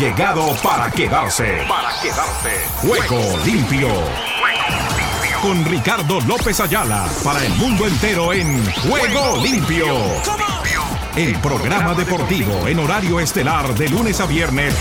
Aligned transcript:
llegado 0.00 0.56
para 0.62 0.90
quedarse. 0.90 1.58
Para 1.68 1.90
quedarse. 2.00 2.48
Juego 2.76 3.20
limpio. 3.44 3.88
Con 5.42 5.62
Ricardo 5.66 6.22
López 6.22 6.58
Ayala 6.58 7.06
para 7.22 7.44
el 7.44 7.52
mundo 7.52 7.86
entero 7.86 8.32
en 8.32 8.64
Juego 8.76 9.42
limpio. 9.42 9.86
El 11.14 11.38
programa 11.40 11.94
deportivo 11.94 12.66
en 12.66 12.78
horario 12.78 13.20
estelar 13.20 13.74
de 13.74 13.90
lunes 13.90 14.18
a 14.20 14.26
viernes. 14.26 14.74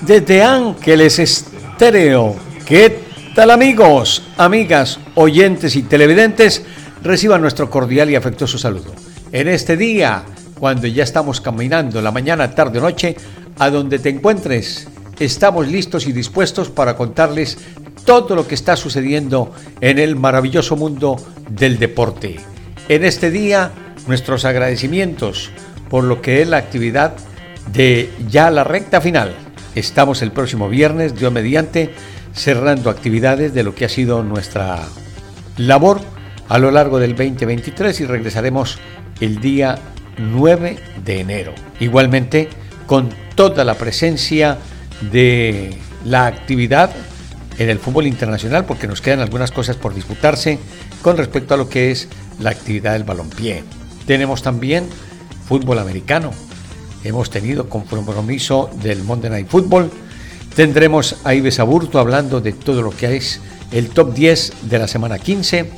Desde 0.00 0.42
Ángeles 0.42 1.18
Estéreo, 1.18 2.36
¿qué 2.64 3.04
tal 3.34 3.50
amigos, 3.50 4.22
amigas, 4.38 4.98
oyentes 5.14 5.76
y 5.76 5.82
televidentes? 5.82 6.64
Reciban 7.02 7.42
nuestro 7.42 7.68
cordial 7.68 8.08
y 8.08 8.16
afectuoso 8.16 8.56
saludo. 8.56 8.94
En 9.32 9.48
este 9.48 9.78
día, 9.78 10.24
cuando 10.62 10.86
ya 10.86 11.02
estamos 11.02 11.40
caminando 11.40 12.00
la 12.00 12.12
mañana, 12.12 12.54
tarde 12.54 12.78
o 12.78 12.82
noche, 12.82 13.16
a 13.58 13.68
donde 13.68 13.98
te 13.98 14.10
encuentres, 14.10 14.86
estamos 15.18 15.66
listos 15.66 16.06
y 16.06 16.12
dispuestos 16.12 16.70
para 16.70 16.94
contarles 16.94 17.58
todo 18.04 18.36
lo 18.36 18.46
que 18.46 18.54
está 18.54 18.76
sucediendo 18.76 19.52
en 19.80 19.98
el 19.98 20.14
maravilloso 20.14 20.76
mundo 20.76 21.16
del 21.50 21.80
deporte. 21.80 22.38
En 22.88 23.04
este 23.04 23.32
día, 23.32 23.72
nuestros 24.06 24.44
agradecimientos 24.44 25.50
por 25.90 26.04
lo 26.04 26.22
que 26.22 26.42
es 26.42 26.48
la 26.48 26.58
actividad 26.58 27.14
de 27.72 28.08
ya 28.30 28.48
la 28.52 28.62
recta 28.62 29.00
final. 29.00 29.34
Estamos 29.74 30.22
el 30.22 30.30
próximo 30.30 30.68
viernes, 30.68 31.18
Dios 31.18 31.32
mediante, 31.32 31.92
cerrando 32.34 32.88
actividades 32.88 33.52
de 33.52 33.64
lo 33.64 33.74
que 33.74 33.86
ha 33.86 33.88
sido 33.88 34.22
nuestra 34.22 34.78
labor 35.56 36.00
a 36.48 36.58
lo 36.60 36.70
largo 36.70 37.00
del 37.00 37.16
2023 37.16 38.00
y 38.00 38.06
regresaremos 38.06 38.78
el 39.20 39.40
día 39.40 39.80
9 40.18 40.78
de 41.04 41.20
enero. 41.20 41.54
Igualmente, 41.80 42.48
con 42.86 43.10
toda 43.34 43.64
la 43.64 43.74
presencia 43.74 44.58
de 45.10 45.76
la 46.04 46.26
actividad 46.26 46.90
en 47.58 47.70
el 47.70 47.78
fútbol 47.78 48.06
internacional, 48.06 48.64
porque 48.64 48.86
nos 48.86 49.00
quedan 49.00 49.20
algunas 49.20 49.50
cosas 49.50 49.76
por 49.76 49.94
disputarse 49.94 50.58
con 51.02 51.16
respecto 51.16 51.54
a 51.54 51.56
lo 51.56 51.68
que 51.68 51.90
es 51.90 52.08
la 52.40 52.50
actividad 52.50 52.92
del 52.92 53.04
balompié. 53.04 53.62
Tenemos 54.06 54.42
también 54.42 54.86
fútbol 55.46 55.78
americano. 55.78 56.32
Hemos 57.04 57.30
tenido 57.30 57.68
compromiso 57.68 58.70
del 58.82 59.02
Monday 59.02 59.30
Night 59.30 59.48
Football. 59.48 59.90
Tendremos 60.54 61.16
a 61.24 61.34
Ives 61.34 61.58
Aburto 61.58 61.98
hablando 61.98 62.40
de 62.40 62.52
todo 62.52 62.82
lo 62.82 62.90
que 62.90 63.16
es 63.16 63.40
el 63.70 63.88
top 63.88 64.14
10 64.14 64.52
de 64.62 64.78
la 64.78 64.86
semana 64.86 65.18
15. 65.18 65.70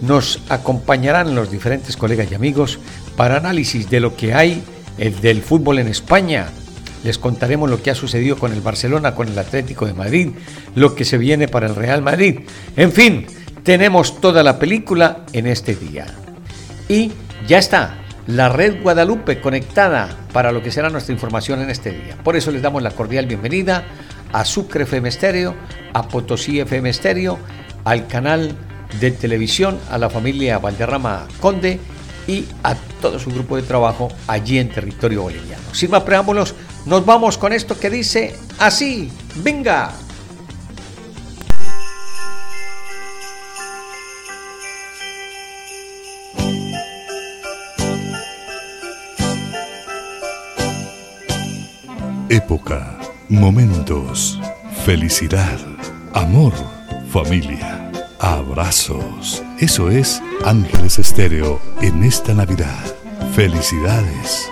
Nos 0.00 0.40
acompañarán 0.48 1.34
los 1.34 1.50
diferentes 1.50 1.96
colegas 1.96 2.30
y 2.30 2.34
amigos 2.34 2.78
para 3.16 3.36
análisis 3.36 3.90
de 3.90 4.00
lo 4.00 4.16
que 4.16 4.34
hay 4.34 4.62
del 4.96 5.42
fútbol 5.42 5.78
en 5.78 5.88
España, 5.88 6.48
les 7.04 7.18
contaremos 7.18 7.70
lo 7.70 7.80
que 7.82 7.90
ha 7.90 7.94
sucedido 7.94 8.36
con 8.36 8.52
el 8.52 8.60
Barcelona, 8.60 9.14
con 9.14 9.28
el 9.28 9.38
Atlético 9.38 9.86
de 9.86 9.94
Madrid, 9.94 10.30
lo 10.74 10.94
que 10.94 11.04
se 11.04 11.18
viene 11.18 11.48
para 11.48 11.66
el 11.66 11.76
Real 11.76 12.02
Madrid. 12.02 12.40
En 12.76 12.92
fin, 12.92 13.26
tenemos 13.62 14.20
toda 14.20 14.42
la 14.42 14.58
película 14.58 15.24
en 15.32 15.46
este 15.46 15.74
día. 15.76 16.06
Y 16.88 17.12
ya 17.46 17.58
está, 17.58 17.98
la 18.26 18.48
red 18.48 18.82
Guadalupe 18.82 19.40
conectada 19.40 20.08
para 20.32 20.52
lo 20.52 20.62
que 20.62 20.72
será 20.72 20.90
nuestra 20.90 21.12
información 21.12 21.60
en 21.60 21.70
este 21.70 21.90
día. 21.90 22.16
Por 22.22 22.36
eso 22.36 22.50
les 22.50 22.62
damos 22.62 22.82
la 22.82 22.90
cordial 22.90 23.26
bienvenida 23.26 23.84
a 24.32 24.44
Sucre 24.44 24.84
FM 24.84 25.08
Estéreo, 25.08 25.54
a 25.92 26.08
Potosí 26.08 26.60
FM 26.60 26.90
Estéreo, 26.90 27.38
al 27.84 28.06
canal 28.08 28.56
de 29.00 29.10
televisión, 29.10 29.78
a 29.90 29.98
la 29.98 30.10
familia 30.10 30.58
Valderrama 30.58 31.26
Conde 31.40 31.80
y 32.26 32.44
a 32.62 32.74
todo 33.00 33.18
su 33.18 33.30
grupo 33.30 33.56
de 33.56 33.62
trabajo 33.62 34.08
allí 34.26 34.58
en 34.58 34.70
territorio 34.70 35.22
boliviano. 35.22 35.62
Sin 35.72 35.90
más 35.90 36.02
preámbulos, 36.02 36.54
nos 36.86 37.04
vamos 37.04 37.38
con 37.38 37.52
esto 37.52 37.78
que 37.78 37.90
dice 37.90 38.36
así, 38.58 39.10
venga. 39.36 39.92
Época, 52.30 52.98
momentos, 53.30 54.38
felicidad, 54.84 55.58
amor, 56.12 56.52
familia, 57.10 57.87
abrazos. 58.18 59.42
Eso 59.58 59.90
es 59.90 60.22
Ángeles 60.44 60.98
Estéreo 60.98 61.60
en 61.80 62.04
esta 62.04 62.34
Navidad. 62.34 62.84
Felicidades. 63.34 64.50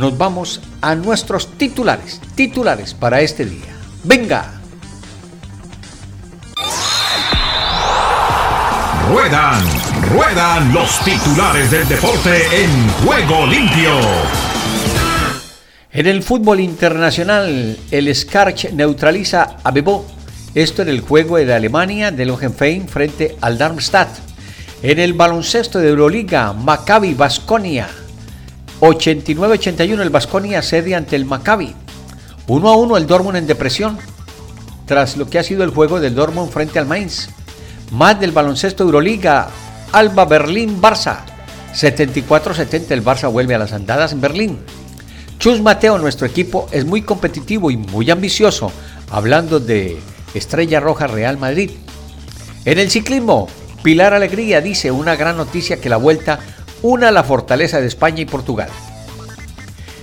nos 0.00 0.16
vamos 0.16 0.60
a 0.80 0.94
nuestros 0.94 1.58
titulares, 1.58 2.20
titulares 2.34 2.94
para 2.94 3.20
este 3.20 3.44
día. 3.44 3.76
Venga. 4.02 4.54
Ruedan, 9.10 9.62
ruedan 10.10 10.72
los 10.72 10.98
titulares 11.00 11.70
del 11.70 11.86
deporte 11.86 12.64
en 12.64 12.88
juego 13.04 13.46
limpio. 13.46 14.49
En 15.92 16.06
el 16.06 16.22
fútbol 16.22 16.60
internacional, 16.60 17.76
el 17.90 18.14
Skarch 18.14 18.72
neutraliza 18.72 19.56
a 19.64 19.72
Bebo. 19.72 20.06
Esto 20.54 20.82
en 20.82 20.88
el 20.88 21.00
juego 21.00 21.36
de 21.36 21.52
Alemania 21.52 22.12
del 22.12 22.30
Hohenfein 22.30 22.88
frente 22.88 23.36
al 23.40 23.58
Darmstadt. 23.58 24.08
En 24.82 25.00
el 25.00 25.14
baloncesto 25.14 25.80
de 25.80 25.88
Euroliga, 25.88 26.52
Maccabi 26.52 27.14
Basconia 27.14 27.88
89-81 28.80 30.00
el 30.00 30.10
Vasconia 30.10 30.62
cede 30.62 30.94
ante 30.94 31.16
el 31.16 31.24
Maccabi. 31.24 31.74
1 32.46 32.68
a 32.68 32.76
1 32.76 32.96
el 32.96 33.06
Dortmund 33.06 33.36
en 33.38 33.46
depresión. 33.46 33.98
Tras 34.86 35.16
lo 35.16 35.28
que 35.28 35.38
ha 35.38 35.42
sido 35.42 35.64
el 35.64 35.70
juego 35.70 35.98
del 35.98 36.14
Dortmund 36.14 36.50
frente 36.50 36.78
al 36.78 36.86
Mainz. 36.86 37.28
Más 37.90 38.18
del 38.18 38.32
baloncesto 38.32 38.84
Euroliga. 38.84 39.48
Alba 39.92 40.24
Berlín 40.24 40.80
Barça. 40.80 41.18
74-70 41.74 42.90
el 42.90 43.04
Barça 43.04 43.30
vuelve 43.30 43.56
a 43.56 43.58
las 43.58 43.72
andadas 43.72 44.12
en 44.12 44.20
Berlín. 44.20 44.58
Chus 45.40 45.62
Mateo, 45.62 45.96
nuestro 45.96 46.26
equipo, 46.26 46.68
es 46.70 46.84
muy 46.84 47.00
competitivo 47.00 47.70
y 47.70 47.78
muy 47.78 48.10
ambicioso, 48.10 48.70
hablando 49.08 49.58
de 49.58 49.96
Estrella 50.34 50.80
Roja 50.80 51.06
Real 51.06 51.38
Madrid. 51.38 51.70
En 52.66 52.78
el 52.78 52.90
ciclismo, 52.90 53.48
Pilar 53.82 54.12
Alegría 54.12 54.60
dice 54.60 54.90
una 54.90 55.16
gran 55.16 55.38
noticia 55.38 55.80
que 55.80 55.88
la 55.88 55.96
vuelta 55.96 56.40
una 56.82 57.10
la 57.10 57.24
fortaleza 57.24 57.80
de 57.80 57.86
España 57.86 58.20
y 58.20 58.26
Portugal. 58.26 58.68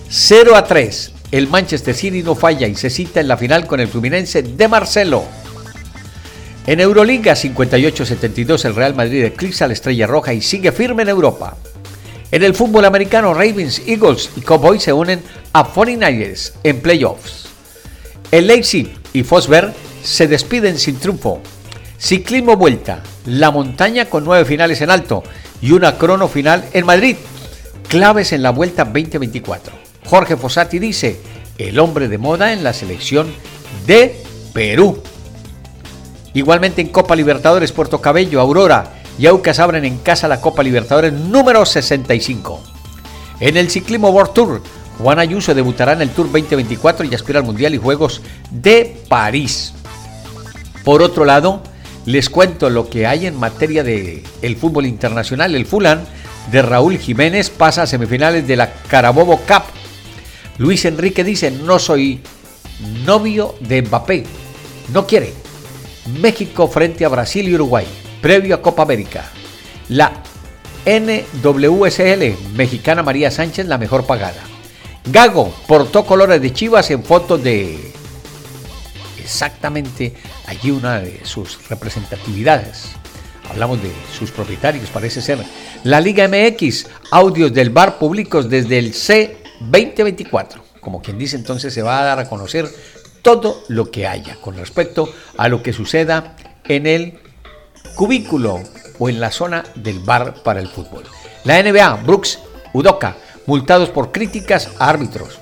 0 0.10 0.56
a 0.56 0.64
3. 0.64 1.14
El 1.32 1.48
Manchester 1.48 1.94
City 1.94 2.24
no 2.24 2.34
falla 2.34 2.66
y 2.66 2.74
se 2.74 2.90
cita 2.90 3.20
en 3.20 3.28
la 3.28 3.38
final 3.38 3.68
con 3.68 3.80
el 3.80 3.90
Fluminense 3.90 4.42
de 4.42 4.68
Marcelo. 4.68 5.24
En 6.66 6.80
Euroliga 6.80 7.34
58-72 7.34 8.66
el 8.66 8.74
Real 8.74 8.96
Madrid 8.96 9.26
eclipsa 9.26 9.68
la 9.68 9.74
Estrella 9.74 10.08
Roja 10.08 10.34
y 10.34 10.42
sigue 10.42 10.72
firme 10.72 11.04
en 11.04 11.10
Europa. 11.10 11.58
En 12.30 12.44
el 12.44 12.54
fútbol 12.54 12.84
americano 12.84 13.34
Ravens, 13.34 13.82
Eagles 13.88 14.32
y 14.36 14.42
Cowboys 14.42 14.84
se 14.84 14.92
unen 14.92 15.22
a 15.54 15.66
49ers 15.66 16.54
en 16.64 16.82
playoffs. 16.82 17.48
El 18.32 18.48
Leipzig 18.48 18.94
y 19.14 19.24
Fosberg 19.24 19.74
se 20.04 20.28
despiden 20.28 20.78
sin 20.78 20.98
triunfo. 20.98 21.42
Ciclismo 21.98 22.58
vuelta, 22.58 23.02
la 23.26 23.50
montaña 23.50 24.06
con 24.06 24.26
nueve 24.26 24.44
finales 24.44 24.82
en 24.82 24.90
alto 24.90 25.24
y 25.62 25.72
una 25.72 25.98
crono 25.98 26.28
final 26.28 26.66
en 26.74 26.86
Madrid. 26.86 27.16
Claves 27.88 28.34
en 28.34 28.44
la 28.44 28.52
Vuelta 28.52 28.84
2024. 28.84 29.74
Jorge 30.06 30.36
Fossati 30.36 30.80
dice, 30.80 31.22
el 31.58 31.80
hombre 31.80 32.10
de 32.10 32.18
moda 32.18 32.52
en 32.52 32.62
la 32.62 32.74
selección 32.74 33.34
de 33.86 34.22
Perú. 34.54 35.02
Igualmente 36.34 36.82
en 36.82 36.90
Copa 36.90 37.16
Libertadores 37.16 37.72
Puerto 37.72 38.02
Cabello, 38.02 38.42
Aurora 38.42 38.97
y 39.18 39.26
Aucas 39.26 39.60
abren 39.60 39.86
en 39.86 39.98
casa 39.98 40.28
la 40.28 40.42
Copa 40.42 40.64
Libertadores 40.64 41.14
número 41.14 41.66
65. 41.66 42.62
En 43.40 43.58
el 43.58 43.70
ciclismo 43.70 44.10
World 44.10 44.34
Tour, 44.34 44.62
Juan 45.00 45.20
Ayuso 45.20 45.54
debutará 45.54 45.94
en 45.94 46.02
el 46.02 46.10
Tour 46.10 46.28
2024 46.28 47.06
y 47.06 47.14
aspira 47.14 47.40
al 47.40 47.46
Mundial 47.46 47.76
y 47.76 47.78
Juegos 47.78 48.22
de 48.50 48.98
París. 49.08 49.74
Por 50.84 51.02
otro 51.02 51.26
lado, 51.26 51.62
les 52.06 52.30
cuento 52.30 52.70
lo 52.70 52.90
que 52.90 53.06
hay 53.06 53.26
en 53.26 53.38
materia 53.38 53.84
de 53.84 54.24
el 54.42 54.56
fútbol 54.56 54.86
internacional. 54.86 55.54
El 55.54 55.66
Fulham 55.66 56.00
de 56.52 56.62
Raúl 56.62 56.98
Jiménez 56.98 57.50
pasa 57.50 57.84
a 57.84 57.88
semifinales 57.88 58.48
de 58.48 58.56
la 58.56 58.72
Carabobo 58.74 59.38
Cup. 59.38 59.64
Luis 60.58 60.86
Enrique 60.86 61.24
dice, 61.24 61.52
no 61.52 61.78
soy 61.80 62.22
novio 63.06 63.56
de 63.60 63.82
Mbappé. 63.82 64.24
No 64.94 65.06
quiere. 65.06 65.34
México 66.22 66.68
frente 66.68 67.04
a 67.04 67.10
Brasil 67.10 67.48
y 67.50 67.56
Uruguay, 67.56 67.86
previo 68.22 68.56
a 68.56 68.62
Copa 68.62 68.84
América. 68.84 69.26
La 69.90 70.12
NWSL, 70.86 72.54
mexicana 72.56 73.04
María 73.04 73.32
Sánchez, 73.32 73.68
la 73.68 73.78
mejor 73.78 74.06
pagada. 74.06 74.42
Gago 75.06 75.54
portó 75.68 76.06
colores 76.06 76.42
de 76.42 76.54
Chivas 76.54 76.92
en 76.92 77.04
fotos 77.04 77.44
de 77.44 77.94
exactamente 79.22 80.14
allí 80.46 80.72
una 80.72 81.00
de 81.00 81.26
sus 81.26 81.68
representatividades. 81.70 82.92
Hablamos 83.50 83.82
de 83.82 83.92
sus 84.18 84.32
propietarios, 84.32 84.90
parece 84.90 85.22
ser. 85.22 85.40
La 85.84 86.02
Liga 86.02 86.28
MX, 86.28 86.88
audios 87.12 87.54
del 87.54 87.70
bar 87.70 87.98
públicos 87.98 88.50
desde 88.50 88.80
el 88.80 88.94
C2024. 88.94 90.62
Como 90.80 91.02
quien 91.02 91.18
dice, 91.18 91.36
entonces 91.36 91.74
se 91.74 91.82
va 91.82 92.00
a 92.00 92.04
dar 92.04 92.20
a 92.20 92.30
conocer 92.30 92.68
todo 93.22 93.64
lo 93.68 93.92
que 93.92 94.08
haya 94.08 94.38
con 94.40 94.56
respecto 94.56 95.12
a 95.38 95.50
lo 95.50 95.62
que 95.62 95.74
suceda 95.74 96.36
en 96.66 96.88
el 96.88 97.20
cubículo 97.96 98.62
o 99.00 99.10
en 99.10 99.20
la 99.20 99.32
zona 99.32 99.64
del 99.76 100.00
bar 100.00 100.36
para 100.44 100.60
el 100.60 100.68
fútbol. 100.68 101.04
La 101.44 101.62
NBA, 101.62 102.04
Brooks, 102.04 102.40
Udoca, 102.74 103.18
multados 103.46 103.90
por 103.90 104.12
críticas 104.12 104.70
a 104.80 104.90
árbitros. 104.90 105.40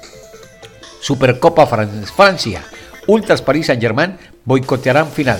Supercopa 1.01 1.67
Francia, 1.67 2.63
Ultras 3.07 3.41
París 3.41 3.67
Saint 3.67 3.81
Germain 3.81 4.17
boicotearán 4.43 5.11
final. 5.11 5.39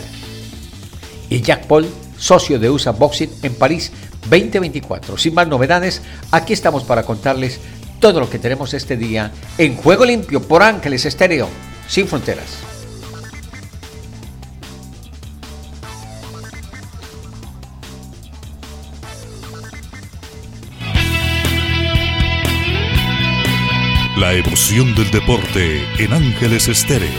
Y 1.30 1.42
Jack 1.42 1.66
Paul, 1.66 1.88
socio 2.18 2.60
de 2.60 2.70
USA 2.70 2.92
Boxing 2.92 3.32
en 3.44 3.56
París 3.56 3.92
2024. 4.30 5.18
Sin 5.18 5.34
más 5.34 5.48
novedades, 5.48 6.02
aquí 6.32 6.54
estamos 6.54 6.84
para 6.84 7.04
contarles 7.04 7.60
todo 8.00 8.20
lo 8.20 8.30
que 8.30 8.40
tenemos 8.40 8.74
este 8.74 8.98
día 8.98 9.32
en 9.58 9.76
Juego 9.76 10.06
Limpio 10.06 10.42
por 10.42 10.62
Ángeles 10.62 11.06
Estéreo, 11.06 11.48
sin 11.88 12.08
fronteras. 12.08 12.75
La 24.26 24.34
emoción 24.34 24.96
del 24.96 25.12
deporte 25.12 25.84
en 26.00 26.12
Ángeles 26.12 26.68
Estéreo. 26.68 27.12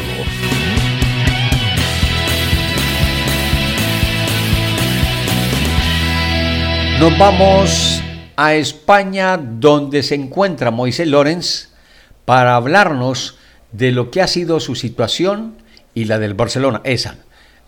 Nos 6.99 7.17
vamos 7.17 8.03
a 8.35 8.55
España 8.55 9.37
donde 9.37 10.03
se 10.03 10.17
encuentra 10.17 10.73
Moisés 10.73 11.07
Lorenz 11.07 11.69
para 12.25 12.57
hablarnos 12.57 13.39
de 13.71 13.93
lo 13.93 14.11
que 14.11 14.21
ha 14.21 14.27
sido 14.27 14.59
su 14.59 14.75
situación 14.75 15.59
y 15.95 16.07
la 16.07 16.19
del 16.19 16.35
Barcelona, 16.35 16.81
esa, 16.83 17.19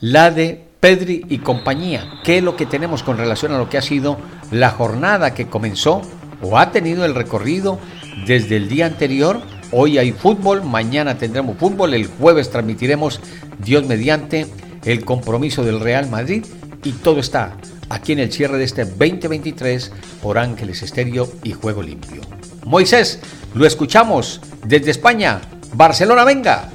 la 0.01 0.33
de 0.33 0.65
Pedri 0.81 1.25
y 1.29 1.39
compañía. 1.39 2.11
¿Qué 2.25 2.39
es 2.39 2.43
lo 2.43 2.57
que 2.57 2.67
tenemos 2.67 3.05
con 3.05 3.19
relación 3.19 3.53
a 3.53 3.59
lo 3.59 3.69
que 3.71 3.79
ha 3.79 3.83
sido 3.83 4.19
la 4.51 4.71
jornada 4.71 5.33
que 5.33 5.47
comenzó 5.47 6.03
o 6.43 6.59
ha 6.59 6.73
tenido 6.73 7.05
el 7.05 7.15
recorrido 7.15 7.79
desde 8.27 8.57
el 8.57 8.69
día 8.69 8.87
anterior. 8.87 9.41
Hoy 9.71 9.99
hay 9.99 10.13
fútbol, 10.13 10.65
mañana 10.65 11.19
tendremos 11.19 11.59
fútbol, 11.59 11.95
el 11.95 12.07
jueves 12.07 12.51
transmitiremos, 12.51 13.21
Dios 13.59 13.85
mediante, 13.87 14.47
el 14.85 15.05
compromiso 15.05 15.65
del 15.65 15.81
Real 15.81 16.09
Madrid 16.09 16.45
y 16.85 16.93
todo 16.93 17.21
está 17.21 17.57
aquí 17.91 18.13
en 18.13 18.21
el 18.21 18.33
cierre 18.33 18.59
de 18.59 18.65
este 18.65 18.85
2023 18.85 19.93
por 20.23 20.39
Ángeles 20.39 20.83
Estéreo 20.83 21.31
y 21.43 21.53
Juego 21.53 21.83
Limpio. 21.83 22.23
Moisés, 22.65 23.21
lo 23.55 23.67
escuchamos 23.67 24.41
desde 24.65 24.91
España. 24.91 25.41
Barcelona, 25.75 26.25
venga. 26.25 26.71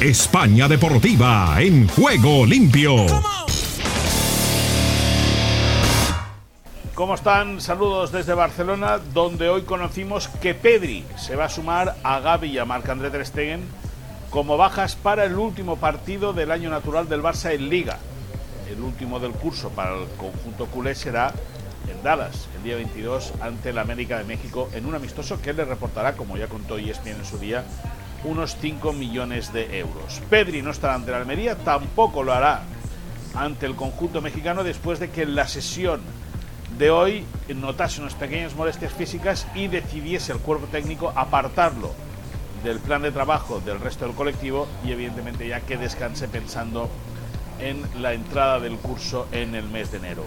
España 0.00 0.68
Deportiva 0.68 1.56
en 1.60 1.88
Juego 1.88 2.46
Limpio. 2.46 3.37
¿Cómo 6.98 7.14
están? 7.14 7.60
Saludos 7.60 8.10
desde 8.10 8.34
Barcelona, 8.34 8.98
donde 8.98 9.48
hoy 9.48 9.62
conocimos 9.62 10.26
que 10.26 10.52
Pedri 10.52 11.04
se 11.16 11.36
va 11.36 11.44
a 11.44 11.48
sumar 11.48 11.94
a 12.02 12.18
Gaby 12.18 12.48
y 12.48 12.58
a 12.58 12.64
Marc-André 12.64 13.10
Ter 13.10 13.24
Stegen 13.24 13.62
como 14.30 14.56
bajas 14.56 14.96
para 14.96 15.24
el 15.24 15.38
último 15.38 15.76
partido 15.76 16.32
del 16.32 16.50
año 16.50 16.70
natural 16.70 17.08
del 17.08 17.22
Barça 17.22 17.54
en 17.54 17.68
Liga. 17.68 17.98
El 18.68 18.80
último 18.80 19.20
del 19.20 19.30
curso 19.30 19.70
para 19.70 19.94
el 19.94 20.08
conjunto 20.16 20.66
culé 20.66 20.96
será 20.96 21.32
en 21.88 22.02
Dallas, 22.02 22.48
el 22.56 22.64
día 22.64 22.74
22, 22.74 23.32
ante 23.42 23.72
la 23.72 23.82
América 23.82 24.18
de 24.18 24.24
México, 24.24 24.68
en 24.74 24.84
un 24.84 24.96
amistoso 24.96 25.40
que 25.40 25.52
le 25.52 25.64
reportará, 25.64 26.14
como 26.14 26.36
ya 26.36 26.48
contó 26.48 26.78
ESPN 26.78 27.10
en 27.10 27.24
su 27.24 27.38
día, 27.38 27.62
unos 28.24 28.56
5 28.56 28.92
millones 28.92 29.52
de 29.52 29.78
euros. 29.78 30.20
Pedri 30.28 30.62
no 30.62 30.72
estará 30.72 30.96
ante 30.96 31.12
la 31.12 31.18
Almería, 31.18 31.54
tampoco 31.58 32.24
lo 32.24 32.32
hará 32.32 32.62
ante 33.36 33.66
el 33.66 33.76
conjunto 33.76 34.20
mexicano 34.20 34.64
después 34.64 34.98
de 34.98 35.10
que 35.10 35.26
la 35.26 35.46
sesión 35.46 36.00
de 36.78 36.90
hoy 36.90 37.24
notase 37.56 38.00
unas 38.00 38.14
pequeñas 38.14 38.54
molestias 38.54 38.92
físicas 38.92 39.48
y 39.54 39.66
decidiese 39.66 40.32
el 40.32 40.38
cuerpo 40.38 40.68
técnico 40.68 41.12
apartarlo 41.16 41.92
del 42.62 42.78
plan 42.78 43.02
de 43.02 43.10
trabajo 43.10 43.60
del 43.60 43.80
resto 43.80 44.06
del 44.06 44.14
colectivo 44.14 44.68
y 44.84 44.92
evidentemente 44.92 45.48
ya 45.48 45.60
que 45.60 45.76
descanse 45.76 46.28
pensando 46.28 46.88
en 47.58 47.82
la 48.00 48.12
entrada 48.12 48.60
del 48.60 48.76
curso 48.76 49.26
en 49.32 49.56
el 49.56 49.64
mes 49.64 49.90
de 49.90 49.98
enero. 49.98 50.22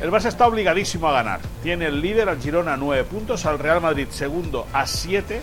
El 0.00 0.10
Barça 0.10 0.26
está 0.26 0.46
obligadísimo 0.46 1.08
a 1.08 1.12
ganar. 1.12 1.40
Tiene 1.62 1.86
el 1.86 2.00
líder 2.02 2.28
al 2.28 2.40
Girona 2.40 2.74
a 2.74 2.76
9 2.76 3.04
puntos, 3.04 3.46
al 3.46 3.58
Real 3.58 3.80
Madrid 3.80 4.08
segundo 4.10 4.66
a 4.72 4.86
7. 4.86 5.40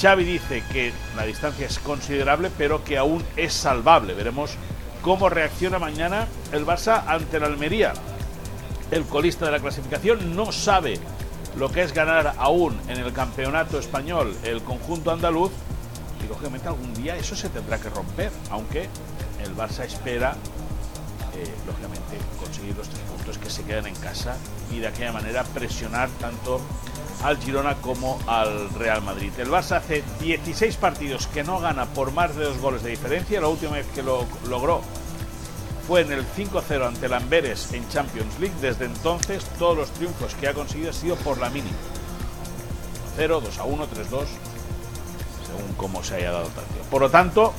Xavi 0.00 0.24
dice 0.24 0.62
que 0.72 0.92
la 1.16 1.24
distancia 1.24 1.66
es 1.66 1.78
considerable, 1.78 2.50
pero 2.56 2.84
que 2.84 2.98
aún 2.98 3.24
es 3.36 3.54
salvable. 3.54 4.12
Veremos 4.12 4.56
cómo 5.02 5.28
reacciona 5.28 5.78
mañana 5.78 6.28
el 6.52 6.66
Barça 6.66 7.04
ante 7.06 7.40
la 7.40 7.46
Almería 7.46 7.94
el 8.94 9.04
colista 9.06 9.44
de 9.44 9.50
la 9.50 9.58
clasificación, 9.58 10.36
no 10.36 10.52
sabe 10.52 11.00
lo 11.56 11.70
que 11.70 11.82
es 11.82 11.92
ganar 11.92 12.34
aún 12.38 12.78
en 12.86 12.98
el 12.98 13.12
campeonato 13.12 13.80
español 13.80 14.36
el 14.44 14.62
conjunto 14.62 15.10
andaluz 15.10 15.50
y 16.24 16.28
lógicamente 16.28 16.68
algún 16.68 16.94
día 16.94 17.16
eso 17.16 17.34
se 17.34 17.48
tendrá 17.48 17.78
que 17.78 17.90
romper, 17.90 18.30
aunque 18.50 18.88
el 19.42 19.56
Barça 19.56 19.84
espera 19.84 20.36
eh, 21.34 21.44
lógicamente 21.66 22.18
conseguir 22.38 22.76
los 22.76 22.88
tres 22.88 23.00
puntos 23.00 23.36
que 23.38 23.50
se 23.50 23.64
quedan 23.64 23.88
en 23.88 23.96
casa 23.96 24.36
y 24.72 24.78
de 24.78 24.86
aquella 24.86 25.12
manera 25.12 25.42
presionar 25.42 26.08
tanto 26.20 26.60
al 27.24 27.38
Girona 27.38 27.74
como 27.76 28.20
al 28.28 28.70
Real 28.74 29.02
Madrid. 29.02 29.32
El 29.38 29.48
Barça 29.48 29.78
hace 29.78 30.04
16 30.20 30.76
partidos 30.76 31.26
que 31.26 31.42
no 31.42 31.58
gana 31.58 31.86
por 31.86 32.12
más 32.12 32.36
de 32.36 32.44
dos 32.44 32.58
goles 32.58 32.84
de 32.84 32.90
diferencia, 32.90 33.40
la 33.40 33.48
última 33.48 33.72
vez 33.72 33.86
que 33.92 34.04
lo 34.04 34.24
logró 34.48 34.82
fue 35.86 36.00
en 36.00 36.12
el 36.12 36.24
5-0 36.26 36.86
ante 36.86 37.06
el 37.06 37.14
Amberes 37.14 37.72
en 37.72 37.88
Champions 37.88 38.38
League. 38.38 38.54
Desde 38.60 38.86
entonces, 38.86 39.44
todos 39.58 39.76
los 39.76 39.90
triunfos 39.90 40.34
que 40.34 40.48
ha 40.48 40.54
conseguido 40.54 40.90
han 40.90 40.94
sido 40.94 41.16
por 41.16 41.38
la 41.38 41.50
mínima. 41.50 41.76
0, 43.16 43.40
2 43.44 43.58
a 43.58 43.64
1, 43.64 43.86
3 43.86 44.10
2, 44.10 44.28
según 45.46 45.74
cómo 45.76 46.02
se 46.02 46.16
haya 46.16 46.32
dado 46.32 46.48
partido. 46.48 46.82
Por 46.90 47.02
lo 47.02 47.10
tanto, 47.10 47.52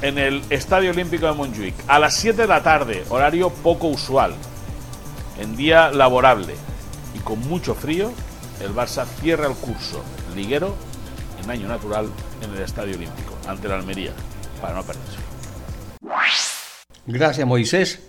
en 0.00 0.18
el 0.18 0.42
Estadio 0.50 0.90
Olímpico 0.90 1.26
de 1.26 1.32
Montjuic, 1.32 1.74
a 1.86 1.98
las 1.98 2.14
7 2.14 2.42
de 2.42 2.48
la 2.48 2.62
tarde, 2.62 3.04
horario 3.10 3.50
poco 3.50 3.88
usual, 3.88 4.34
en 5.38 5.56
día 5.56 5.90
laborable 5.90 6.54
y 7.14 7.18
con 7.20 7.40
mucho 7.40 7.74
frío, 7.74 8.12
el 8.60 8.74
Barça 8.74 9.04
cierra 9.20 9.46
el 9.46 9.54
curso 9.54 10.02
liguero 10.34 10.74
en 11.42 11.50
año 11.50 11.68
natural 11.68 12.08
en 12.40 12.50
el 12.54 12.62
Estadio 12.62 12.96
Olímpico, 12.96 13.34
ante 13.48 13.68
la 13.68 13.74
Almería, 13.74 14.12
para 14.60 14.74
no 14.74 14.82
perderse. 14.82 15.31
Gracias, 17.06 17.46
Moisés. 17.46 18.00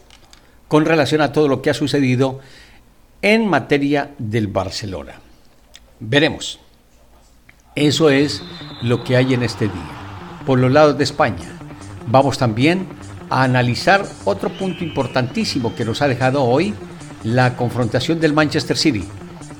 Con 0.67 0.85
relación 0.85 1.21
a 1.21 1.31
todo 1.31 1.47
lo 1.47 1.61
que 1.61 1.69
ha 1.69 1.73
sucedido 1.73 2.39
en 3.21 3.47
materia 3.47 4.11
del 4.19 4.47
Barcelona. 4.47 5.13
Veremos. 5.99 6.59
Eso 7.75 8.09
es 8.09 8.43
lo 8.81 9.03
que 9.03 9.15
hay 9.15 9.33
en 9.33 9.43
este 9.43 9.65
día. 9.65 9.91
Por 10.45 10.59
los 10.59 10.71
lados 10.71 10.97
de 10.97 11.05
España, 11.05 11.57
vamos 12.07 12.37
también 12.37 12.85
a 13.29 13.43
analizar 13.43 14.05
otro 14.25 14.49
punto 14.49 14.83
importantísimo 14.83 15.73
que 15.73 15.85
nos 15.85 16.01
ha 16.01 16.07
dejado 16.07 16.43
hoy 16.43 16.75
la 17.23 17.55
confrontación 17.55 18.19
del 18.19 18.33
Manchester 18.33 18.77
City, 18.77 19.05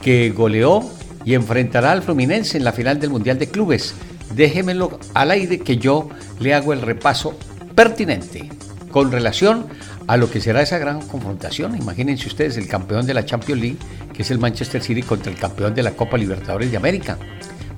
que 0.01 0.29
goleó 0.29 0.83
y 1.25 1.33
enfrentará 1.33 1.91
al 1.91 2.03
Fluminense 2.03 2.57
en 2.57 2.65
la 2.65 2.73
final 2.73 2.99
del 2.99 3.09
Mundial 3.09 3.39
de 3.39 3.49
Clubes. 3.49 3.95
Déjemelo 4.35 4.99
al 5.13 5.31
aire 5.31 5.59
que 5.59 5.77
yo 5.77 6.09
le 6.39 6.53
hago 6.53 6.73
el 6.73 6.81
repaso 6.81 7.35
pertinente 7.73 8.49
con 8.93 9.12
relación 9.12 9.65
a 10.05 10.17
lo 10.17 10.29
que 10.29 10.39
será 10.39 10.62
esa 10.62 10.77
gran 10.77 11.01
confrontación. 11.01 11.75
Imagínense 11.75 12.27
ustedes 12.27 12.57
el 12.57 12.67
campeón 12.67 13.07
de 13.07 13.15
la 13.15 13.25
Champions 13.25 13.59
League, 13.59 13.77
que 14.13 14.21
es 14.21 14.29
el 14.29 14.38
Manchester 14.38 14.83
City, 14.83 15.01
contra 15.01 15.31
el 15.31 15.38
campeón 15.38 15.73
de 15.73 15.81
la 15.81 15.91
Copa 15.91 16.15
Libertadores 16.15 16.69
de 16.69 16.77
América, 16.77 17.17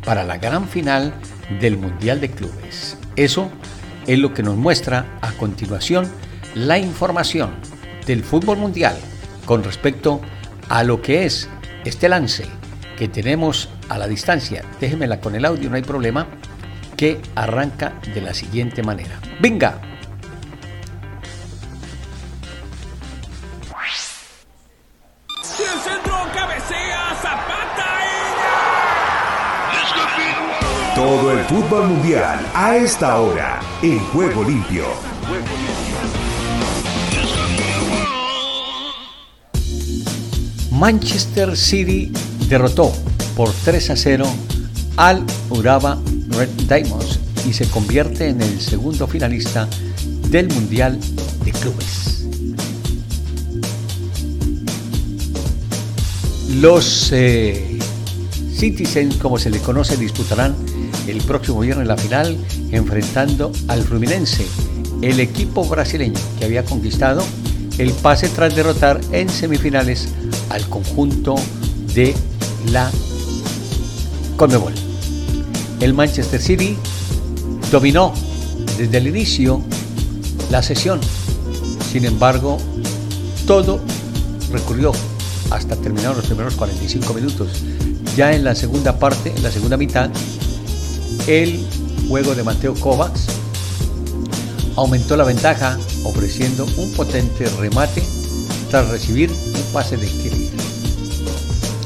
para 0.03 0.25
la 0.25 0.37
gran 0.37 0.67
final 0.67 1.13
del 1.61 1.77
Mundial 1.77 2.19
de 2.19 2.29
Clubes. 2.29 2.97
Eso 3.15 3.49
es 4.05 4.19
lo 4.19 4.33
que 4.33 4.43
nos 4.43 4.57
muestra 4.57 5.17
a 5.21 5.31
continuación 5.31 6.05
la 6.53 6.77
información 6.77 7.51
del 8.05 8.21
fútbol 8.21 8.57
mundial 8.57 8.97
con 9.45 9.63
respecto 9.63 10.19
a 10.67 10.83
lo 10.83 11.01
que 11.01 11.25
es 11.25 11.47
este 11.85 12.09
lance 12.09 12.45
que 12.97 13.07
tenemos 13.07 13.69
a 13.87 13.97
la 13.97 14.07
distancia. 14.07 14.65
Déjenmela 14.81 15.21
con 15.21 15.33
el 15.35 15.45
audio, 15.45 15.69
no 15.69 15.77
hay 15.77 15.81
problema, 15.81 16.27
que 16.97 17.21
arranca 17.35 17.93
de 18.13 18.19
la 18.19 18.33
siguiente 18.33 18.83
manera. 18.83 19.19
Venga, 19.39 19.79
Todo 31.05 31.31
el 31.33 31.45
fútbol 31.45 31.87
mundial 31.87 32.39
a 32.55 32.77
esta 32.77 33.21
hora 33.21 33.59
en 33.83 33.99
Juego 33.99 34.43
Limpio. 34.43 34.85
Manchester 40.71 41.55
City 41.55 42.11
derrotó 42.49 42.91
por 43.37 43.51
3 43.51 43.91
a 43.91 43.95
0 43.95 44.25
al 44.97 45.23
Uraba 45.51 45.99
Red 46.29 46.49
Diamonds 46.67 47.19
y 47.47 47.53
se 47.53 47.69
convierte 47.69 48.29
en 48.29 48.41
el 48.41 48.59
segundo 48.59 49.05
finalista 49.05 49.67
del 50.31 50.47
Mundial 50.47 50.99
de 51.43 51.51
Clubes. 51.51 52.25
Los 56.59 57.11
eh, 57.11 57.77
Citizens, 58.55 59.17
como 59.17 59.37
se 59.37 59.51
le 59.51 59.59
conoce, 59.59 59.97
disputarán 59.97 60.55
el 61.07 61.17
próximo 61.21 61.59
viernes 61.59 61.87
la 61.87 61.97
final 61.97 62.37
enfrentando 62.71 63.51
al 63.67 63.83
Fluminense, 63.83 64.45
el 65.01 65.19
equipo 65.19 65.65
brasileño 65.65 66.19
que 66.39 66.45
había 66.45 66.63
conquistado 66.63 67.23
el 67.77 67.91
pase 67.91 68.29
tras 68.29 68.55
derrotar 68.55 68.99
en 69.11 69.29
semifinales 69.29 70.09
al 70.49 70.67
conjunto 70.69 71.35
de 71.93 72.15
la 72.71 72.89
Conmebol. 74.37 74.73
El 75.79 75.93
Manchester 75.93 76.41
City 76.41 76.77
dominó 77.71 78.13
desde 78.77 78.97
el 78.97 79.07
inicio 79.07 79.61
la 80.51 80.61
sesión. 80.61 80.99
Sin 81.91 82.05
embargo, 82.05 82.57
todo 83.45 83.79
recurrió 84.51 84.91
hasta 85.51 85.75
terminar 85.75 86.15
los 86.15 86.25
primeros 86.25 86.55
45 86.55 87.13
minutos. 87.13 87.49
Ya 88.15 88.33
en 88.33 88.43
la 88.43 88.55
segunda 88.55 88.97
parte, 88.97 89.33
en 89.35 89.43
la 89.43 89.51
segunda 89.51 89.77
mitad, 89.77 90.09
el 91.27 91.65
juego 92.07 92.35
de 92.35 92.43
Mateo 92.43 92.73
Kovacs 92.75 93.27
aumentó 94.75 95.17
la 95.17 95.23
ventaja 95.23 95.77
ofreciendo 96.03 96.65
un 96.77 96.91
potente 96.93 97.45
remate 97.59 98.03
tras 98.69 98.89
recibir 98.89 99.31
un 99.31 99.73
pase 99.73 99.97
de 99.97 100.07
Kelly. 100.07 100.49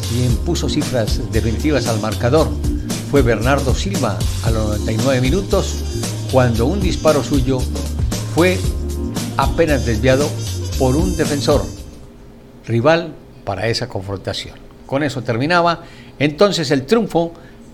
Quien 0.10 0.36
puso 0.38 0.68
cifras 0.68 1.22
definitivas 1.32 1.88
al 1.88 2.00
marcador 2.00 2.50
fue 3.12 3.22
Bernardo 3.22 3.74
Silva 3.74 4.18
a 4.44 4.52
los 4.52 4.68
99 4.80 5.22
minutos 5.22 5.84
cuando 6.32 6.66
un 6.66 6.80
disparo 6.80 7.24
suyo 7.24 7.60
fue 8.36 8.58
apenas 9.38 9.86
desviado 9.86 10.30
por 10.78 10.96
un 10.96 11.16
defensor 11.16 11.64
rival 12.66 13.14
para 13.46 13.68
esa 13.68 13.88
confrontación. 13.88 14.56
Con 14.86 15.04
eso 15.04 15.22
terminaba 15.22 15.84
entonces 16.18 16.72
el 16.72 16.86
triunfo 16.86 17.34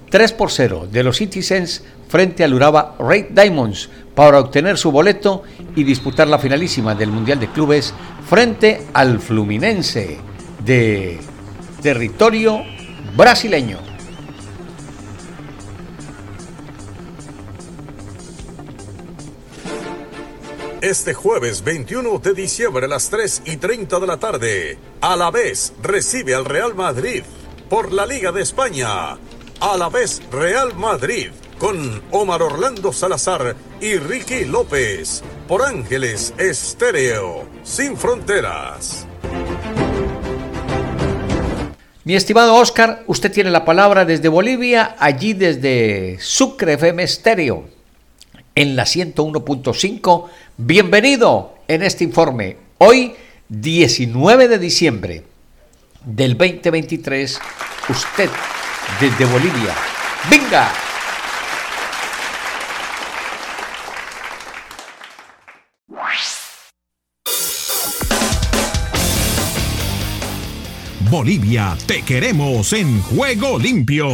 3 0.09 0.33
por 0.33 0.51
0 0.51 0.87
de 0.91 1.03
los 1.03 1.17
Citizens 1.17 1.83
frente 2.07 2.43
al 2.43 2.53
Uraba 2.53 2.95
Red 2.99 3.27
Diamonds 3.31 3.89
para 4.13 4.39
obtener 4.39 4.77
su 4.77 4.91
boleto 4.91 5.43
y 5.75 5.83
disputar 5.83 6.27
la 6.27 6.39
finalísima 6.39 6.95
del 6.95 7.11
Mundial 7.11 7.39
de 7.39 7.51
Clubes 7.51 7.93
frente 8.27 8.87
al 8.93 9.19
Fluminense 9.19 10.17
de 10.63 11.19
territorio 11.81 12.61
brasileño. 13.15 13.79
Este 20.81 21.15
jueves 21.15 21.63
21 21.63 22.19
de 22.19 22.33
diciembre 22.35 22.85
a 22.85 22.87
las 22.87 23.09
3 23.09 23.41
y 23.45 23.57
30 23.57 23.99
de 23.99 24.05
la 24.05 24.17
tarde, 24.17 24.77
a 25.01 25.15
la 25.15 25.31
vez 25.31 25.73
recibe 25.81 26.35
al 26.35 26.45
Real 26.45 26.75
Madrid 26.75 27.23
por 27.69 27.91
la 27.91 28.05
Liga 28.05 28.31
de 28.31 28.43
España. 28.43 29.17
A 29.61 29.77
la 29.77 29.89
vez 29.89 30.21
Real 30.31 30.75
Madrid 30.75 31.31
con 31.57 32.01
Omar 32.11 32.41
Orlando 32.41 32.91
Salazar 32.91 33.55
y 33.79 33.95
Ricky 33.95 34.43
López 34.43 35.23
por 35.47 35.63
Ángeles 35.63 36.33
Estéreo, 36.37 37.45
sin 37.63 37.95
fronteras. 37.95 39.07
Mi 42.03 42.15
estimado 42.15 42.55
Oscar, 42.55 43.03
usted 43.07 43.31
tiene 43.31 43.49
la 43.49 43.63
palabra 43.63 44.03
desde 44.03 44.27
Bolivia, 44.27 44.95
allí 44.99 45.33
desde 45.33 46.17
Sucre 46.19 46.73
FM 46.73 47.01
Estéreo, 47.03 47.65
en 48.53 48.75
la 48.75 48.83
101.5. 48.83 50.25
Bienvenido 50.57 51.55
en 51.67 51.81
este 51.81 52.03
informe. 52.03 52.57
Hoy, 52.77 53.15
19 53.47 54.49
de 54.49 54.59
diciembre 54.59 55.23
del 56.05 56.37
2023, 56.37 57.39
usted 57.89 58.29
desde 58.99 59.25
Bolivia. 59.25 59.73
¡Venga! 60.29 60.71
Bolivia, 71.09 71.77
te 71.87 72.01
queremos 72.01 72.73
en 72.73 73.01
Juego 73.01 73.57
Limpio. 73.57 74.07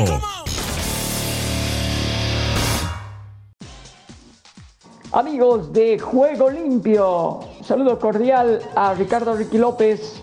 Amigos 5.11 5.73
de 5.73 5.97
Juego 5.97 6.49
Limpio, 6.51 7.39
saludo 7.63 7.97
cordial 7.97 8.61
a 8.75 8.93
Ricardo 8.93 9.35
Ricky 9.35 9.57
López, 9.57 10.21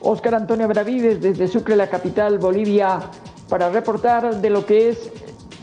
Oscar 0.00 0.36
Antonio 0.36 0.68
Bravides 0.68 1.20
desde 1.20 1.48
Sucre, 1.48 1.74
la 1.74 1.90
capital, 1.90 2.38
Bolivia, 2.38 3.10
para 3.48 3.70
reportar 3.70 4.40
de 4.40 4.50
lo 4.50 4.66
que 4.66 4.90
es 4.90 5.10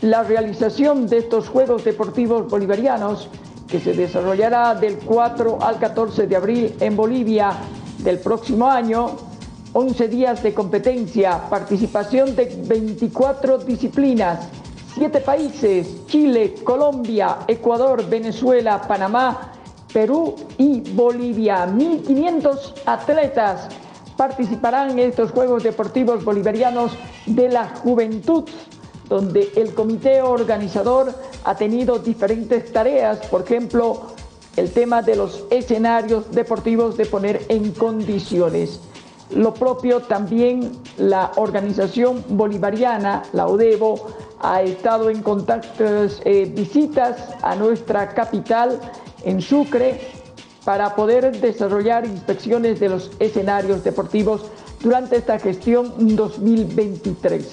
la 0.02 0.22
realización 0.22 1.06
de 1.06 1.18
estos 1.18 1.48
Juegos 1.48 1.84
Deportivos 1.84 2.48
Bolivarianos 2.48 3.28
que 3.68 3.80
se 3.80 3.94
desarrollará 3.94 4.74
del 4.74 4.98
4 4.98 5.58
al 5.60 5.78
14 5.78 6.26
de 6.26 6.36
abril 6.36 6.74
en 6.80 6.96
Bolivia 6.96 7.52
del 7.98 8.18
próximo 8.18 8.68
año 8.70 9.16
11 9.72 10.08
días 10.08 10.42
de 10.42 10.54
competencia, 10.54 11.48
participación 11.50 12.36
de 12.36 12.44
24 12.64 13.58
disciplinas, 13.58 14.46
7 14.94 15.20
países, 15.20 16.06
Chile, 16.06 16.54
Colombia, 16.62 17.38
Ecuador, 17.48 18.08
Venezuela, 18.08 18.80
Panamá, 18.80 19.52
Perú 19.92 20.36
y 20.58 20.80
Bolivia. 20.92 21.66
1.500 21.66 22.82
atletas 22.86 23.68
participarán 24.16 24.90
en 24.90 24.98
estos 25.00 25.30
Juegos 25.30 25.62
Deportivos 25.62 26.24
Bolivarianos 26.24 26.92
de 27.26 27.48
la 27.48 27.68
Juventud, 27.68 28.44
donde 29.08 29.50
el 29.56 29.74
comité 29.74 30.22
organizador 30.22 31.14
ha 31.44 31.54
tenido 31.56 31.98
diferentes 31.98 32.72
tareas, 32.72 33.26
por 33.26 33.42
ejemplo, 33.42 34.02
el 34.56 34.70
tema 34.70 35.02
de 35.02 35.16
los 35.16 35.44
escenarios 35.50 36.30
deportivos 36.30 36.96
de 36.96 37.06
poner 37.06 37.44
en 37.48 37.72
condiciones. 37.72 38.80
Lo 39.30 39.52
propio 39.54 40.00
también 40.00 40.72
la 40.96 41.32
organización 41.36 42.24
bolivariana, 42.28 43.22
la 43.32 43.46
ODEVO, 43.46 44.06
ha 44.40 44.62
estado 44.62 45.10
en 45.10 45.22
contactos, 45.22 46.20
eh, 46.24 46.50
visitas 46.54 47.16
a 47.42 47.56
nuestra 47.56 48.10
capital, 48.10 48.78
en 49.24 49.40
Sucre, 49.40 49.98
para 50.64 50.94
poder 50.94 51.40
desarrollar 51.40 52.06
inspecciones 52.06 52.80
de 52.80 52.88
los 52.88 53.10
escenarios 53.18 53.84
deportivos 53.84 54.42
durante 54.80 55.16
esta 55.16 55.38
gestión 55.38 55.92
2023. 56.16 57.46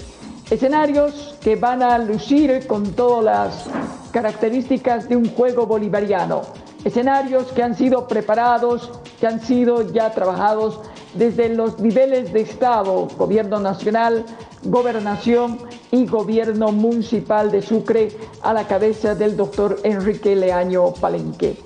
Escenarios 0.50 1.36
que 1.42 1.56
van 1.56 1.82
a 1.82 1.98
lucir 1.98 2.68
con 2.68 2.92
todas 2.92 3.24
las 3.24 3.66
características 4.12 5.08
de 5.08 5.16
un 5.16 5.30
juego 5.30 5.66
bolivariano. 5.66 6.42
Escenarios 6.84 7.52
que 7.54 7.64
han 7.64 7.76
sido 7.76 8.08
preparados, 8.08 8.92
que 9.20 9.28
han 9.28 9.40
sido 9.40 9.94
ya 9.94 10.12
trabajados 10.12 10.80
desde 11.14 11.50
los 11.50 11.80
niveles 11.80 12.34
de 12.34 12.42
Estado, 12.42 13.08
gobierno 13.18 13.60
nacional, 13.60 14.26
gobernación 14.64 15.60
y 15.92 16.06
gobierno 16.06 16.72
municipal 16.72 17.52
de 17.52 17.62
Sucre 17.62 18.12
a 18.42 18.54
la 18.54 18.68
cabeza 18.68 19.16
del 19.16 19.36
doctor 19.36 19.80
Enrique 19.84 20.36
Leaño 20.36 20.94
Palenque. 20.94 21.58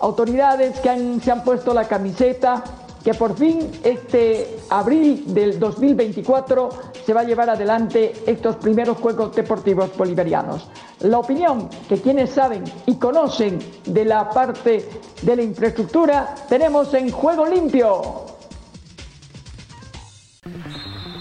Autoridades 0.00 0.80
que 0.80 1.18
se 1.22 1.30
han 1.30 1.44
puesto 1.44 1.74
la 1.74 1.86
camiseta 1.86 2.64
que 3.04 3.14
por 3.14 3.36
fin 3.36 3.70
este 3.82 4.58
abril 4.68 5.24
del 5.28 5.58
2024 5.58 6.68
se 7.04 7.14
va 7.14 7.22
a 7.22 7.24
llevar 7.24 7.48
adelante 7.50 8.12
estos 8.26 8.56
primeros 8.56 8.98
Juegos 8.98 9.34
Deportivos 9.34 9.96
Bolivarianos. 9.96 10.68
La 11.00 11.18
opinión 11.18 11.68
que 11.88 12.00
quienes 12.00 12.30
saben 12.30 12.64
y 12.86 12.96
conocen 12.96 13.58
de 13.86 14.04
la 14.04 14.28
parte 14.28 14.86
de 15.22 15.36
la 15.36 15.42
infraestructura 15.42 16.34
tenemos 16.48 16.92
en 16.94 17.10
Juego 17.10 17.46
Limpio. 17.46 18.26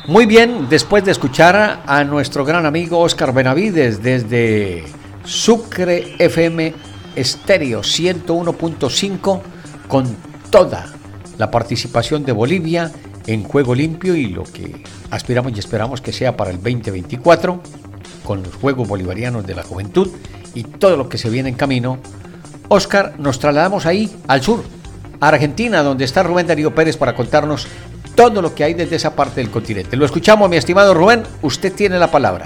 Muy 0.07 0.25
bien, 0.25 0.67
después 0.69 1.05
de 1.05 1.11
escuchar 1.11 1.83
a 1.85 2.03
nuestro 2.03 2.43
gran 2.43 2.65
amigo 2.65 2.99
Oscar 2.99 3.31
Benavides 3.31 4.01
desde 4.01 4.83
Sucre 5.23 6.15
FM 6.17 6.73
Estéreo 7.19 7.81
101.5 7.81 9.41
con 9.87 10.15
toda 10.49 10.87
la 11.37 11.51
participación 11.51 12.23
de 12.23 12.31
Bolivia 12.31 12.91
en 13.27 13.43
Juego 13.43 13.75
Limpio 13.75 14.15
y 14.15 14.27
lo 14.27 14.43
que 14.43 14.83
aspiramos 15.11 15.51
y 15.55 15.59
esperamos 15.59 16.01
que 16.01 16.13
sea 16.13 16.37
para 16.37 16.51
el 16.51 16.57
2024 16.57 17.61
con 18.23 18.43
los 18.43 18.55
Juegos 18.55 18.87
Bolivarianos 18.87 19.45
de 19.45 19.55
la 19.55 19.63
Juventud 19.63 20.09
y 20.53 20.63
todo 20.63 20.95
lo 20.97 21.09
que 21.09 21.17
se 21.17 21.29
viene 21.29 21.49
en 21.49 21.55
camino, 21.55 21.99
Oscar, 22.69 23.15
nos 23.17 23.39
trasladamos 23.39 23.85
ahí, 23.85 24.09
al 24.27 24.41
sur, 24.41 24.63
a 25.19 25.27
Argentina, 25.27 25.83
donde 25.83 26.05
está 26.05 26.23
Rubén 26.23 26.47
Darío 26.47 26.73
Pérez 26.73 26.97
para 26.97 27.15
contarnos 27.15 27.67
todo 28.15 28.41
lo 28.41 28.55
que 28.55 28.63
hay 28.63 28.73
desde 28.73 28.95
esa 28.95 29.15
parte 29.15 29.41
del 29.41 29.49
continente. 29.51 29.97
Lo 29.97 30.05
escuchamos, 30.05 30.49
mi 30.49 30.57
estimado 30.57 30.93
Rubén, 30.93 31.23
usted 31.41 31.73
tiene 31.73 31.99
la 31.99 32.11
palabra. 32.11 32.45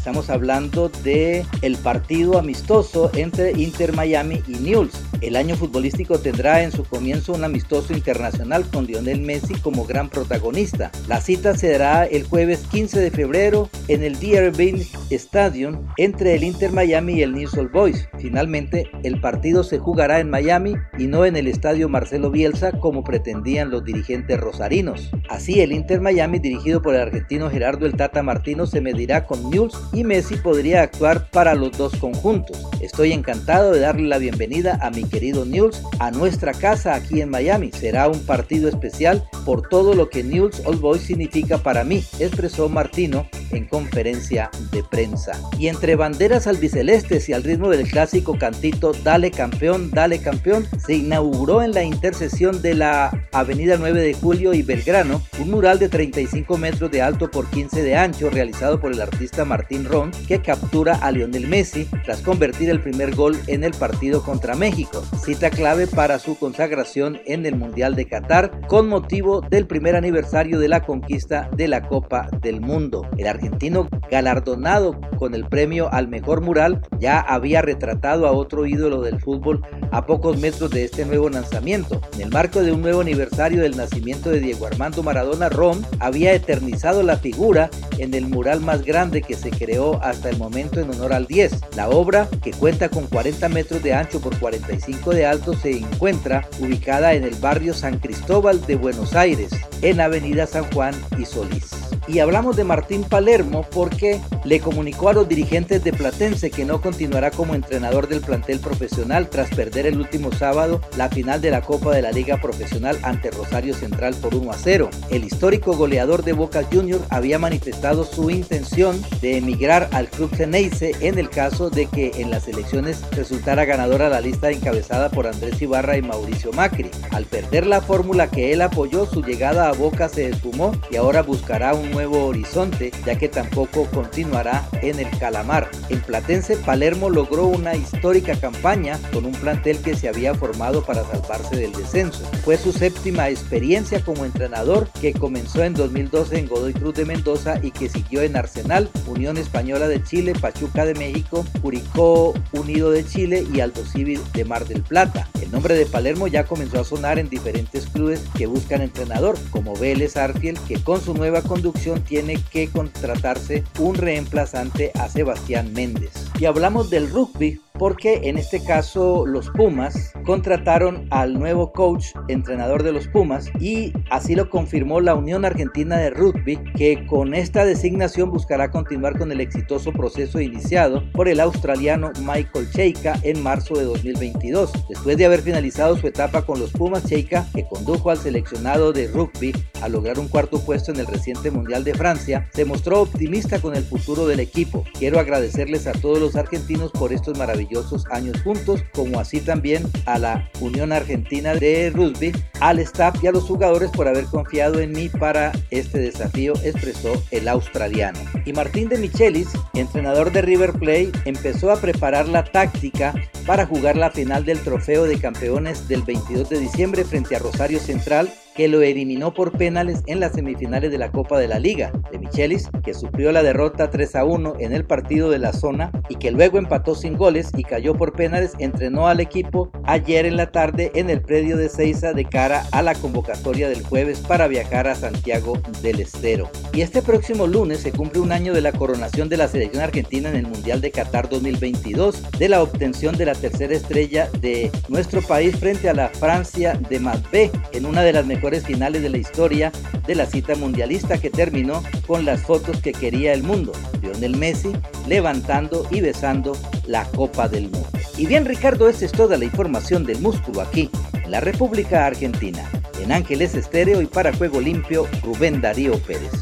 Estamos 0.00 0.30
hablando 0.30 0.88
de 1.04 1.44
el 1.60 1.76
partido 1.76 2.38
amistoso 2.38 3.10
entre 3.14 3.52
Inter 3.52 3.92
Miami 3.92 4.42
y 4.48 4.52
Newell's. 4.52 4.98
El 5.20 5.36
año 5.36 5.56
futbolístico 5.56 6.18
tendrá 6.18 6.62
en 6.62 6.72
su 6.72 6.84
comienzo 6.84 7.34
un 7.34 7.44
amistoso 7.44 7.92
internacional 7.92 8.64
con 8.70 8.86
Lionel 8.86 9.20
Messi 9.20 9.52
como 9.56 9.84
gran 9.84 10.08
protagonista. 10.08 10.90
La 11.06 11.20
cita 11.20 11.54
se 11.54 11.72
dará 11.72 12.06
el 12.06 12.24
jueves 12.24 12.60
15 12.70 12.98
de 12.98 13.10
febrero 13.10 13.68
en 13.88 14.02
el 14.02 14.18
DRB 14.18 14.86
Stadium 15.10 15.86
entre 15.98 16.34
el 16.36 16.44
Inter 16.44 16.72
Miami 16.72 17.18
y 17.18 17.22
el 17.22 17.32
Newell's 17.32 17.58
Old 17.58 17.70
Boys. 17.70 18.08
Finalmente, 18.18 18.90
el 19.02 19.20
partido 19.20 19.62
se 19.62 19.78
jugará 19.78 20.20
en 20.20 20.30
Miami 20.30 20.76
y 20.98 21.08
no 21.08 21.26
en 21.26 21.36
el 21.36 21.46
estadio 21.46 21.90
Marcelo 21.90 22.30
Bielsa 22.30 22.72
como 22.72 23.04
pretendían 23.04 23.70
los 23.70 23.84
dirigentes 23.84 24.40
rosarinos. 24.40 25.10
Así, 25.28 25.60
el 25.60 25.72
Inter 25.72 26.00
Miami 26.00 26.38
dirigido 26.38 26.80
por 26.80 26.94
el 26.94 27.02
argentino 27.02 27.50
Gerardo 27.50 27.84
El 27.84 27.96
Tata 27.96 28.22
Martino 28.22 28.64
se 28.64 28.80
medirá 28.80 29.26
con 29.26 29.50
Newell's 29.50 29.78
y 29.92 29.99
Messi 30.04 30.36
podría 30.36 30.82
actuar 30.82 31.30
para 31.30 31.54
los 31.54 31.76
dos 31.76 31.94
conjuntos. 31.96 32.58
Estoy 32.80 33.12
encantado 33.12 33.72
de 33.72 33.80
darle 33.80 34.08
la 34.08 34.18
bienvenida 34.18 34.78
a 34.80 34.90
mi 34.90 35.04
querido 35.04 35.44
Newell's 35.44 35.82
a 35.98 36.10
nuestra 36.10 36.52
casa 36.52 36.94
aquí 36.94 37.20
en 37.20 37.30
Miami. 37.30 37.70
Será 37.72 38.08
un 38.08 38.24
partido 38.24 38.68
especial 38.68 39.24
por 39.44 39.68
todo 39.68 39.94
lo 39.94 40.08
que 40.08 40.22
Newell's 40.22 40.62
Old 40.64 40.80
Boys 40.80 41.02
significa 41.02 41.58
para 41.58 41.84
mí, 41.84 42.04
expresó 42.18 42.68
Martino 42.68 43.26
en 43.50 43.66
conferencia 43.66 44.50
de 44.72 44.82
prensa. 44.82 45.32
Y 45.58 45.68
entre 45.68 45.96
banderas 45.96 46.46
albicelestes 46.46 47.28
y 47.28 47.32
al 47.32 47.42
ritmo 47.42 47.68
del 47.68 47.88
clásico 47.88 48.38
cantito 48.38 48.92
Dale 49.02 49.30
campeón, 49.30 49.90
dale 49.90 50.20
campeón, 50.20 50.66
se 50.84 50.94
inauguró 50.94 51.62
en 51.62 51.72
la 51.72 51.82
intersección 51.82 52.62
de 52.62 52.74
la 52.74 53.26
Avenida 53.32 53.76
9 53.78 54.00
de 54.00 54.14
Julio 54.14 54.54
y 54.54 54.62
Belgrano 54.62 55.22
un 55.38 55.50
mural 55.50 55.78
de 55.78 55.88
35 55.88 56.58
metros 56.58 56.90
de 56.90 57.02
alto 57.02 57.30
por 57.30 57.48
15 57.48 57.82
de 57.82 57.96
ancho 57.96 58.30
realizado 58.30 58.80
por 58.80 58.92
el 58.92 59.00
artista 59.00 59.44
Martín 59.44 59.79
Ron 59.84 60.10
que 60.26 60.40
captura 60.40 60.94
a 60.94 61.10
Lionel 61.10 61.46
Messi 61.46 61.86
tras 62.04 62.20
convertir 62.20 62.70
el 62.70 62.80
primer 62.80 63.14
gol 63.14 63.36
en 63.46 63.64
el 63.64 63.72
partido 63.72 64.22
contra 64.22 64.54
México, 64.54 65.02
cita 65.24 65.50
clave 65.50 65.86
para 65.86 66.18
su 66.18 66.38
consagración 66.38 67.20
en 67.26 67.46
el 67.46 67.56
Mundial 67.56 67.94
de 67.94 68.06
Qatar 68.06 68.66
con 68.66 68.88
motivo 68.88 69.40
del 69.40 69.66
primer 69.66 69.96
aniversario 69.96 70.58
de 70.58 70.68
la 70.68 70.84
conquista 70.84 71.48
de 71.56 71.68
la 71.68 71.82
Copa 71.82 72.28
del 72.40 72.60
Mundo. 72.60 73.06
El 73.16 73.26
argentino 73.26 73.88
galardonado 74.10 75.00
con 75.18 75.34
el 75.34 75.46
premio 75.46 75.92
al 75.92 76.08
mejor 76.08 76.40
mural 76.40 76.82
ya 76.98 77.20
había 77.20 77.62
retratado 77.62 78.26
a 78.26 78.32
otro 78.32 78.66
ídolo 78.66 79.02
del 79.02 79.20
fútbol 79.20 79.62
a 79.92 80.06
pocos 80.06 80.38
metros 80.38 80.70
de 80.70 80.84
este 80.84 81.04
nuevo 81.04 81.28
lanzamiento. 81.28 82.00
En 82.14 82.22
el 82.22 82.30
marco 82.30 82.62
de 82.62 82.72
un 82.72 82.82
nuevo 82.82 83.00
aniversario 83.00 83.62
del 83.62 83.76
nacimiento 83.76 84.30
de 84.30 84.40
Diego 84.40 84.66
Armando 84.66 85.02
Maradona, 85.02 85.48
Rom 85.48 85.82
había 85.98 86.32
eternizado 86.32 87.02
la 87.02 87.16
figura 87.16 87.70
en 87.98 88.14
el 88.14 88.26
mural 88.26 88.60
más 88.60 88.82
grande 88.84 89.22
que 89.22 89.34
se 89.34 89.50
creó 89.50 89.69
hasta 90.02 90.28
el 90.30 90.36
momento 90.36 90.80
en 90.80 90.90
honor 90.90 91.12
al 91.12 91.26
10. 91.26 91.52
La 91.76 91.88
obra, 91.88 92.28
que 92.42 92.52
cuenta 92.52 92.88
con 92.88 93.06
40 93.06 93.48
metros 93.48 93.82
de 93.82 93.94
ancho 93.94 94.20
por 94.20 94.38
45 94.38 95.10
de 95.10 95.26
alto, 95.26 95.54
se 95.54 95.78
encuentra 95.78 96.48
ubicada 96.58 97.14
en 97.14 97.24
el 97.24 97.34
barrio 97.36 97.74
San 97.74 97.98
Cristóbal 97.98 98.64
de 98.66 98.76
Buenos 98.76 99.14
Aires, 99.14 99.50
en 99.82 100.00
Avenida 100.00 100.46
San 100.46 100.70
Juan 100.72 100.94
y 101.18 101.24
Solís. 101.24 101.70
Y 102.12 102.18
hablamos 102.18 102.56
de 102.56 102.64
Martín 102.64 103.04
Palermo 103.04 103.64
porque 103.70 104.20
le 104.42 104.58
comunicó 104.58 105.10
a 105.10 105.12
los 105.12 105.28
dirigentes 105.28 105.84
de 105.84 105.92
Platense 105.92 106.50
que 106.50 106.64
no 106.64 106.80
continuará 106.80 107.30
como 107.30 107.54
entrenador 107.54 108.08
del 108.08 108.20
plantel 108.20 108.58
profesional 108.58 109.28
tras 109.30 109.48
perder 109.50 109.86
el 109.86 110.00
último 110.00 110.32
sábado 110.32 110.80
la 110.96 111.08
final 111.08 111.40
de 111.40 111.52
la 111.52 111.62
Copa 111.62 111.94
de 111.94 112.02
la 112.02 112.10
Liga 112.10 112.40
Profesional 112.40 112.98
ante 113.04 113.30
Rosario 113.30 113.74
Central 113.74 114.16
por 114.16 114.34
1 114.34 114.50
a 114.50 114.56
0. 114.56 114.90
El 115.10 115.22
histórico 115.22 115.76
goleador 115.76 116.24
de 116.24 116.32
Boca 116.32 116.64
Juniors 116.64 117.04
había 117.10 117.38
manifestado 117.38 118.02
su 118.02 118.28
intención 118.28 119.00
de 119.20 119.36
emigrar 119.36 119.88
al 119.92 120.08
club 120.08 120.34
Ceneice 120.34 120.96
en 121.00 121.16
el 121.16 121.30
caso 121.30 121.70
de 121.70 121.86
que 121.86 122.10
en 122.16 122.32
las 122.32 122.48
elecciones 122.48 123.04
resultara 123.12 123.66
ganadora 123.66 124.08
la 124.08 124.20
lista 124.20 124.50
encabezada 124.50 125.10
por 125.10 125.28
Andrés 125.28 125.62
Ibarra 125.62 125.96
y 125.96 126.02
Mauricio 126.02 126.50
Macri. 126.52 126.90
Al 127.12 127.26
perder 127.26 127.68
la 127.68 127.80
fórmula 127.80 128.28
que 128.28 128.52
él 128.52 128.62
apoyó, 128.62 129.06
su 129.06 129.22
llegada 129.22 129.68
a 129.68 129.74
Boca 129.74 130.08
se 130.08 130.28
esfumó 130.28 130.72
y 130.90 130.96
ahora 130.96 131.22
buscará 131.22 131.72
un 131.72 131.88
nuevo 131.92 131.99
horizonte, 132.06 132.92
ya 133.04 133.16
que 133.16 133.28
tampoco 133.28 133.86
continuará 133.86 134.68
en 134.82 134.98
el 134.98 135.10
Calamar. 135.18 135.70
En 135.88 136.00
Platense, 136.00 136.56
Palermo 136.56 137.10
logró 137.10 137.46
una 137.46 137.74
histórica 137.74 138.34
campaña 138.36 138.98
con 139.12 139.24
un 139.24 139.32
plantel 139.32 139.78
que 139.78 139.96
se 139.96 140.08
había 140.08 140.34
formado 140.34 140.84
para 140.84 141.04
salvarse 141.04 141.56
del 141.56 141.72
descenso. 141.72 142.24
Fue 142.44 142.56
su 142.56 142.72
séptima 142.72 143.28
experiencia 143.28 144.00
como 144.04 144.24
entrenador 144.24 144.88
que 145.00 145.12
comenzó 145.12 145.64
en 145.64 145.74
2012 145.74 146.38
en 146.38 146.48
Godoy 146.48 146.72
Cruz 146.72 146.94
de 146.94 147.04
Mendoza 147.04 147.58
y 147.62 147.70
que 147.70 147.88
siguió 147.88 148.22
en 148.22 148.36
Arsenal, 148.36 148.90
Unión 149.06 149.36
Española 149.36 149.88
de 149.88 150.02
Chile, 150.02 150.32
Pachuca 150.40 150.84
de 150.84 150.94
México, 150.94 151.44
Curicó 151.62 152.34
Unido 152.52 152.90
de 152.90 153.04
Chile 153.04 153.46
y 153.52 153.60
Alto 153.60 153.84
Civil 153.84 154.20
de 154.32 154.44
Mar 154.44 154.66
del 154.66 154.82
Plata. 154.82 155.28
El 155.40 155.50
nombre 155.50 155.74
de 155.74 155.86
Palermo 155.86 156.28
ya 156.28 156.44
comenzó 156.44 156.80
a 156.80 156.84
sonar 156.84 157.18
en 157.18 157.28
diferentes 157.28 157.86
clubes 157.86 158.22
que 158.36 158.46
buscan 158.46 158.82
entrenador, 158.82 159.36
como 159.50 159.74
Vélez 159.74 160.16
Arfiel, 160.16 160.58
que 160.68 160.82
con 160.82 161.00
su 161.00 161.14
nueva 161.14 161.42
conducción 161.42 161.89
tiene 161.94 162.38
que 162.50 162.68
contratarse 162.68 163.64
un 163.78 163.94
reemplazante 163.94 164.92
a 164.94 165.08
Sebastián 165.08 165.72
Méndez. 165.72 166.12
Y 166.38 166.44
hablamos 166.44 166.90
del 166.90 167.10
rugby 167.10 167.60
porque 167.80 168.20
en 168.24 168.36
este 168.36 168.62
caso 168.62 169.24
los 169.24 169.48
Pumas 169.48 170.12
contrataron 170.26 171.06
al 171.08 171.38
nuevo 171.38 171.72
coach, 171.72 172.08
entrenador 172.28 172.82
de 172.82 172.92
los 172.92 173.08
Pumas, 173.08 173.50
y 173.58 173.94
así 174.10 174.34
lo 174.34 174.50
confirmó 174.50 175.00
la 175.00 175.14
Unión 175.14 175.46
Argentina 175.46 175.96
de 175.96 176.10
Rugby, 176.10 176.58
que 176.76 177.06
con 177.06 177.32
esta 177.32 177.64
designación 177.64 178.30
buscará 178.30 178.70
continuar 178.70 179.18
con 179.18 179.32
el 179.32 179.40
exitoso 179.40 179.92
proceso 179.92 180.42
iniciado 180.42 181.10
por 181.12 181.26
el 181.26 181.40
australiano 181.40 182.12
Michael 182.20 182.70
Cheika 182.70 183.18
en 183.22 183.42
marzo 183.42 183.72
de 183.74 183.84
2022. 183.84 184.72
Después 184.90 185.16
de 185.16 185.24
haber 185.24 185.40
finalizado 185.40 185.96
su 185.96 186.06
etapa 186.06 186.42
con 186.42 186.60
los 186.60 186.72
Pumas, 186.72 187.06
Cheika, 187.06 187.46
que 187.54 187.64
condujo 187.64 188.10
al 188.10 188.18
seleccionado 188.18 188.92
de 188.92 189.08
rugby 189.08 189.54
a 189.80 189.88
lograr 189.88 190.18
un 190.18 190.28
cuarto 190.28 190.60
puesto 190.60 190.92
en 190.92 191.00
el 191.00 191.06
reciente 191.06 191.50
Mundial 191.50 191.82
de 191.82 191.94
Francia, 191.94 192.46
se 192.52 192.66
mostró 192.66 193.00
optimista 193.00 193.58
con 193.58 193.74
el 193.74 193.84
futuro 193.84 194.26
del 194.26 194.40
equipo. 194.40 194.84
Quiero 194.98 195.18
agradecerles 195.18 195.86
a 195.86 195.92
todos 195.92 196.20
los 196.20 196.36
argentinos 196.36 196.92
por 196.92 197.14
estos 197.14 197.38
maravillosos 197.38 197.69
años 198.10 198.42
juntos, 198.42 198.82
como 198.92 199.20
así 199.20 199.40
también 199.40 199.84
a 200.06 200.18
la 200.18 200.50
Unión 200.60 200.92
Argentina 200.92 201.54
de 201.54 201.90
Rugby, 201.90 202.32
al 202.60 202.78
staff 202.80 203.16
y 203.22 203.26
a 203.26 203.32
los 203.32 203.44
jugadores 203.44 203.90
por 203.90 204.08
haber 204.08 204.24
confiado 204.24 204.80
en 204.80 204.92
mí 204.92 205.08
para 205.08 205.52
este 205.70 205.98
desafío, 205.98 206.54
expresó 206.64 207.22
el 207.30 207.48
australiano. 207.48 208.18
Y 208.44 208.52
Martín 208.52 208.88
de 208.88 208.98
Michelis, 208.98 209.48
entrenador 209.74 210.32
de 210.32 210.42
River 210.42 210.72
Plate, 210.72 211.12
empezó 211.24 211.70
a 211.70 211.80
preparar 211.80 212.28
la 212.28 212.44
táctica 212.44 213.14
para 213.46 213.66
jugar 213.66 213.96
la 213.96 214.10
final 214.10 214.44
del 214.44 214.60
Trofeo 214.60 215.04
de 215.04 215.18
Campeones 215.18 215.88
del 215.88 216.02
22 216.02 216.48
de 216.48 216.60
diciembre 216.60 217.04
frente 217.04 217.36
a 217.36 217.38
Rosario 217.38 217.78
Central 217.78 218.30
que 218.54 218.68
lo 218.68 218.82
eliminó 218.82 219.32
por 219.32 219.52
penales 219.56 220.02
en 220.06 220.20
las 220.20 220.32
semifinales 220.32 220.90
de 220.90 220.98
la 220.98 221.10
Copa 221.10 221.38
de 221.38 221.48
la 221.48 221.58
Liga. 221.58 221.92
De 222.10 222.18
Michelis, 222.18 222.68
que 222.82 222.94
sufrió 222.94 223.32
la 223.32 223.42
derrota 223.42 223.90
3 223.90 224.16
a 224.16 224.24
1 224.24 224.54
en 224.58 224.72
el 224.72 224.84
partido 224.84 225.30
de 225.30 225.38
la 225.38 225.52
zona 225.52 225.92
y 226.08 226.16
que 226.16 226.30
luego 226.30 226.58
empató 226.58 226.94
sin 226.94 227.16
goles 227.16 227.50
y 227.56 227.62
cayó 227.62 227.94
por 227.94 228.12
penales, 228.12 228.52
entrenó 228.58 229.08
al 229.08 229.20
equipo 229.20 229.70
ayer 229.84 230.26
en 230.26 230.36
la 230.36 230.50
tarde 230.50 230.90
en 230.94 231.10
el 231.10 231.22
predio 231.22 231.56
de 231.56 231.68
Ceiza 231.68 232.12
de 232.12 232.24
cara 232.24 232.66
a 232.72 232.82
la 232.82 232.94
convocatoria 232.94 233.68
del 233.68 233.84
jueves 233.84 234.20
para 234.20 234.48
viajar 234.48 234.88
a 234.88 234.94
Santiago 234.94 235.58
del 235.82 236.00
Estero. 236.00 236.50
Y 236.72 236.80
este 236.80 237.02
próximo 237.02 237.46
lunes 237.46 237.80
se 237.80 237.92
cumple 237.92 238.20
un 238.20 238.32
año 238.32 238.52
de 238.52 238.60
la 238.60 238.72
coronación 238.72 239.28
de 239.28 239.36
la 239.36 239.48
selección 239.48 239.82
argentina 239.82 240.28
en 240.28 240.36
el 240.36 240.46
Mundial 240.46 240.80
de 240.80 240.90
Qatar 240.90 241.28
2022, 241.28 242.38
de 242.38 242.48
la 242.48 242.62
obtención 242.62 243.16
de 243.16 243.26
la 243.26 243.34
tercera 243.34 243.74
estrella 243.74 244.28
de 244.40 244.70
nuestro 244.88 245.22
país 245.22 245.56
frente 245.56 245.88
a 245.88 245.94
la 245.94 246.08
Francia 246.08 246.78
de 246.88 246.98
Madbe 246.98 247.50
en 247.72 247.86
una 247.86 248.02
de 248.02 248.12
las 248.12 248.26
mejores 248.26 248.39
finales 248.64 249.02
de 249.02 249.10
la 249.10 249.18
historia 249.18 249.70
de 250.06 250.14
la 250.14 250.26
cita 250.26 250.54
mundialista 250.54 251.18
que 251.18 251.30
terminó 251.30 251.82
con 252.06 252.24
las 252.24 252.40
fotos 252.42 252.80
que 252.80 252.92
quería 252.92 253.32
el 253.32 253.42
mundo. 253.42 253.72
Lionel 254.02 254.36
Messi 254.36 254.72
levantando 255.06 255.86
y 255.90 256.00
besando 256.00 256.56
la 256.86 257.04
Copa 257.04 257.48
del 257.48 257.64
Mundo. 257.64 257.88
Y 258.16 258.26
bien 258.26 258.44
Ricardo, 258.44 258.88
esta 258.88 259.04
es 259.04 259.12
toda 259.12 259.36
la 259.36 259.44
información 259.44 260.04
del 260.04 260.20
músculo 260.20 260.60
aquí, 260.62 260.90
en 261.12 261.30
la 261.30 261.40
República 261.40 262.06
Argentina. 262.06 262.68
En 263.02 263.12
Ángeles 263.12 263.54
Estéreo 263.54 264.02
y 264.02 264.06
para 264.06 264.32
Juego 264.32 264.60
Limpio, 264.60 265.06
Rubén 265.22 265.60
Darío 265.60 265.98
Pérez. 266.00 266.32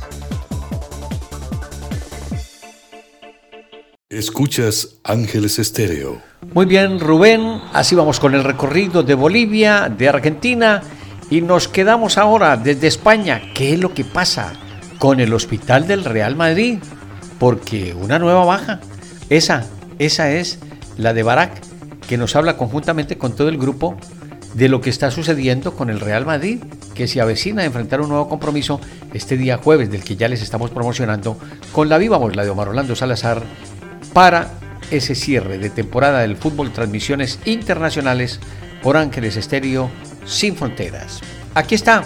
Escuchas 4.08 4.96
Ángeles 5.04 5.58
Estéreo. 5.58 6.20
Muy 6.54 6.66
bien, 6.66 6.98
Rubén, 6.98 7.60
así 7.72 7.94
vamos 7.94 8.18
con 8.18 8.34
el 8.34 8.42
recorrido 8.42 9.02
de 9.02 9.14
Bolivia, 9.14 9.88
de 9.88 10.08
Argentina 10.08 10.82
y 11.30 11.40
nos 11.40 11.68
quedamos 11.68 12.18
ahora 12.18 12.56
desde 12.56 12.86
España. 12.86 13.42
¿Qué 13.54 13.74
es 13.74 13.80
lo 13.80 13.94
que 13.94 14.04
pasa 14.04 14.52
con 14.98 15.20
el 15.20 15.32
hospital 15.34 15.86
del 15.86 16.04
Real 16.04 16.36
Madrid? 16.36 16.78
Porque 17.38 17.94
una 17.94 18.18
nueva 18.18 18.44
baja, 18.44 18.80
esa, 19.28 19.66
esa 19.98 20.30
es 20.30 20.58
la 20.96 21.14
de 21.14 21.22
Barak, 21.22 21.60
que 22.08 22.16
nos 22.16 22.34
habla 22.36 22.56
conjuntamente 22.56 23.18
con 23.18 23.36
todo 23.36 23.48
el 23.48 23.58
grupo 23.58 23.96
de 24.54 24.68
lo 24.68 24.80
que 24.80 24.90
está 24.90 25.10
sucediendo 25.10 25.74
con 25.74 25.90
el 25.90 26.00
Real 26.00 26.24
Madrid, 26.24 26.62
que 26.94 27.06
se 27.06 27.20
avecina 27.20 27.62
a 27.62 27.66
enfrentar 27.66 28.00
un 28.00 28.08
nuevo 28.08 28.28
compromiso 28.28 28.80
este 29.12 29.36
día 29.36 29.58
jueves, 29.58 29.90
del 29.90 30.02
que 30.02 30.16
ya 30.16 30.28
les 30.28 30.42
estamos 30.42 30.70
promocionando, 30.70 31.38
con 31.72 31.88
la 31.88 31.98
viva 31.98 32.16
voz, 32.16 32.34
la 32.34 32.44
de 32.44 32.50
Omar 32.50 32.70
Orlando 32.70 32.96
Salazar 32.96 33.42
para 34.12 34.50
ese 34.90 35.14
cierre 35.14 35.58
de 35.58 35.70
temporada 35.70 36.20
del 36.20 36.36
fútbol 36.36 36.72
transmisiones 36.72 37.38
internacionales 37.44 38.40
por 38.82 38.96
Ángeles 38.96 39.36
Estéreo 39.36 39.90
sin 40.28 40.54
fronteras. 40.54 41.20
Aquí 41.54 41.74
está 41.74 42.04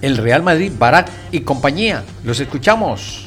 el 0.00 0.16
Real 0.16 0.42
Madrid, 0.42 0.72
Barat 0.78 1.10
y 1.32 1.40
compañía. 1.40 2.04
Los 2.22 2.40
escuchamos. 2.40 3.26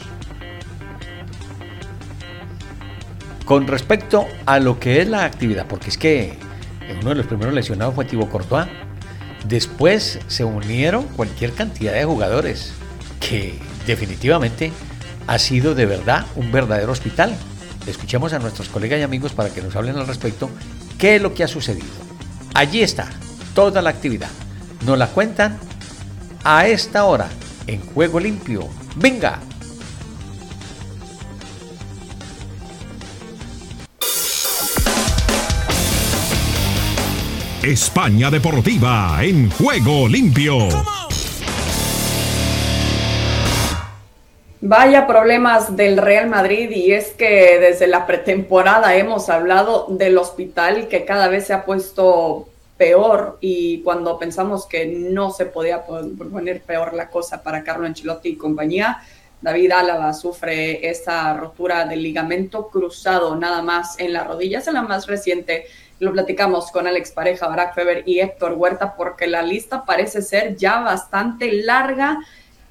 Con 3.45 3.67
respecto 3.67 4.25
a 4.45 4.59
lo 4.59 4.79
que 4.79 5.01
es 5.01 5.07
la 5.07 5.25
actividad, 5.25 5.67
porque 5.67 5.89
es 5.89 5.97
que 5.97 6.37
uno 6.99 7.09
de 7.09 7.15
los 7.15 7.27
primeros 7.27 7.53
lesionados 7.53 7.95
fue 7.95 8.05
Thibaut 8.05 8.29
Courtois. 8.29 8.67
Después 9.47 10.19
se 10.27 10.43
unieron 10.43 11.03
cualquier 11.03 11.53
cantidad 11.53 11.93
de 11.93 12.03
jugadores 12.03 12.73
que 13.19 13.57
definitivamente 13.85 14.71
ha 15.27 15.39
sido 15.39 15.75
de 15.75 15.85
verdad 15.85 16.25
un 16.35 16.51
verdadero 16.51 16.91
hospital. 16.91 17.35
Escuchemos 17.85 18.33
a 18.33 18.39
nuestros 18.39 18.67
colegas 18.67 18.99
y 18.99 19.03
amigos 19.03 19.31
para 19.31 19.49
que 19.49 19.61
nos 19.61 19.75
hablen 19.75 19.97
al 19.97 20.07
respecto 20.07 20.49
qué 20.97 21.15
es 21.15 21.21
lo 21.21 21.33
que 21.33 21.43
ha 21.43 21.47
sucedido. 21.47 21.87
Allí 22.53 22.81
está 22.81 23.09
toda 23.57 23.81
la 23.81 23.89
actividad. 23.89 24.29
Nos 24.85 24.99
la 24.99 25.07
cuentan 25.07 25.57
a 26.43 26.67
esta 26.67 27.05
hora 27.05 27.27
en 27.65 27.81
Juego 27.81 28.19
Limpio. 28.19 28.69
Venga. 28.95 29.39
España 37.63 38.29
Deportiva 38.29 39.17
en 39.23 39.49
Juego 39.49 40.07
Limpio. 40.07 40.67
Vaya 44.61 45.07
problemas 45.07 45.75
del 45.75 45.97
Real 45.97 46.29
Madrid 46.29 46.69
y 46.69 46.91
es 46.91 47.07
que 47.07 47.57
desde 47.59 47.87
la 47.87 48.05
pretemporada 48.05 48.95
hemos 48.97 49.29
hablado 49.29 49.87
del 49.89 50.19
hospital 50.19 50.87
que 50.89 51.05
cada 51.05 51.27
vez 51.27 51.47
se 51.47 51.53
ha 51.53 51.65
puesto 51.65 52.49
peor 52.77 53.37
y 53.41 53.81
cuando 53.81 54.17
pensamos 54.19 54.65
que 54.65 54.85
no 54.85 55.31
se 55.31 55.45
podía 55.45 55.83
poner 55.85 56.61
peor 56.61 56.93
la 56.93 57.09
cosa 57.09 57.43
para 57.43 57.63
Carlo 57.63 57.85
Ancelotti 57.85 58.29
y 58.29 58.37
compañía, 58.37 59.01
David 59.41 59.71
Álava 59.71 60.13
sufre 60.13 60.89
esa 60.89 61.33
rotura 61.33 61.85
del 61.85 62.01
ligamento 62.01 62.69
cruzado 62.69 63.35
nada 63.35 63.61
más 63.61 63.99
en 63.99 64.13
la 64.13 64.23
rodilla, 64.23 64.59
es 64.59 64.67
la 64.67 64.81
más 64.81 65.07
reciente. 65.07 65.65
Lo 65.99 66.11
platicamos 66.11 66.71
con 66.71 66.87
Alex 66.87 67.11
Pareja, 67.11 67.47
Barack 67.47 67.75
Feber 67.75 68.03
y 68.05 68.19
Héctor 68.19 68.53
Huerta 68.53 68.95
porque 68.95 69.27
la 69.27 69.41
lista 69.41 69.83
parece 69.85 70.21
ser 70.21 70.55
ya 70.55 70.79
bastante 70.81 71.51
larga 71.51 72.19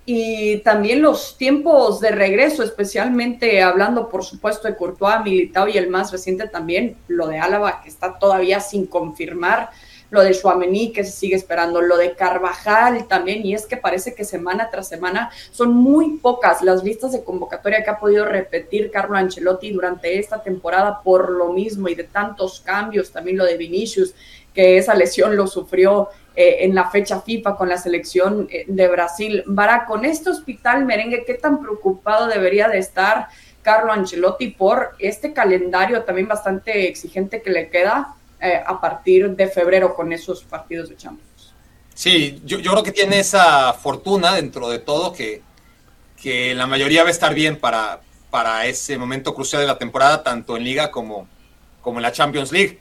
y 0.09 0.59
también 0.59 1.03
los 1.03 1.37
tiempos 1.37 2.01
de 2.01 2.13
regreso, 2.13 2.63
especialmente 2.63 3.61
hablando, 3.61 4.09
por 4.09 4.25
supuesto, 4.25 4.69
de 4.69 4.77
Courtois, 4.77 5.25
Militao 5.25 5.67
y 5.67 5.77
el 5.77 5.89
más 5.91 6.13
reciente 6.13 6.47
también, 6.47 6.97
lo 7.09 7.27
de 7.27 7.41
Álava, 7.41 7.83
que 7.83 7.89
está 7.89 8.17
todavía 8.17 8.61
sin 8.61 8.87
confirmar, 8.87 9.71
lo 10.11 10.23
de 10.23 10.33
Chouameni, 10.33 10.93
que 10.93 11.05
se 11.05 11.11
sigue 11.11 11.37
esperando, 11.37 11.81
lo 11.81 11.97
de 11.97 12.15
Carvajal 12.15 13.07
también, 13.09 13.45
y 13.45 13.55
es 13.55 13.67
que 13.67 13.77
parece 13.77 14.15
que 14.15 14.25
semana 14.25 14.71
tras 14.71 14.89
semana 14.89 15.31
son 15.51 15.75
muy 15.75 16.19
pocas 16.19 16.63
las 16.63 16.85
listas 16.85 17.13
de 17.13 17.25
convocatoria 17.25 17.83
que 17.83 17.91
ha 17.91 17.99
podido 17.99 18.25
repetir 18.25 18.91
Carlo 18.91 19.17
Ancelotti 19.17 19.71
durante 19.71 20.19
esta 20.19 20.43
temporada 20.43 21.01
por 21.03 21.31
lo 21.31 21.53
mismo 21.53 21.89
y 21.89 21.95
de 21.95 22.05
tantos 22.05 22.61
cambios, 22.61 23.11
también 23.11 23.37
lo 23.37 23.45
de 23.45 23.57
Vinicius, 23.57 24.15
que 24.55 24.79
esa 24.79 24.95
lesión 24.95 25.37
lo 25.37 25.47
sufrió 25.47 26.09
eh, 26.35 26.59
en 26.61 26.75
la 26.75 26.91
fecha 26.91 27.21
FIFA 27.21 27.57
con 27.57 27.69
la 27.69 27.77
selección 27.77 28.49
eh, 28.51 28.65
de 28.67 28.89
Brasil. 28.89 29.43
Vara, 29.47 29.85
con 29.87 30.05
este 30.05 30.31
hospital 30.31 30.85
merengue, 30.85 31.25
¿qué 31.25 31.35
tan 31.35 31.61
preocupado 31.61 32.27
debería 32.27 32.69
de 32.69 32.79
estar 32.79 33.29
Carlo 33.63 33.93
Ancelotti 33.93 34.49
por 34.49 34.95
este 34.99 35.33
calendario 35.33 36.05
también 36.05 36.29
bastante 36.29 36.89
exigente 36.89 37.43
que 37.43 37.51
le 37.51 37.69
queda 37.69 38.15
eh, 38.41 38.63
a 38.65 38.81
partir 38.81 39.31
de 39.31 39.49
febrero 39.49 39.95
con 39.95 40.13
esos 40.13 40.45
partidos 40.45 40.89
de 40.89 40.97
Champions? 40.97 41.55
Sí, 41.95 42.43
yo, 42.45 42.59
creo 42.61 42.83
que 42.83 42.93
tiene 42.93 43.19
esa 43.19 43.73
fortuna 43.73 44.35
dentro 44.35 44.69
de 44.69 44.79
todo 44.79 45.13
que, 45.13 45.43
que 46.21 46.55
la 46.55 46.67
mayoría 46.67 47.03
va 47.03 47.09
a 47.09 47.13
estar 47.13 47.35
bien 47.35 47.59
para, 47.59 48.01
para 48.31 48.67
ese 48.67 48.99
momento 48.99 49.35
crucial 49.35 49.63
de 49.63 49.67
la 49.67 49.79
temporada, 49.79 50.23
tanto 50.23 50.57
en 50.57 50.65
Liga 50.65 50.91
como, 50.91 51.27
como 51.81 51.99
en 51.99 52.03
la 52.03 52.13
Champions 52.13 52.53
League. 52.53 52.81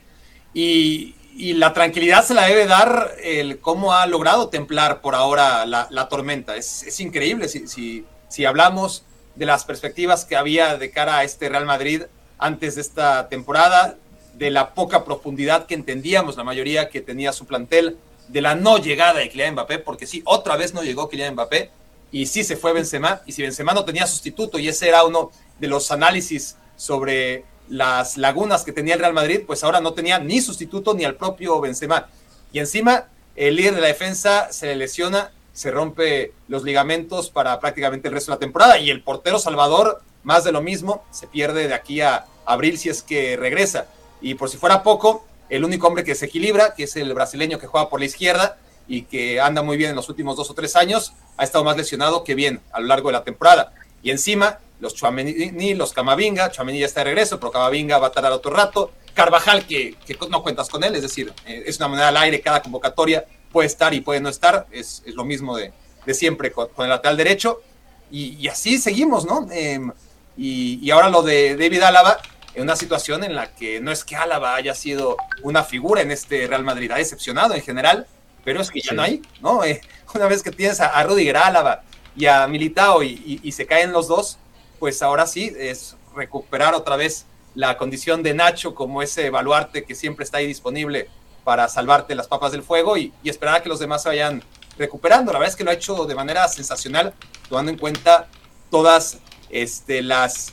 Y, 0.52 1.14
y 1.36 1.52
la 1.52 1.72
tranquilidad 1.74 2.24
se 2.24 2.34
la 2.34 2.46
debe 2.46 2.66
dar 2.66 3.12
el 3.22 3.58
cómo 3.58 3.92
ha 3.92 4.06
logrado 4.06 4.48
templar 4.48 5.00
por 5.02 5.14
ahora 5.14 5.66
la, 5.66 6.08
tormenta. 6.08 6.56
Es, 6.56 6.98
increíble 6.98 7.48
si, 7.48 7.68
si, 7.68 8.06
si, 8.28 8.44
hablamos 8.46 9.04
de 9.34 9.44
las 9.44 9.64
perspectivas 9.64 10.24
que 10.24 10.36
había 10.36 10.78
de 10.78 10.90
cara 10.90 11.18
a 11.18 11.24
este 11.24 11.48
Real 11.48 11.66
Madrid 11.66 12.04
antes 12.38 12.74
de 12.74 12.80
esta 12.80 13.28
temporada, 13.28 13.96
de 14.38 14.50
la 14.50 14.74
poca 14.74 15.04
profundidad 15.04 15.66
que 15.66 15.74
entendíamos 15.74 16.36
la 16.36 16.44
mayoría 16.44 16.88
que 16.88 17.00
tenía 17.00 17.32
su 17.32 17.46
plantel, 17.46 17.96
de 18.28 18.40
la 18.40 18.54
no 18.54 18.78
llegada 18.78 19.20
de 19.20 19.28
Kylian 19.28 19.54
Mbappé, 19.54 19.78
porque 19.78 20.06
sí, 20.06 20.22
otra 20.24 20.56
vez 20.56 20.74
no 20.74 20.82
llegó 20.82 21.08
Kylian 21.08 21.34
Mbappé, 21.34 21.70
y 22.12 22.26
sí 22.26 22.44
se 22.44 22.56
fue 22.56 22.72
Benzema, 22.72 23.22
y 23.26 23.32
si 23.32 23.42
Benzema 23.42 23.72
no 23.72 23.84
tenía 23.84 24.06
sustituto, 24.06 24.58
y 24.58 24.68
ese 24.68 24.88
era 24.88 25.04
uno 25.04 25.30
de 25.58 25.68
los 25.68 25.90
análisis 25.90 26.56
sobre 26.76 27.44
las 27.68 28.16
lagunas 28.16 28.64
que 28.64 28.72
tenía 28.72 28.94
el 28.94 29.00
Real 29.00 29.12
Madrid, 29.12 29.40
pues 29.46 29.64
ahora 29.64 29.80
no 29.80 29.92
tenía 29.92 30.18
ni 30.18 30.40
sustituto 30.40 30.94
ni 30.94 31.04
al 31.04 31.16
propio 31.16 31.60
Benzema. 31.60 32.08
Y 32.52 32.58
encima, 32.58 33.08
el 33.34 33.56
líder 33.56 33.74
de 33.74 33.80
la 33.80 33.88
defensa 33.88 34.52
se 34.52 34.66
le 34.66 34.76
lesiona, 34.76 35.32
se 35.52 35.70
rompe 35.70 36.32
los 36.48 36.62
ligamentos 36.62 37.30
para 37.30 37.58
prácticamente 37.58 38.08
el 38.08 38.14
resto 38.14 38.30
de 38.30 38.36
la 38.36 38.40
temporada. 38.40 38.78
Y 38.78 38.90
el 38.90 39.02
portero 39.02 39.38
Salvador, 39.38 40.02
más 40.22 40.44
de 40.44 40.52
lo 40.52 40.62
mismo, 40.62 41.04
se 41.10 41.26
pierde 41.26 41.66
de 41.66 41.74
aquí 41.74 42.00
a 42.02 42.26
abril 42.44 42.78
si 42.78 42.88
es 42.88 43.02
que 43.02 43.36
regresa. 43.36 43.88
Y 44.20 44.34
por 44.34 44.48
si 44.48 44.56
fuera 44.56 44.82
poco, 44.82 45.24
el 45.48 45.64
único 45.64 45.86
hombre 45.86 46.04
que 46.04 46.14
se 46.14 46.26
equilibra, 46.26 46.74
que 46.74 46.84
es 46.84 46.96
el 46.96 47.12
brasileño 47.14 47.58
que 47.58 47.66
juega 47.66 47.88
por 47.88 48.00
la 48.00 48.06
izquierda 48.06 48.58
y 48.88 49.02
que 49.02 49.40
anda 49.40 49.62
muy 49.62 49.76
bien 49.76 49.90
en 49.90 49.96
los 49.96 50.08
últimos 50.08 50.36
dos 50.36 50.50
o 50.50 50.54
tres 50.54 50.76
años, 50.76 51.12
ha 51.36 51.44
estado 51.44 51.64
más 51.64 51.76
lesionado 51.76 52.24
que 52.24 52.34
bien 52.34 52.60
a 52.72 52.80
lo 52.80 52.86
largo 52.86 53.08
de 53.08 53.14
la 53.14 53.24
temporada. 53.24 53.72
Y 54.02 54.10
encima, 54.10 54.58
los 54.80 54.94
Chuamení, 54.94 55.74
los 55.74 55.92
Camavinga, 55.92 56.50
Chuamení 56.50 56.80
ya 56.80 56.86
está 56.86 57.00
de 57.00 57.04
regreso, 57.04 57.38
pero 57.40 57.50
Camavinga 57.50 57.98
va 57.98 58.08
a 58.08 58.12
tardar 58.12 58.32
otro 58.32 58.50
rato. 58.52 58.92
Carvajal, 59.14 59.66
que, 59.66 59.96
no 60.30 60.42
cuentas 60.42 60.68
con 60.68 60.84
él, 60.84 60.94
es 60.94 61.02
decir, 61.02 61.32
eh, 61.46 61.64
es 61.66 61.78
una 61.78 61.88
moneda 61.88 62.08
al 62.08 62.16
aire, 62.18 62.40
cada 62.40 62.62
convocatoria 62.62 63.24
puede 63.50 63.66
estar 63.68 63.94
y 63.94 64.00
puede 64.02 64.20
no 64.20 64.28
estar, 64.28 64.66
es, 64.70 65.02
lo 65.06 65.24
mismo 65.24 65.56
de, 65.56 65.72
siempre 66.12 66.52
con, 66.52 66.68
el 66.78 66.90
lateral 66.90 67.16
derecho. 67.16 67.62
Y, 68.10 68.46
así 68.48 68.78
seguimos, 68.78 69.24
¿no? 69.24 69.48
Em, 69.50 69.90
y, 70.36 70.90
ahora 70.90 71.08
lo 71.08 71.22
de 71.22 71.56
David 71.56 71.82
Álava, 71.82 72.18
en 72.56 72.62
una 72.62 72.74
situación 72.74 73.22
en 73.22 73.34
la 73.34 73.54
que 73.54 73.80
no 73.80 73.92
es 73.92 74.04
que 74.04 74.16
Álava 74.16 74.54
haya 74.54 74.74
sido 74.74 75.16
una 75.42 75.62
figura 75.62 76.02
en 76.02 76.10
este 76.10 76.46
Real 76.46 76.64
Madrid, 76.64 76.90
ha 76.90 76.96
decepcionado 76.96 77.54
en 77.54 77.62
general, 77.62 78.06
pero 78.44 78.60
es 78.60 78.70
que 78.70 78.80
ya 78.80 78.92
no 78.92 79.02
hay, 79.02 79.22
¿no? 79.40 79.62
Eh, 79.62 79.80
una 80.14 80.26
vez 80.26 80.42
que 80.42 80.50
tienes 80.50 80.80
a, 80.80 80.86
a 80.86 81.04
Rudiger 81.04 81.36
Álava 81.36 81.82
y 82.16 82.26
a 82.26 82.46
Militao 82.48 83.02
y 83.02 83.52
se 83.52 83.66
caen 83.66 83.92
los 83.92 84.08
dos, 84.08 84.38
pues 84.78 85.02
ahora 85.02 85.26
sí 85.26 85.54
es 85.56 85.96
recuperar 86.14 86.74
otra 86.74 86.96
vez 86.96 87.26
la 87.54 87.76
condición 87.78 88.22
de 88.22 88.34
Nacho 88.34 88.74
como 88.74 89.02
ese 89.02 89.30
baluarte 89.30 89.84
que 89.84 89.94
siempre 89.94 90.24
está 90.24 90.38
ahí 90.38 90.46
disponible 90.46 91.08
para 91.46 91.68
salvarte 91.68 92.14
las 92.14 92.26
papas 92.26 92.52
del 92.52 92.62
fuego 92.62 92.96
y, 92.96 93.12
esperar 93.24 93.56
a 93.56 93.62
que 93.62 93.68
los 93.68 93.78
demás 93.78 94.02
se 94.02 94.08
vayan 94.08 94.42
recuperando. 94.76 95.32
La 95.32 95.38
verdad 95.38 95.52
es 95.52 95.56
que 95.56 95.64
lo 95.64 95.70
ha 95.70 95.74
hecho 95.74 96.04
de 96.04 96.14
manera 96.14 96.48
sensacional, 96.48 97.14
tomando 97.48 97.70
en 97.70 97.78
cuenta 97.78 98.26
todas 98.70 99.18
este, 99.48 100.02
las 100.02 100.52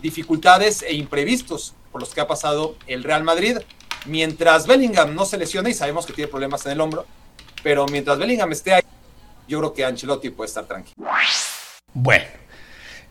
dificultades 0.00 0.82
e 0.82 0.94
imprevistos 0.94 1.74
por 1.90 2.00
los 2.00 2.14
que 2.14 2.20
ha 2.20 2.26
pasado 2.26 2.76
el 2.86 3.04
Real 3.04 3.24
Madrid. 3.24 3.58
Mientras 4.06 4.66
Bellingham 4.66 5.14
no 5.14 5.24
se 5.24 5.36
lesione, 5.36 5.70
y 5.70 5.74
sabemos 5.74 6.06
que 6.06 6.12
tiene 6.12 6.28
problemas 6.28 6.64
en 6.66 6.72
el 6.72 6.80
hombro, 6.80 7.06
pero 7.62 7.86
mientras 7.86 8.18
Bellingham 8.18 8.50
esté 8.52 8.74
ahí, 8.74 8.82
yo 9.46 9.58
creo 9.58 9.72
que 9.74 9.84
Ancelotti 9.84 10.30
puede 10.30 10.48
estar 10.48 10.64
tranquilo. 10.64 10.94
Bueno, 11.92 12.24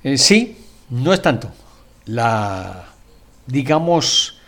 eh, 0.04 0.18
sí, 0.18 0.58
no 0.90 1.14
es 1.14 1.22
tanto. 1.22 1.52
La, 2.06 2.88
digamos, 3.46 4.42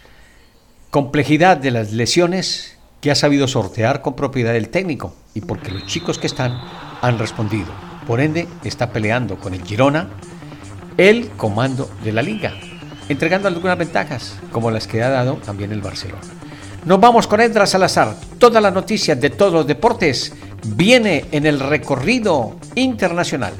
complejidad 0.89 1.57
de 1.57 1.71
las 1.71 1.91
lesiones 1.91 2.77
que 2.99 3.11
ha 3.11 3.15
sabido 3.15 3.47
sortear 3.47 4.01
con 4.01 4.15
propiedad 4.15 4.55
el 4.55 4.69
técnico. 4.69 5.15
y 5.35 5.41
porque 5.41 5.71
los 5.71 5.87
chicos 5.87 6.19
que 6.19 6.27
están 6.27 6.61
han 7.01 7.17
respondido. 7.17 7.73
Por 8.05 8.21
ende, 8.21 8.47
está 8.63 8.91
peleando 8.91 9.39
con 9.39 9.53
el 9.53 9.63
Girona 9.63 10.09
el 10.97 11.29
comando 11.37 11.89
de 12.03 12.11
la 12.11 12.21
liga, 12.21 12.53
entregando 13.09 13.47
algunas 13.47 13.77
ventajas, 13.77 14.37
como 14.51 14.71
las 14.71 14.87
que 14.87 15.03
ha 15.03 15.09
dado 15.09 15.35
también 15.35 15.71
el 15.71 15.81
Barcelona. 15.81 16.21
Nos 16.85 16.99
vamos 16.99 17.27
con 17.27 17.39
Edra 17.39 17.65
Salazar. 17.65 18.15
Todas 18.37 18.61
las 18.61 18.73
noticias 18.73 19.19
de 19.19 19.29
todos 19.29 19.53
los 19.53 19.67
deportes 19.67 20.33
viene 20.65 21.25
en 21.31 21.45
el 21.45 21.59
recorrido 21.59 22.57
internacional. 22.75 23.53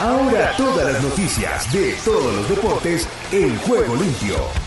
Ahora 0.00 0.54
todas 0.56 0.92
las 0.92 1.02
noticias 1.02 1.72
de 1.72 1.94
todos 2.04 2.32
los 2.32 2.48
deportes 2.48 3.08
en 3.32 3.58
juego 3.58 3.96
limpio. 3.96 4.65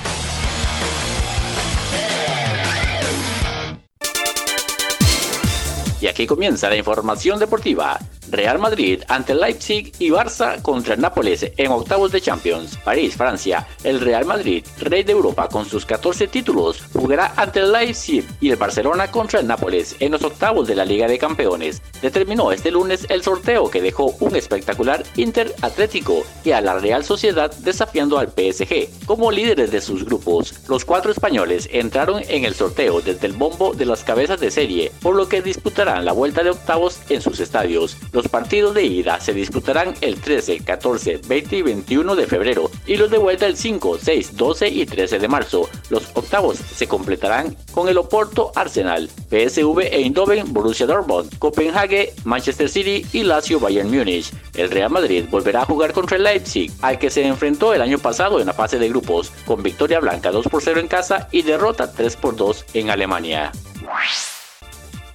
Y 6.02 6.08
aquí 6.08 6.26
comienza 6.26 6.70
la 6.70 6.78
información 6.78 7.40
deportiva. 7.40 8.00
Real 8.32 8.60
Madrid 8.60 9.02
ante 9.08 9.36
Leipzig 9.36 9.92
y 10.00 10.10
Barça 10.10 10.62
contra 10.62 10.94
el 10.94 11.02
Nápoles 11.02 11.52
en 11.58 11.72
octavos 11.72 12.12
de 12.12 12.22
Champions. 12.22 12.78
París, 12.84 13.16
Francia. 13.16 13.68
El 13.84 14.00
Real 14.00 14.26
Madrid, 14.26 14.66
rey 14.80 15.04
de 15.04 15.12
Europa 15.12 15.48
con 15.48 15.66
sus 15.66 15.86
14 15.86 16.28
títulos, 16.28 16.84
jugará 16.94 17.34
ante 17.36 17.62
Leipzig 17.64 18.26
y 18.42 18.50
el 18.50 18.56
Barcelona 18.56 19.12
contra 19.12 19.40
el 19.40 19.48
Nápoles 19.48 19.96
en 20.00 20.12
los 20.12 20.24
octavos 20.24 20.68
de 20.68 20.76
la 20.76 20.86
Liga 20.86 21.08
de 21.08 21.18
Campeones. 21.18 21.82
Determinó 22.02 22.52
este 22.52 22.72
lunes 22.72 23.06
el 23.10 23.24
sorteo 23.24 23.70
que 23.70 23.82
dejó 23.82 24.16
un 24.20 24.36
espectacular 24.36 25.04
Inter 25.16 25.54
Atlético 25.62 26.24
y 26.44 26.52
a 26.52 26.62
la 26.62 26.78
Real 26.80 27.04
Sociedad 27.04 27.52
desafiando 27.60 28.18
al 28.18 28.30
PSG 28.30 29.06
como 29.06 29.32
líderes 29.32 29.72
de 29.72 29.82
sus 29.82 30.06
grupos. 30.06 30.54
Los 30.68 30.86
cuatro 30.86 31.12
españoles 31.12 31.70
entraron 31.72 32.22
en 32.28 32.46
el 32.46 32.56
sorteo 32.56 33.02
desde 33.02 33.28
el 33.28 33.34
bombo 33.34 33.74
de 33.74 33.86
las 33.86 34.04
cabezas 34.04 34.40
de 34.40 34.52
serie, 34.52 34.92
por 35.02 35.16
lo 35.16 35.28
que 35.28 35.42
disputarán 35.42 36.06
la 36.06 36.14
vuelta 36.14 36.44
de 36.44 36.52
octavos 36.52 37.00
en 37.10 37.22
sus 37.22 37.40
estadios. 37.40 37.98
Partidos 38.28 38.74
de 38.74 38.84
ida 38.84 39.20
se 39.20 39.34
disputarán 39.34 39.94
el 40.02 40.20
13, 40.20 40.60
14, 40.60 41.22
20 41.28 41.56
y 41.56 41.62
21 41.62 42.16
de 42.16 42.28
febrero 42.28 42.70
y 42.86 42.98
los 42.98 43.10
de 43.10 43.18
vuelta 43.18 43.46
el 43.46 43.56
5, 43.56 43.98
6, 44.02 44.36
12 44.36 44.68
y 44.68 44.86
13 44.86 45.20
de 45.20 45.28
marzo. 45.28 45.70
Los 45.90 46.10
octavos 46.16 46.58
se 46.58 46.88
completarán 46.88 47.56
con 47.72 47.88
el 47.88 47.98
Oporto 47.98 48.52
Arsenal, 48.56 49.10
PSV 49.30 49.80
Eindhoven, 49.92 50.54
Borussia 50.54 50.86
Dortmund, 50.86 51.38
Copenhague, 51.40 52.14
Manchester 52.26 52.70
City 52.70 53.06
y 53.14 53.24
Lazio 53.24 53.60
Bayern 53.60 53.90
Múnich. 53.90 54.32
El 54.56 54.70
Real 54.70 54.90
Madrid 54.90 55.26
volverá 55.30 55.62
a 55.62 55.66
jugar 55.66 55.94
contra 55.94 56.18
el 56.18 56.24
Leipzig, 56.24 56.72
al 56.82 57.00
que 57.00 57.10
se 57.10 57.26
enfrentó 57.26 57.74
el 57.74 57.82
año 57.82 58.00
pasado 58.00 58.40
en 58.40 58.48
la 58.48 58.54
fase 58.54 58.80
de 58.80 58.90
grupos, 58.90 59.32
con 59.46 59.64
victoria 59.64 60.00
blanca 60.00 60.32
2 60.32 60.48
por 60.48 60.62
0 60.62 60.80
en 60.80 60.88
casa 60.88 61.28
y 61.32 61.44
derrota 61.44 61.92
3 61.92 62.16
por 62.16 62.36
2 62.36 62.66
en 62.74 62.90
Alemania. 62.90 63.52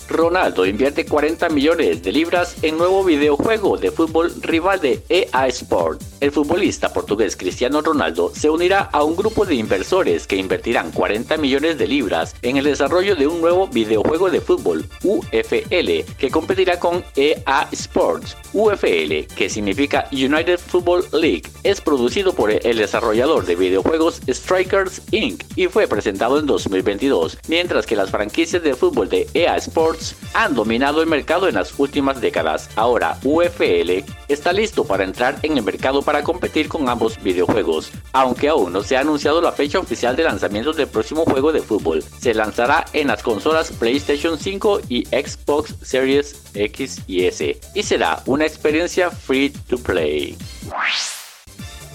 Ronaldo 0.09 0.67
invierte 0.67 1.07
40 1.07 1.49
millones 1.49 2.03
de 2.03 2.13
libras 2.13 2.57
en 2.63 2.77
nuevo 2.77 3.05
videojuego 3.05 3.77
de 3.77 3.91
fútbol 3.91 4.33
rival 4.43 4.81
de 4.81 5.03
EA 5.09 5.47
Sport. 5.49 6.03
El 6.21 6.33
futbolista 6.33 6.93
portugués 6.93 7.37
Cristiano 7.37 7.81
Ronaldo 7.81 8.33
se 8.35 8.51
unirá 8.51 8.89
a 8.93 9.03
un 9.03 9.17
grupo 9.17 9.45
de 9.45 9.55
inversores 9.55 10.27
que 10.27 10.37
invertirán 10.37 10.91
40 10.91 11.37
millones 11.37 11.79
de 11.79 11.87
libras 11.87 12.35
en 12.43 12.57
el 12.57 12.65
desarrollo 12.65 13.17
de 13.17 13.27
un 13.27 13.41
nuevo 13.41 13.67
videojuego 13.69 14.31
de 14.31 14.41
fútbol 14.41 14.85
UFL 15.03 16.17
que 16.19 16.31
competirá 16.31 16.79
con 16.79 17.05
EA 17.17 17.69
Sports. 17.73 18.37
UFL, 18.53 19.27
que 19.35 19.49
significa 19.49 20.09
United 20.13 20.59
Football 20.59 21.05
League, 21.13 21.43
es 21.63 21.81
producido 21.81 22.33
por 22.35 22.51
el 22.51 22.77
desarrollador 22.77 23.45
de 23.47 23.57
videojuegos 23.57 24.21
Strikers 24.29 25.03
Inc. 25.11 25.45
y 25.57 25.67
fue 25.67 25.87
presentado 25.87 26.39
en 26.39 26.47
2022, 26.47 27.39
mientras 27.49 27.87
que 27.87 27.97
las 27.97 28.11
franquicias 28.11 28.63
de 28.63 28.75
fútbol 28.75 29.09
de 29.09 29.29
EA 29.35 29.57
Sports 29.57 29.94
han 30.33 30.55
dominado 30.55 31.01
el 31.01 31.09
mercado 31.09 31.49
en 31.49 31.55
las 31.55 31.79
últimas 31.79 32.21
décadas. 32.21 32.71
Ahora 32.77 33.19
UFL 33.25 34.05
está 34.29 34.53
listo 34.53 34.85
para 34.85 35.05
entrar 35.05 35.39
en 35.43 35.57
el 35.57 35.65
mercado 35.65 36.03
para 36.03 36.23
competir 36.23 36.69
con 36.69 36.89
ambos 36.89 37.23
videojuegos, 37.23 37.91
aunque 38.13 38.49
aún 38.49 38.73
no 38.73 38.83
se 38.83 38.97
ha 38.97 39.01
anunciado 39.01 39.41
la 39.41 39.53
fecha 39.53 39.79
oficial 39.79 40.17
de 40.17 40.25
lanzamiento 40.25 40.73
del 40.73 40.89
próximo 40.89 41.25
juego 41.25 41.53
de 41.53 41.63
fútbol. 41.63 42.03
Se 42.03 42.35
lanzará 42.35 42.85
en 42.93 43.09
las 43.09 43.23
consolas 43.23 43.71
PlayStation 43.73 44.39
5 44.39 44.81
y 44.89 45.07
Xbox 45.07 45.75
Series 45.83 46.43
X 46.55 47.01
y 47.07 47.25
S 47.25 47.61
y 47.75 47.83
será 47.83 48.23
una 48.27 48.47
experiencia 48.47 49.11
free 49.11 49.51
to 49.51 49.79
play. 49.79 50.37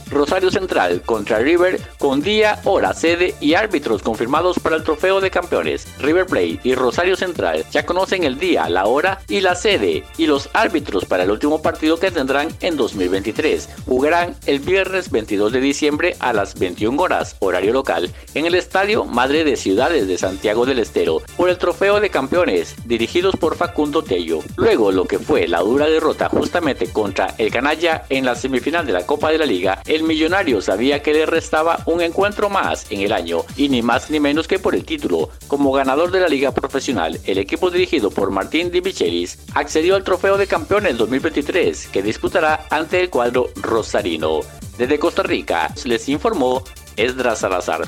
Rosario 0.10 0.52
Central 0.52 1.02
contra 1.02 1.39
River 1.39 1.80
con 1.98 2.22
día, 2.22 2.60
hora, 2.63 2.93
sede 2.93 3.36
y 3.39 3.54
árbitros 3.54 4.02
confirmados 4.02 4.60
para 4.60 4.76
el 4.76 4.84
trofeo 4.84 5.22
de 5.22 5.32
campeones. 5.32 5.88
River 6.00 6.26
Plate 6.26 6.60
y 6.63 6.76
Rosario 6.76 7.15
Central 7.15 7.65
ya 7.72 7.86
conocen 7.86 8.24
el 8.24 8.39
día, 8.39 8.69
la 8.69 8.86
hora 8.86 9.19
y 9.28 9.41
la 9.41 9.56
sede 9.56 10.04
y 10.17 10.26
los 10.26 10.50
árbitros 10.54 11.06
para 11.06 11.24
el 11.24 11.32
último 11.32 11.62
partido 11.62 12.00
que 12.00 12.12
tendrán 12.12 12.50
en 12.62 12.78
2023. 12.78 13.69
Jugarán 13.86 14.36
el 14.45 14.60
viernes 14.60 15.12
22 15.12 15.52
de 15.52 15.62
diciembre 15.62 16.15
a 16.19 16.34
las 16.34 16.58
21 16.58 17.02
horas, 17.02 17.36
horario 17.39 17.74
local, 17.74 18.12
en 18.34 18.45
el 18.45 18.56
Estadio 18.56 19.06
Madre 19.06 19.43
de 19.43 19.56
Ciudades 19.56 20.08
de 20.08 20.17
Santiago 20.17 20.65
del 20.65 20.80
Estero 20.80 21.22
por 21.38 21.50
el 21.50 21.58
trofeo 21.58 22.00
de 22.00 22.10
campeones 22.10 22.76
dirigidos 22.86 23.36
por 23.36 23.56
Facundo 23.56 24.04
Tello. 24.04 24.39
Luego 24.56 24.91
lo 24.91 25.06
que 25.06 25.19
fue 25.19 25.48
la 25.48 25.60
dura 25.60 25.88
derrota 25.88 26.30
justamente 26.30 26.91
contra 26.91 27.34
el 27.38 27.52
Canalla 27.52 28.06
en 28.10 28.26
la 28.26 28.36
semifinal 28.36 28.86
de 28.86 28.93
la 28.93 29.06
Copa 29.06 29.32
de 29.32 29.38
la 29.38 29.45
Liga, 29.45 29.82
el 29.86 29.98
millonario 30.03 30.62
sabía 30.62 31.01
que 31.01 31.13
le 31.13 31.25
restaba 31.25 31.79
un 31.85 32.01
encuentro 32.01 32.49
más 32.49 32.85
en 32.91 33.01
el 33.01 33.13
año 33.13 33.43
y 33.55 33.69
ni 33.69 33.81
más 33.81 34.09
ni 34.09 34.19
menos 34.19 34.47
que 34.47 34.59
por 34.59 34.75
el 34.75 34.85
título. 34.85 35.29
Como 35.47 35.71
ganador 35.71 36.12
de 36.12 36.19
la 36.19 36.27
liga 36.27 36.51
profesional, 36.51 37.19
el 37.25 37.38
equipo 37.38 37.69
dirigido 37.69 38.09
por 38.12 38.31
Martín 38.31 38.71
Di 38.71 38.81
Michelis 38.81 39.39
accedió 39.53 39.95
al 39.95 40.03
trofeo 40.03 40.38
de 40.38 40.47
campeones 40.47 40.97
2023 40.97 41.88
que 41.88 42.03
disputará 42.03 42.65
ante 42.69 42.99
el 42.99 43.09
cuadro 43.09 43.49
rosarino. 43.55 44.41
Desde 44.77 44.99
Costa 44.99 45.23
Rica 45.23 45.73
les 45.85 46.07
informó 46.09 46.63
Esdras 46.95 47.39
Salazar. 47.39 47.81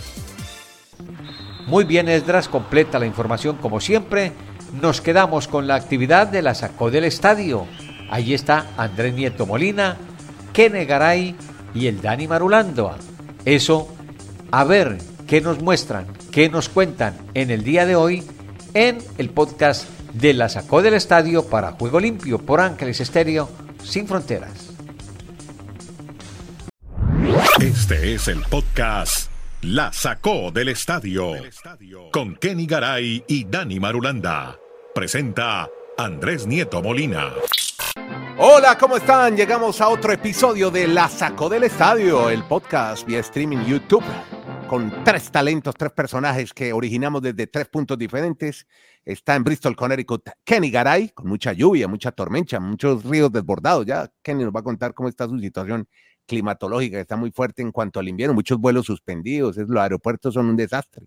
Muy 1.68 1.86
bien, 1.86 2.10
Esdras, 2.10 2.50
completa 2.50 3.00
la 3.00 3.06
información 3.06 3.58
como 3.58 3.80
siempre. 3.80 4.34
Nos 4.82 5.00
quedamos 5.00 5.48
con 5.48 5.68
la 5.68 5.76
actividad 5.76 6.28
de 6.28 6.42
la 6.42 6.56
Sacó 6.56 6.92
del 6.92 7.06
Estadio. 7.06 7.66
Allí 8.10 8.34
está 8.34 8.68
Andrés 8.78 9.14
Nieto 9.14 9.46
Molina, 9.46 9.98
Kene 10.54 10.86
Garay 10.86 11.36
y 11.74 11.88
el 11.88 12.02
Dani 12.02 12.28
Marulando. 12.28 12.96
Eso, 13.46 13.94
a 14.52 14.64
ver 14.64 14.98
qué 15.28 15.42
nos 15.42 15.62
muestran, 15.62 16.08
qué 16.32 16.50
nos 16.50 16.70
cuentan 16.70 17.18
en 17.34 17.52
el 17.52 17.64
día 17.64 17.86
de 17.86 17.96
hoy 17.96 18.24
en 18.74 19.00
el 19.18 19.30
podcast 19.30 19.88
de 20.14 20.34
la 20.34 20.50
Sacó 20.50 20.82
del 20.82 20.94
Estadio 20.94 21.46
para 21.46 21.72
Juego 21.74 22.00
Limpio 22.00 22.40
por 22.40 22.60
Ángeles 22.62 23.00
Estéreo 23.00 23.50
sin 23.84 24.08
fronteras. 24.08 24.72
Este 27.62 28.16
es 28.16 28.28
el 28.28 28.42
podcast 28.50 29.30
La 29.62 29.94
Sacó 29.94 30.52
del 30.52 30.70
Estadio 30.70 31.34
con 32.12 32.36
Kenny 32.36 32.66
Garay 32.66 33.24
y 33.28 33.46
Dani 33.46 33.80
Marulanda. 33.80 34.58
Presenta 34.94 35.70
Andrés 35.98 36.48
Nieto 36.48 36.82
Molina. 36.82 37.32
Hola, 38.44 38.76
¿cómo 38.76 38.98
están? 38.98 39.38
Llegamos 39.38 39.82
a 39.82 39.90
otro 39.90 40.12
episodio 40.12 40.72
de 40.72 40.88
La 40.88 41.08
Sacó 41.08 41.48
del 41.48 41.66
Estadio, 41.66 42.28
el 42.28 42.44
podcast 42.44 43.06
vía 43.06 43.20
streaming 43.20 43.64
YouTube, 43.66 44.04
con 44.68 45.04
tres 45.04 45.30
talentos, 45.32 45.76
tres 45.78 45.92
personajes 45.92 46.52
que 46.52 46.74
originamos 46.74 47.22
desde 47.22 47.46
tres 47.46 47.68
puntos 47.68 48.00
diferentes. 48.00 48.66
Está 49.06 49.36
en 49.36 49.44
Bristol, 49.44 49.76
Connecticut, 49.76 50.28
Kenny 50.44 50.72
Garay, 50.72 51.10
con 51.10 51.28
mucha 51.28 51.54
lluvia, 51.54 51.88
mucha 51.88 52.12
tormenta, 52.12 52.60
muchos 52.60 53.04
ríos 53.06 53.32
desbordados. 53.32 53.86
Ya 53.86 54.10
Kenny 54.24 54.44
nos 54.44 54.52
va 54.52 54.62
a 54.62 54.64
contar 54.64 54.96
cómo 54.96 55.08
está 55.08 55.28
su 55.30 55.38
situación 55.38 55.88
climatológica, 56.26 57.00
está 57.00 57.18
muy 57.18 57.30
fuerte 57.30 57.62
en 57.62 57.72
cuanto 57.72 58.00
al 58.00 58.08
invierno, 58.08 58.34
muchos 58.34 58.58
vuelos 58.58 58.88
suspendidos, 58.88 59.56
los 59.56 59.84
aeropuertos 59.84 60.34
son 60.34 60.48
un 60.48 60.56
desastre. 60.56 61.06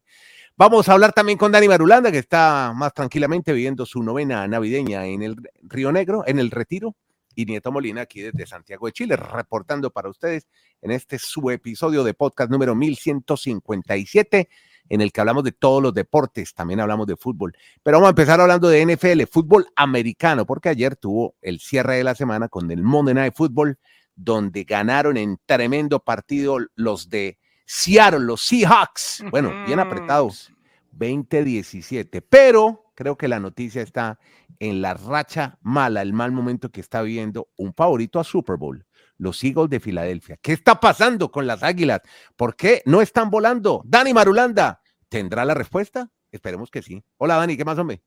Vamos 0.57 0.88
a 0.88 0.92
hablar 0.92 1.12
también 1.12 1.37
con 1.37 1.51
Dani 1.51 1.66
Marulanda, 1.66 2.12
que 2.12 2.18
está 2.18 2.73
más 2.77 2.94
tranquilamente 2.94 3.53
viviendo 3.53 3.85
su 3.87 4.05
novena 4.05 4.47
navideña 4.47 5.05
en 5.07 5.25
el 5.25 5.35
Río 5.64 5.90
Negro, 5.90 6.23
en 6.29 6.38
el 6.38 6.53
Retiro, 6.53 6.94
y 7.35 7.44
Nieto 7.44 7.73
Molina 7.73 8.03
aquí 8.03 8.20
desde 8.20 8.47
Santiago 8.47 8.87
de 8.87 8.92
Chile, 8.92 9.16
reportando 9.16 9.90
para 9.90 10.09
ustedes 10.09 10.47
en 10.83 10.90
este 10.90 11.18
su 11.18 11.51
episodio 11.51 12.05
de 12.05 12.14
podcast 12.14 12.51
número 12.51 12.75
1157, 12.75 14.49
en 14.88 15.01
el 15.01 15.12
que 15.12 15.20
hablamos 15.20 15.44
de 15.44 15.53
todos 15.53 15.83
los 15.83 15.94
deportes, 15.94 16.55
también 16.55 16.81
hablamos 16.81 17.07
de 17.07 17.16
fútbol. 17.16 17.57
Pero 17.83 17.97
vamos 17.97 18.09
a 18.09 18.11
empezar 18.11 18.40
hablando 18.40 18.68
de 18.68 18.85
NFL, 18.85 19.23
fútbol 19.31 19.66
americano, 19.77 20.47
porque 20.47 20.68
ayer 20.68 20.97
tuvo 20.97 21.37
el 21.40 21.61
cierre 21.61 21.97
de 21.97 22.05
la 22.05 22.14
semana 22.14 22.49
con 22.49 22.70
el 22.70 22.83
Monday 22.83 23.14
Night 23.14 23.35
Football, 23.35 23.79
donde 24.14 24.64
ganaron 24.64 25.16
en 25.16 25.38
tremendo 25.47 26.01
partido 26.01 26.59
los 26.75 27.09
de 27.09 27.38
Seattle, 27.66 28.20
los 28.20 28.42
Seahawks. 28.42 29.25
Bueno, 29.31 29.53
bien 29.66 29.81
apretados, 29.81 30.53
20-17. 30.97 32.23
Pero 32.29 32.84
creo 32.94 33.16
que 33.16 33.28
la 33.28 33.40
noticia 33.40 33.83
está 33.83 34.18
en 34.59 34.80
la 34.83 34.94
racha 34.94 35.59
mala, 35.62 36.02
el 36.02 36.12
mal 36.12 36.33
momento 36.33 36.70
que 36.70 36.80
está 36.80 37.02
viviendo 37.02 37.48
un 37.57 37.74
favorito 37.74 38.20
a 38.20 38.24
Super 38.24 38.57
Bowl. 38.57 38.87
los 39.16 39.42
Eagles 39.44 39.70
de 39.70 39.78
Filadelfia. 39.80 40.37
¿Qué 40.42 40.52
está 40.52 40.80
pasando 40.80 41.30
con 41.30 41.46
las 41.46 41.62
Águilas? 41.62 42.00
¿Por 42.37 42.57
qué 42.57 42.83
no 42.85 43.00
están 43.00 43.30
volando? 43.30 43.83
Dani 43.85 44.12
Marulanda, 44.12 44.80
¿tendrá 45.09 45.44
la 45.44 45.54
respuesta? 45.54 46.11
Esperemos 46.33 46.70
que 46.70 46.83
sí. 46.83 47.02
Hola 47.18 47.37
Dani, 47.37 47.57
¿qué 47.57 47.64
más 47.64 47.78
hombre? 47.78 48.02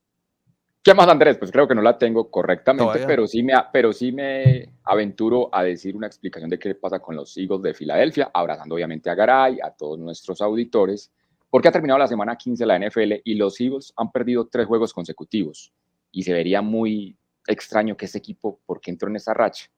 ¿Qué 0.82 0.94
más 0.94 1.08
Andrés? 1.08 1.36
Pues 1.36 1.50
creo 1.50 1.66
que 1.66 1.74
no 1.74 1.82
la 1.82 1.98
tengo 1.98 2.30
correctamente, 2.30 3.04
pero 3.06 3.26
sí, 3.26 3.42
me, 3.42 3.52
pero 3.72 3.92
sí 3.92 4.12
me 4.12 4.72
aventuro 4.84 5.50
a 5.52 5.62
decir 5.62 5.96
una 5.96 6.06
explicación 6.06 6.48
de 6.48 6.58
qué 6.58 6.74
pasa 6.74 7.00
con 7.00 7.16
los 7.16 7.36
Eagles 7.36 7.62
de 7.62 7.74
Filadelfia, 7.74 8.30
abrazando 8.32 8.74
obviamente 8.74 9.10
a 9.10 9.14
Garay, 9.14 9.58
a 9.60 9.70
todos 9.70 9.98
nuestros 9.98 10.40
auditores, 10.40 11.12
porque 11.50 11.68
ha 11.68 11.72
terminado 11.72 11.98
la 11.98 12.06
semana 12.06 12.36
15 12.36 12.64
de 12.64 12.66
la 12.66 12.78
NFL 12.78 13.12
y 13.24 13.34
los 13.34 13.60
Eagles 13.60 13.92
han 13.96 14.10
perdido 14.10 14.46
tres 14.46 14.66
juegos 14.66 14.92
consecutivos 14.92 15.72
y 16.10 16.22
se 16.22 16.32
vería 16.32 16.62
muy 16.62 17.16
extraño 17.46 17.96
que 17.96 18.06
ese 18.06 18.18
equipo, 18.18 18.60
porque 18.66 18.90
entró 18.90 19.08
en 19.08 19.16
esa 19.16 19.32
racha. 19.34 19.70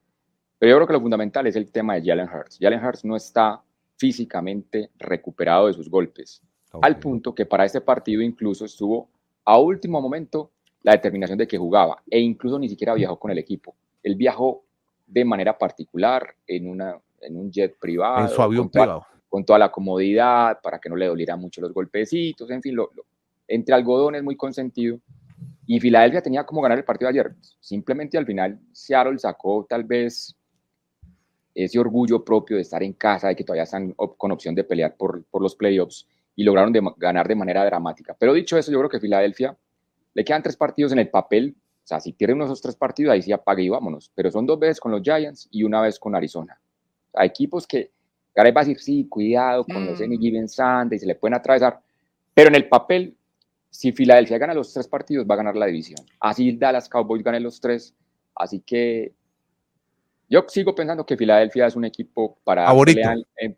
Pero 0.58 0.70
yo 0.70 0.76
creo 0.76 0.86
que 0.88 0.92
lo 0.94 1.00
fundamental 1.00 1.46
es 1.46 1.56
el 1.56 1.70
tema 1.70 1.94
de 1.94 2.04
Jalen 2.04 2.28
Hurts. 2.28 2.58
Jalen 2.60 2.84
Hurts 2.84 3.04
no 3.04 3.16
está 3.16 3.62
físicamente 3.96 4.90
recuperado 4.98 5.68
de 5.68 5.74
sus 5.74 5.88
golpes, 5.88 6.42
al 6.82 6.98
punto 6.98 7.34
que 7.34 7.46
para 7.46 7.64
este 7.64 7.80
partido 7.80 8.22
incluso 8.22 8.64
estuvo 8.64 9.08
a 9.44 9.58
último 9.58 10.00
momento 10.00 10.52
la 10.82 10.92
determinación 10.92 11.38
de 11.38 11.46
que 11.46 11.58
jugaba 11.58 12.02
e 12.08 12.18
incluso 12.18 12.58
ni 12.58 12.68
siquiera 12.68 12.94
viajó 12.94 13.18
con 13.18 13.30
el 13.30 13.38
equipo. 13.38 13.74
Él 14.02 14.14
viajó 14.14 14.64
de 15.06 15.24
manera 15.24 15.56
particular 15.58 16.34
en, 16.46 16.68
una, 16.68 16.98
en 17.20 17.36
un 17.36 17.50
jet 17.50 17.76
privado. 17.78 18.22
En 18.22 18.28
su 18.28 18.40
avión 18.40 18.70
privado. 18.70 19.06
Con 19.30 19.44
toda 19.46 19.58
la 19.58 19.72
comodidad, 19.72 20.60
para 20.60 20.78
que 20.78 20.90
no 20.90 20.96
le 20.96 21.06
dolieran 21.06 21.40
mucho 21.40 21.62
los 21.62 21.72
golpecitos, 21.72 22.50
en 22.50 22.60
fin, 22.60 22.76
entre 23.48 23.74
algodones 23.74 24.22
muy 24.22 24.36
consentido. 24.36 25.00
Y 25.66 25.80
Filadelfia 25.80 26.20
tenía 26.20 26.44
como 26.44 26.60
ganar 26.60 26.78
el 26.78 26.84
partido 26.84 27.08
ayer. 27.08 27.32
Simplemente 27.60 28.18
al 28.18 28.26
final 28.26 28.60
Seattle 28.72 29.18
sacó 29.18 29.64
tal 29.68 29.84
vez 29.84 30.36
ese 31.54 31.78
orgullo 31.78 32.24
propio 32.24 32.56
de 32.56 32.62
estar 32.62 32.82
en 32.82 32.92
casa, 32.92 33.28
de 33.28 33.36
que 33.36 33.44
todavía 33.44 33.64
están 33.64 33.92
con 33.92 34.32
opción 34.32 34.54
de 34.54 34.64
pelear 34.64 34.96
por, 34.96 35.24
los 35.40 35.54
playoffs 35.54 36.06
y 36.36 36.44
lograron 36.44 36.72
ganar 36.96 37.28
de 37.28 37.34
manera 37.34 37.64
dramática. 37.64 38.16
Pero 38.18 38.32
dicho 38.32 38.56
eso, 38.56 38.70
yo 38.70 38.78
creo 38.78 38.90
que 38.90 39.00
Filadelfia 39.00 39.56
le 40.14 40.24
quedan 40.24 40.42
tres 40.42 40.56
partidos 40.56 40.92
en 40.92 41.00
el 41.00 41.08
papel. 41.08 41.56
O 41.84 41.86
sea, 41.86 42.00
si 42.00 42.12
pierde 42.12 42.34
uno 42.34 42.44
de 42.44 42.48
esos 42.48 42.62
tres 42.62 42.76
partidos, 42.76 43.12
ahí 43.12 43.22
sí 43.22 43.32
apague 43.32 43.62
y 43.62 43.68
vámonos. 43.68 44.10
Pero 44.14 44.30
son 44.30 44.46
dos 44.46 44.58
veces 44.58 44.80
con 44.80 44.92
los 44.92 45.02
Giants 45.02 45.48
y 45.50 45.64
una 45.64 45.80
vez 45.82 45.98
con 45.98 46.14
Arizona. 46.14 46.60
Hay 47.14 47.28
equipos 47.28 47.66
que 47.66 47.90
Garay 48.34 48.52
va 48.52 48.60
a 48.60 48.64
decir, 48.64 48.80
sí, 48.80 49.06
cuidado 49.08 49.64
con 49.64 49.82
mm. 49.82 49.86
los 49.86 50.00
Any 50.00 50.18
Given 50.18 50.48
Sunday, 50.48 50.98
se 50.98 51.06
le 51.06 51.14
pueden 51.14 51.34
atravesar. 51.34 51.80
Pero 52.34 52.48
en 52.48 52.54
el 52.54 52.68
papel, 52.68 53.16
si 53.70 53.92
Filadelfia 53.92 54.38
gana 54.38 54.54
los 54.54 54.72
tres 54.72 54.88
partidos, 54.88 55.26
va 55.28 55.34
a 55.34 55.38
ganar 55.38 55.56
la 55.56 55.66
división. 55.66 55.98
Así 56.20 56.56
Dallas 56.56 56.88
Cowboys 56.88 57.22
gane 57.22 57.40
los 57.40 57.60
tres. 57.60 57.94
Así 58.34 58.60
que 58.60 59.12
yo 60.28 60.44
sigo 60.48 60.74
pensando 60.74 61.04
que 61.04 61.16
Filadelfia 61.16 61.66
es 61.66 61.76
un 61.76 61.84
equipo 61.84 62.38
para 62.44 62.66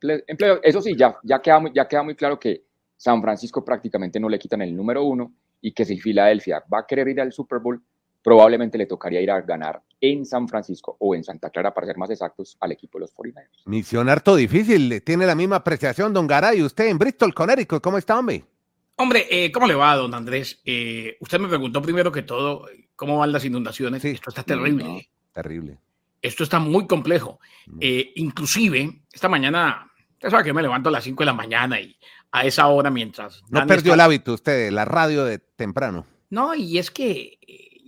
play, 0.01 0.23
Eso 0.63 0.81
sí, 0.81 0.97
ya, 0.97 1.17
ya, 1.23 1.41
queda 1.41 1.61
muy, 1.61 1.71
ya 1.75 1.87
queda 1.87 2.03
muy 2.03 2.15
claro 2.15 2.41
que 2.41 2.65
San 2.97 3.21
Francisco 3.21 3.65
prácticamente 3.65 4.19
no 4.19 4.29
le 4.29 4.39
quitan 4.39 4.63
el 4.63 4.75
número 4.75 5.05
uno 5.05 5.35
y 5.61 5.73
que 5.73 5.85
si 5.85 5.99
Filadelfia 5.99 6.65
va 6.73 6.81
a 6.81 6.87
querer 6.87 7.09
ir 7.09 7.21
al 7.21 7.33
Super 7.33 7.59
Bowl, 7.59 7.83
probablemente 8.23 8.79
le 8.79 8.87
tocaría 8.87 9.21
ir 9.21 9.31
a 9.31 9.41
ganar 9.41 9.83
en 10.01 10.25
San 10.27 10.49
Francisco 10.49 10.97
o 10.99 11.15
en 11.15 11.23
Santa 11.23 11.51
Clara, 11.51 11.73
para 11.73 11.87
ser 11.87 11.97
más 11.97 12.11
exactos, 12.11 12.57
al 12.61 12.73
equipo 12.73 12.99
de 12.99 13.03
los 13.03 13.15
49ers. 13.15 13.63
Misión 13.67 14.09
harto 14.09 14.35
difícil, 14.35 15.03
tiene 15.05 15.27
la 15.27 15.35
misma 15.35 15.57
apreciación, 15.57 16.13
don 16.13 16.27
Garay. 16.27 16.63
Usted 16.63 16.89
en 16.89 16.99
Bristol, 16.99 17.33
Connecticut, 17.35 17.83
¿cómo 17.83 17.99
está, 17.99 18.19
hombre? 18.19 18.45
Hombre, 18.97 19.27
eh, 19.31 19.51
¿cómo 19.53 19.67
le 19.67 19.75
va, 19.75 19.97
don 19.97 20.13
Andrés? 20.15 20.61
Eh, 20.65 21.17
usted 21.21 21.39
me 21.39 21.49
preguntó 21.49 21.81
primero 21.81 22.13
que 22.13 22.23
todo 22.23 22.67
cómo 22.97 23.19
van 23.19 23.33
las 23.33 23.45
inundaciones. 23.45 24.03
Sí. 24.03 24.09
Esto 24.09 24.31
está 24.31 24.43
terrible. 24.43 24.85
No, 24.85 25.01
terrible. 25.33 25.79
Esto 26.21 26.45
está 26.45 26.59
muy 26.59 26.87
complejo. 26.87 27.41
Eh, 27.81 28.13
inclusive, 28.17 29.03
esta 29.13 29.29
mañana, 29.29 29.91
usted 30.13 30.31
sabe 30.31 30.45
que 30.45 30.53
me 30.53 30.63
levanto 30.63 30.89
a 30.89 30.93
las 30.93 31.05
5 31.05 31.23
de 31.23 31.27
la 31.27 31.33
mañana 31.33 31.81
y 31.81 31.97
a 32.31 32.45
esa 32.45 32.69
hora 32.69 32.91
mientras... 32.91 33.43
No 33.49 33.67
perdió 33.67 33.95
el 33.95 34.01
hábito 34.01 34.35
usted, 34.35 34.71
la 34.71 34.85
radio 34.85 35.25
de 35.25 35.39
temprano. 35.39 36.07
No, 36.31 36.55
y 36.55 36.79
es 36.79 36.91
que 36.91 37.39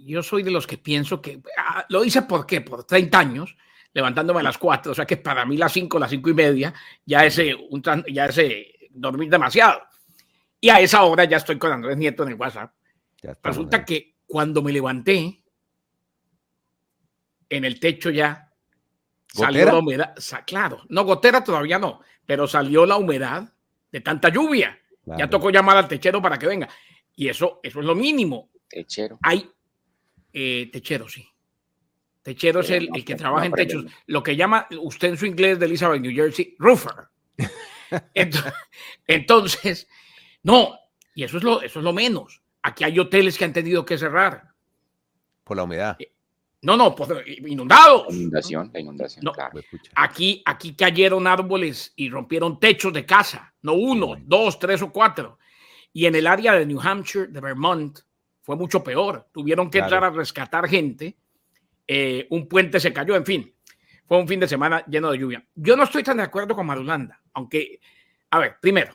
yo 0.04 0.22
soy 0.22 0.42
de 0.42 0.50
los 0.50 0.66
que 0.66 0.78
pienso 0.78 1.20
que... 1.20 1.40
Ah, 1.58 1.84
lo 1.88 2.04
hice 2.04 2.22
por 2.22 2.46
qué, 2.46 2.60
por 2.60 2.84
30 2.84 3.18
años, 3.18 3.56
levantándome 3.92 4.40
a 4.40 4.44
las 4.44 4.58
4, 4.58 4.92
o 4.92 4.94
sea 4.94 5.06
que 5.06 5.16
para 5.16 5.44
mí 5.46 5.56
las 5.56 5.72
5, 5.72 5.98
las 5.98 6.10
5 6.10 6.30
y 6.30 6.34
media, 6.34 6.74
ya 7.06 7.24
ese, 7.24 7.54
un, 7.54 7.82
ya 8.12 8.26
ese 8.26 8.74
dormir 8.90 9.30
demasiado. 9.30 9.82
Y 10.60 10.68
a 10.68 10.80
esa 10.80 11.02
hora 11.04 11.24
ya 11.24 11.36
estoy 11.36 11.58
con 11.58 11.72
Andrés 11.72 11.96
Nieto 11.96 12.22
en 12.22 12.30
el 12.30 12.34
WhatsApp. 12.34 12.72
Resulta 13.42 13.78
bien. 13.78 13.86
que 13.86 14.14
cuando 14.26 14.62
me 14.62 14.72
levanté, 14.72 15.42
en 17.48 17.64
el 17.64 17.78
techo 17.78 18.10
ya 18.10 18.50
salió 19.26 19.60
¿Gotera? 19.60 19.72
la 19.72 19.78
humedad. 19.78 20.14
Claro, 20.46 20.82
no, 20.88 21.04
gotera 21.04 21.44
todavía 21.44 21.78
no, 21.78 22.00
pero 22.26 22.46
salió 22.46 22.86
la 22.86 22.96
humedad 22.96 23.52
de 23.90 24.00
tanta 24.00 24.28
lluvia. 24.28 24.78
Claro. 25.04 25.18
Ya 25.18 25.28
tocó 25.28 25.50
llamar 25.50 25.76
al 25.76 25.88
techero 25.88 26.20
para 26.20 26.38
que 26.38 26.46
venga. 26.46 26.68
Y 27.14 27.28
eso, 27.28 27.60
eso 27.62 27.80
es 27.80 27.86
lo 27.86 27.94
mínimo. 27.94 28.50
Techero. 28.68 29.18
Hay 29.22 29.53
eh, 30.34 30.68
techero, 30.72 31.08
sí. 31.08 31.26
Techero 32.22 32.60
es 32.60 32.70
el, 32.70 32.88
el 32.92 33.04
que 33.04 33.14
trabaja 33.14 33.46
en 33.46 33.52
techos. 33.52 33.84
Lo 34.06 34.22
que 34.22 34.34
llama 34.34 34.66
usted 34.80 35.08
en 35.10 35.16
su 35.16 35.26
inglés 35.26 35.58
de 35.58 35.66
Elizabeth, 35.66 36.00
New 36.00 36.14
Jersey, 36.14 36.56
roofer. 36.58 37.08
entonces, 38.14 38.52
entonces, 39.06 39.88
no, 40.42 40.74
y 41.14 41.22
eso 41.22 41.38
es, 41.38 41.44
lo, 41.44 41.62
eso 41.62 41.78
es 41.78 41.84
lo 41.84 41.92
menos. 41.92 42.42
Aquí 42.62 42.82
hay 42.82 42.98
hoteles 42.98 43.38
que 43.38 43.44
han 43.44 43.52
tenido 43.52 43.84
que 43.84 43.96
cerrar. 43.96 44.50
Por 45.44 45.56
la 45.56 45.64
humedad. 45.64 45.96
No, 46.62 46.76
no, 46.76 46.94
por, 46.94 47.22
inundados. 47.28 48.06
La 48.08 48.16
inundación, 48.16 48.70
la 48.72 48.80
inundación, 48.80 49.22
no, 49.22 49.32
claro. 49.32 49.60
Aquí, 49.94 50.42
aquí 50.46 50.74
cayeron 50.74 51.26
árboles 51.26 51.92
y 51.94 52.08
rompieron 52.08 52.58
techos 52.58 52.92
de 52.92 53.04
casa. 53.04 53.54
No 53.62 53.74
uno, 53.74 54.16
sí. 54.16 54.22
dos, 54.24 54.58
tres 54.58 54.82
o 54.82 54.90
cuatro. 54.90 55.38
Y 55.92 56.06
en 56.06 56.14
el 56.14 56.26
área 56.26 56.54
de 56.54 56.66
New 56.66 56.80
Hampshire, 56.80 57.26
de 57.28 57.40
Vermont, 57.40 58.00
fue 58.44 58.56
mucho 58.56 58.84
peor. 58.84 59.26
Tuvieron 59.32 59.70
que 59.70 59.78
claro. 59.78 59.96
entrar 59.96 60.12
a 60.12 60.14
rescatar 60.14 60.68
gente. 60.68 61.16
Eh, 61.88 62.26
un 62.30 62.46
puente 62.46 62.78
se 62.78 62.92
cayó, 62.92 63.16
en 63.16 63.24
fin. 63.24 63.54
Fue 64.06 64.18
un 64.18 64.28
fin 64.28 64.38
de 64.38 64.46
semana 64.46 64.84
lleno 64.86 65.10
de 65.10 65.18
lluvia. 65.18 65.44
Yo 65.54 65.76
no 65.76 65.84
estoy 65.84 66.02
tan 66.02 66.18
de 66.18 66.24
acuerdo 66.24 66.54
con 66.54 66.66
Marulanda, 66.66 67.22
aunque, 67.32 67.80
a 68.30 68.38
ver, 68.38 68.56
primero, 68.60 68.94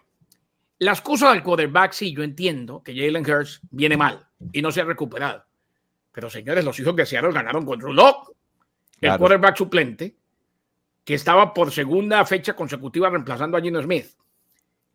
la 0.78 0.92
excusa 0.92 1.32
del 1.32 1.42
quarterback, 1.42 1.94
sí, 1.94 2.14
yo 2.14 2.22
entiendo 2.22 2.84
que 2.84 2.94
Jalen 2.96 3.28
Hurts 3.28 3.62
viene 3.72 3.98
mal 3.98 4.28
y 4.52 4.62
no 4.62 4.72
se 4.72 4.82
ha 4.82 4.86
recuperado. 4.86 5.44
Pero 6.12 6.30
señores, 6.30 6.64
los 6.64 6.80
hijos 6.80 6.96
de 6.96 7.08
Seattle 7.08 7.34
ganaron 7.34 7.66
con 7.66 7.80
claro. 7.80 8.36
el 9.02 9.18
quarterback 9.18 9.58
suplente, 9.58 10.16
que 11.04 11.16
estaba 11.16 11.56
por 11.56 11.72
segunda 11.72 12.24
fecha 12.24 12.56
consecutiva 12.56 13.10
reemplazando 13.10 13.58
a 13.58 13.62
Gino 13.62 13.82
Smith. 13.82 14.12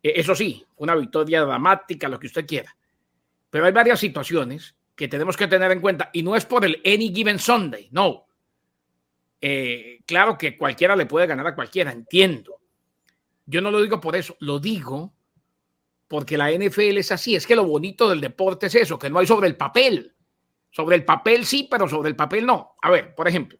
Eso 0.01 0.33
sí, 0.33 0.65
una 0.77 0.95
victoria 0.95 1.41
dramática, 1.41 2.07
lo 2.07 2.17
que 2.17 2.27
usted 2.27 2.45
quiera. 2.45 2.73
Pero 3.55 3.67
hay 3.67 3.71
varias 3.71 4.01
situaciones 4.01 4.75
que 4.97 5.07
tenemos 5.07 5.37
que 5.37 5.47
tener 5.47 5.71
en 5.71 5.79
cuenta 5.79 6.09
y 6.11 6.23
no 6.23 6.35
es 6.35 6.45
por 6.45 6.65
el 6.65 6.81
Any 6.83 7.15
Given 7.15 7.39
Sunday, 7.39 7.87
no. 7.89 8.25
Eh, 9.39 10.01
claro 10.05 10.37
que 10.37 10.57
cualquiera 10.57 10.93
le 10.93 11.05
puede 11.05 11.25
ganar 11.25 11.47
a 11.47 11.55
cualquiera, 11.55 11.93
entiendo. 11.93 12.59
Yo 13.45 13.61
no 13.61 13.71
lo 13.71 13.81
digo 13.81 14.01
por 14.01 14.17
eso, 14.17 14.35
lo 14.41 14.59
digo 14.59 15.13
porque 16.09 16.37
la 16.37 16.51
NFL 16.51 16.97
es 16.97 17.13
así. 17.13 17.33
Es 17.33 17.47
que 17.47 17.55
lo 17.55 17.63
bonito 17.63 18.09
del 18.09 18.19
deporte 18.19 18.65
es 18.65 18.75
eso, 18.75 18.99
que 18.99 19.09
no 19.09 19.19
hay 19.19 19.25
sobre 19.25 19.47
el 19.47 19.55
papel. 19.55 20.13
Sobre 20.69 20.97
el 20.97 21.05
papel 21.05 21.45
sí, 21.45 21.65
pero 21.71 21.87
sobre 21.87 22.09
el 22.09 22.17
papel 22.17 22.45
no. 22.45 22.75
A 22.81 22.91
ver, 22.91 23.15
por 23.15 23.29
ejemplo, 23.29 23.57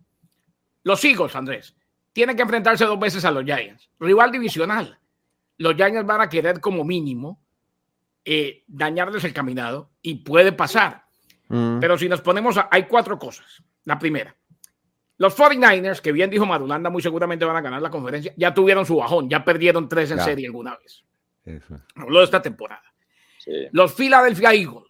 los 0.83 1.05
Eagles, 1.05 1.37
Andrés, 1.37 1.73
tienen 2.11 2.35
que 2.35 2.41
enfrentarse 2.41 2.83
dos 2.83 2.99
veces 2.99 3.23
a 3.23 3.31
los 3.31 3.45
Giants. 3.45 3.89
Rival 4.01 4.33
divisional. 4.33 4.99
Los 5.55 5.75
Giants 5.75 6.05
van 6.05 6.19
a 6.19 6.27
querer 6.27 6.59
como 6.59 6.83
mínimo 6.83 7.44
eh, 8.25 8.63
dañarles 8.67 9.23
el 9.23 9.33
caminado 9.33 9.91
y 10.01 10.15
puede 10.15 10.51
pasar. 10.51 11.05
Mm. 11.47 11.79
Pero 11.79 11.97
si 11.97 12.09
nos 12.09 12.21
ponemos 12.21 12.57
a... 12.57 12.67
Hay 12.71 12.83
cuatro 12.87 13.17
cosas. 13.19 13.63
La 13.83 13.99
primera, 13.99 14.35
los 15.17 15.37
49ers, 15.37 16.01
que 16.01 16.11
bien 16.11 16.29
dijo 16.29 16.45
Marulanda, 16.45 16.89
muy 16.89 17.01
seguramente 17.01 17.45
van 17.45 17.55
a 17.55 17.61
ganar 17.61 17.81
la 17.81 17.89
conferencia, 17.89 18.33
ya 18.35 18.53
tuvieron 18.53 18.85
su 18.85 18.97
bajón, 18.97 19.29
ya 19.29 19.45
perdieron 19.45 19.87
tres 19.87 20.11
en 20.11 20.17
claro. 20.17 20.31
serie 20.31 20.47
alguna 20.47 20.77
vez. 20.77 21.03
Eso. 21.45 21.79
Habló 21.95 22.19
de 22.19 22.25
esta 22.25 22.41
temporada. 22.41 22.83
Sí. 23.37 23.51
Los 23.71 23.93
Philadelphia 23.93 24.53
Eagles, 24.53 24.89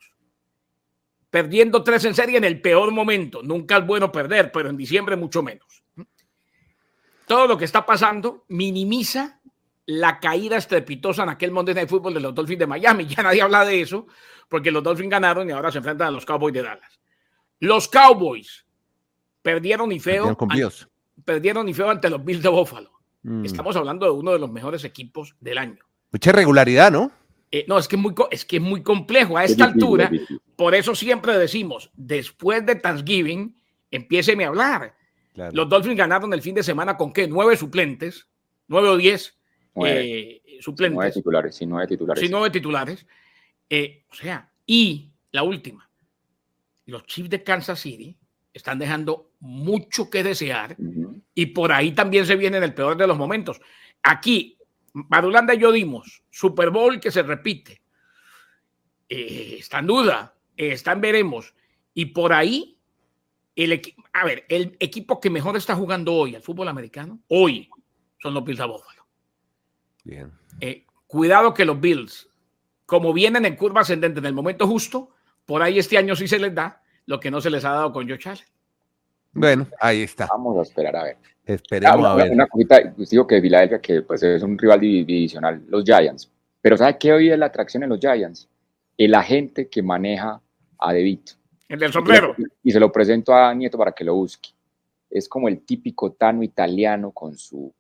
perdiendo 1.30 1.84
tres 1.84 2.06
en 2.06 2.16
serie 2.16 2.38
en 2.38 2.44
el 2.44 2.60
peor 2.60 2.92
momento. 2.92 3.44
Nunca 3.44 3.78
es 3.78 3.86
bueno 3.86 4.12
perder, 4.12 4.52
pero 4.52 4.70
en 4.70 4.78
diciembre 4.78 5.16
mucho 5.16 5.44
menos. 5.44 5.84
Todo 7.28 7.48
lo 7.48 7.58
que 7.58 7.66
está 7.66 7.86
pasando 7.86 8.46
minimiza 8.48 9.42
la 9.88 10.20
caída 10.20 10.58
estrepitosa 10.58 11.24
en 11.24 11.30
aquel 11.30 11.52
Monday 11.52 11.76
Night 11.76 11.90
Football 11.90 12.16
de 12.16 12.20
los 12.20 12.34
Dolphins 12.36 12.60
de 12.60 12.68
Miami. 12.68 13.06
Ya 13.10 13.24
nadie 13.24 13.42
habla 13.42 13.66
de 13.66 13.82
eso, 13.82 14.08
porque 14.50 14.72
los 14.72 14.84
Dolphins 14.84 15.10
ganaron 15.10 15.50
y 15.50 15.52
ahora 15.52 15.72
se 15.72 15.80
enfrentan 15.80 16.08
a 16.08 16.12
los 16.12 16.26
Cowboys 16.26 16.54
de 16.54 16.64
Dallas. 16.64 17.00
Los 17.60 17.88
Cowboys 17.88 18.66
perdieron 19.42 19.92
y 19.92 20.00
feo. 20.00 20.36
Perdieron, 20.36 20.72
perdieron 21.24 21.70
y 21.70 21.74
feo 21.74 21.90
ante 21.90 22.10
los 22.10 22.24
Bills 22.24 22.44
de 22.44 22.50
Buffalo. 22.50 22.92
Mm. 23.24 23.46
Estamos 23.46 23.76
hablando 23.76 24.06
de 24.06 24.12
uno 24.12 24.32
de 24.32 24.40
los 24.40 24.52
mejores 24.52 24.84
equipos 24.84 25.36
del 25.40 25.58
año. 25.58 25.84
Mucha 26.12 26.32
regularidad, 26.32 26.92
¿no? 26.92 27.12
Eh, 27.52 27.66
no, 27.68 27.78
es 27.78 27.88
que, 27.88 27.96
es 27.96 28.02
muy, 28.02 28.14
es 28.32 28.46
que 28.46 28.58
es 28.58 28.62
muy 28.62 28.84
complejo. 28.84 29.38
A 29.38 29.46
esta 29.46 29.66
altura, 29.66 30.12
por 30.56 30.76
eso 30.76 30.94
siempre 30.96 31.38
decimos, 31.38 31.92
después 31.96 32.66
de 32.66 32.76
Thanksgiving, 32.76 33.56
empiéceme 33.92 34.46
a 34.46 34.50
hablar. 34.50 34.96
Los 35.52 35.70
Dolphins 35.70 35.98
ganaron 35.98 36.34
el 36.34 36.42
fin 36.42 36.56
de 36.56 36.64
semana 36.64 36.98
con 36.98 37.12
qué? 37.12 37.28
Nueve 37.28 37.58
suplentes, 37.58 38.28
nueve 38.68 38.90
o 38.90 38.98
diez 38.98 39.35
eh, 39.84 40.42
suplentes. 40.62 40.96
Nueve 40.96 41.12
titulares, 41.12 41.56
sí, 41.56 41.66
nueve 41.66 41.88
titulares. 41.88 42.22
Sí, 42.22 42.30
nueve 42.30 42.50
titulares. 42.50 43.06
Eh, 43.70 44.06
o 44.10 44.14
sea, 44.14 44.50
y 44.66 45.12
la 45.32 45.44
última, 45.44 45.90
los 46.86 47.06
Chiefs 47.06 47.30
de 47.30 47.44
Kansas 47.44 47.80
City 47.80 48.18
están 48.54 48.80
dejando 48.80 49.32
mucho 49.40 50.10
que 50.10 50.24
desear 50.24 50.78
y 51.34 51.48
por 51.48 51.74
ahí 51.74 51.92
también 51.92 52.26
se 52.26 52.38
viene 52.38 52.58
en 52.58 52.64
el 52.64 52.74
peor 52.74 52.96
de 52.96 53.08
los 53.08 53.18
momentos. 53.18 53.60
Aquí, 54.02 54.58
Madulanda 54.94 55.54
y 55.54 55.60
yo 55.60 55.72
dimos 55.72 56.24
Super 56.30 56.70
Bowl 56.70 57.00
que 57.00 57.12
se 57.12 57.24
repite. 57.24 57.82
Eh, 59.10 59.58
está 59.60 59.80
en 59.80 59.88
duda, 59.88 60.36
está 60.56 60.94
en 60.94 61.02
veremos. 61.02 61.54
Y 61.94 62.06
por 62.08 62.32
ahí, 62.32 62.78
el 63.56 63.74
equipo, 63.74 64.04
a 64.14 64.26
ver, 64.26 64.46
el 64.48 64.78
equipo 64.80 65.20
que 65.20 65.30
mejor 65.30 65.58
está 65.58 65.76
jugando 65.76 66.14
hoy 66.14 66.36
al 66.36 66.42
fútbol 66.42 66.68
americano, 66.70 67.20
hoy, 67.28 67.70
son 68.22 68.34
los 68.34 68.44
Bills. 68.44 68.62
Bien. 70.06 70.32
Eh, 70.62 70.86
cuidado 71.08 71.54
que 71.54 71.66
los 71.66 71.82
Bills, 71.82 72.30
como 72.86 73.12
vienen 73.12 73.46
en 73.46 73.58
curva 73.58 73.82
ascendente 73.82 74.20
en 74.20 74.26
el 74.26 74.34
momento 74.34 74.68
justo, 74.68 75.10
por 75.46 75.62
ahí 75.62 75.78
este 75.78 75.98
año 75.98 76.16
sí 76.16 76.28
se 76.28 76.40
les 76.40 76.56
da 76.56 76.82
lo 77.08 77.20
que 77.20 77.30
no 77.30 77.42
se 77.42 77.50
les 77.50 77.66
ha 77.66 77.72
dado 77.72 77.92
con 77.92 78.08
Joe 78.08 78.20
Allen. 78.24 78.46
Bueno, 79.34 79.68
ahí 79.82 80.04
está. 80.04 80.28
Vamos 80.32 80.58
a 80.58 80.62
esperar 80.62 80.96
a 80.96 81.04
ver. 81.04 81.18
Esperemos 81.46 82.00
una, 82.00 82.12
a 82.12 82.16
ver. 82.16 82.32
Una 82.32 82.48
cosita, 82.48 82.94
pues 82.96 83.10
digo 83.10 83.28
que 83.28 83.42
Filadelfia, 83.42 83.82
que 83.82 84.02
pues 84.02 84.24
es 84.24 84.42
un 84.42 84.58
rival 84.58 84.80
divisional, 84.80 85.62
los 85.68 85.84
Giants. 85.84 86.32
Pero 86.62 86.78
¿sabe 86.78 86.98
qué 86.98 87.12
hoy 87.12 87.30
es 87.30 87.38
la 87.38 87.48
atracción 87.48 87.84
en 87.84 87.90
los 87.90 88.00
Giants? 88.00 88.48
El 88.98 89.14
agente 89.14 89.68
que 89.68 89.84
maneja 89.84 90.42
a 90.80 90.94
DeVito. 90.94 91.34
El 91.68 91.80
del 91.80 91.92
sombrero. 91.92 92.36
Y 92.64 92.72
se 92.72 92.80
lo 92.80 92.92
presento 92.92 93.34
a 93.34 93.54
Nieto 93.54 93.78
para 93.78 93.92
que 93.92 94.04
lo 94.04 94.16
busque. 94.16 94.50
Es 95.10 95.28
como 95.28 95.48
el 95.48 95.62
típico 95.62 96.14
tano 96.14 96.42
italiano 96.42 97.12
con 97.12 97.38
su 97.38 97.74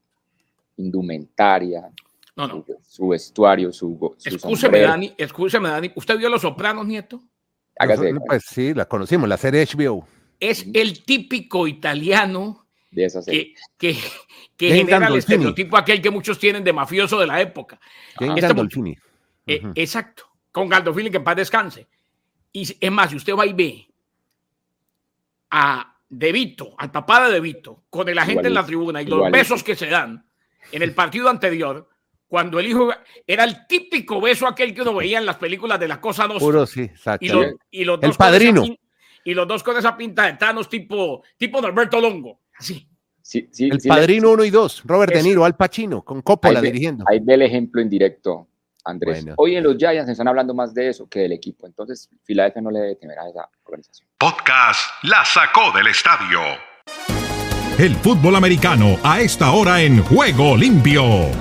indumentaria, 0.77 1.89
no, 2.35 2.47
no. 2.47 2.65
Su, 2.65 2.77
su, 2.87 3.07
vestuario, 3.07 3.71
su, 3.71 4.15
su 4.17 4.29
Escúcheme, 4.29 4.81
Dani, 4.81 5.13
escúcheme, 5.17 5.69
Dani. 5.69 5.91
¿Usted 5.95 6.17
vio 6.17 6.29
Los 6.29 6.41
Sopranos, 6.41 6.85
Nieto? 6.85 7.23
Hágase. 7.77 8.13
Pues 8.25 8.43
sí, 8.45 8.73
la 8.73 8.85
conocimos, 8.85 9.27
la 9.27 9.37
serie 9.37 9.65
HBO. 9.65 10.07
Es 10.39 10.65
el 10.73 11.03
típico 11.05 11.67
italiano 11.67 12.67
de 12.91 13.05
esa 13.05 13.21
serie. 13.21 13.55
que, 13.77 13.93
que, 13.93 13.99
que 14.57 14.75
genera 14.75 15.07
el 15.07 15.15
estereotipo 15.15 15.77
aquel 15.77 16.01
que 16.01 16.09
muchos 16.09 16.39
tienen 16.39 16.63
de 16.63 16.73
mafioso 16.73 17.19
de 17.19 17.27
la 17.27 17.41
época. 17.41 17.79
Este 18.19 18.25
uh 18.25 18.33
-huh. 19.47 19.71
Exacto, 19.75 20.23
con 20.51 20.69
Gandolfini 20.69 21.09
que 21.09 21.17
en 21.17 21.23
paz 21.23 21.35
descanse. 21.35 21.87
Y 22.51 22.61
es 22.79 22.91
más, 22.91 23.09
si 23.09 23.17
usted 23.17 23.35
va 23.35 23.45
y 23.45 23.53
ve 23.53 23.87
a 25.51 25.97
De 26.09 26.31
Vito, 26.31 26.73
al 26.77 26.91
papá 26.91 27.27
de 27.27 27.33
De 27.33 27.39
Vito, 27.41 27.83
con 27.89 28.07
el 28.07 28.17
agente 28.17 28.33
igualito, 28.33 28.47
en 28.47 28.53
la 28.53 28.65
tribuna 28.65 29.01
y 29.01 29.05
los 29.05 29.17
igualito. 29.17 29.37
besos 29.37 29.63
que 29.63 29.75
se 29.75 29.87
dan 29.87 30.25
en 30.71 30.81
el 30.81 30.93
partido 30.93 31.29
anterior, 31.29 31.89
cuando 32.27 32.59
el 32.59 32.67
hijo 32.67 32.91
era 33.25 33.43
el 33.43 33.67
típico 33.67 34.19
beso 34.19 34.47
aquel 34.47 34.73
que 34.73 34.81
uno 34.81 34.95
veía 34.95 35.19
en 35.19 35.25
las 35.25 35.37
películas 35.37 35.79
de 35.79 35.87
la 35.87 36.01
cosa 36.01 36.27
dos. 36.27 36.39
Puro, 36.39 36.65
sí, 36.65 36.81
exacto. 36.81 37.25
Y, 37.25 37.29
lo, 37.29 37.43
y 37.71 37.83
los 37.85 38.01
el 38.01 38.13
padrino. 38.13 38.63
Y 39.23 39.33
los 39.33 39.47
dos 39.47 39.63
con 39.63 39.75
esa 39.77 39.97
pinta 39.97 40.25
de 40.25 40.33
Thanos 40.33 40.69
tipo, 40.69 41.23
tipo 41.37 41.59
Norberto 41.59 41.99
Longo, 41.99 42.41
así. 42.57 42.87
Sí, 43.21 43.49
sí, 43.51 43.69
el 43.71 43.79
padrino 43.79 44.29
1 44.33 44.43
y 44.43 44.51
2, 44.51 44.83
Robert. 44.85 45.11
De 45.11 45.23
Niro, 45.23 45.45
Al 45.45 45.55
Pacino, 45.55 46.03
con 46.03 46.21
Coppola 46.21 46.59
ahí 46.59 46.63
ve, 46.63 46.71
dirigiendo. 46.71 47.05
Ahí 47.07 47.19
ve 47.19 47.33
el 47.33 47.41
ejemplo 47.41 47.81
en 47.81 47.89
directo, 47.89 48.47
Andrés. 48.83 49.23
Bueno. 49.23 49.33
Hoy 49.37 49.55
en 49.55 49.63
los 49.63 49.77
Giants 49.77 50.07
están 50.07 50.27
hablando 50.27 50.53
más 50.53 50.75
de 50.75 50.89
eso 50.89 51.09
que 51.09 51.21
del 51.21 51.31
equipo. 51.31 51.65
Entonces, 51.65 52.07
Filadelfia 52.23 52.61
no 52.61 52.69
le 52.69 52.81
debe 52.81 52.95
temer 52.97 53.17
a 53.17 53.27
esa 53.27 53.49
organización. 53.63 54.07
Podcast 54.19 55.03
La 55.05 55.25
Sacó 55.25 55.75
del 55.75 55.87
Estadio. 55.87 56.39
El 57.79 57.95
fútbol 57.95 58.35
americano 58.35 58.99
a 59.01 59.21
esta 59.21 59.51
hora 59.53 59.81
en 59.81 60.03
Juego 60.03 60.55
Limpio. 60.55 61.31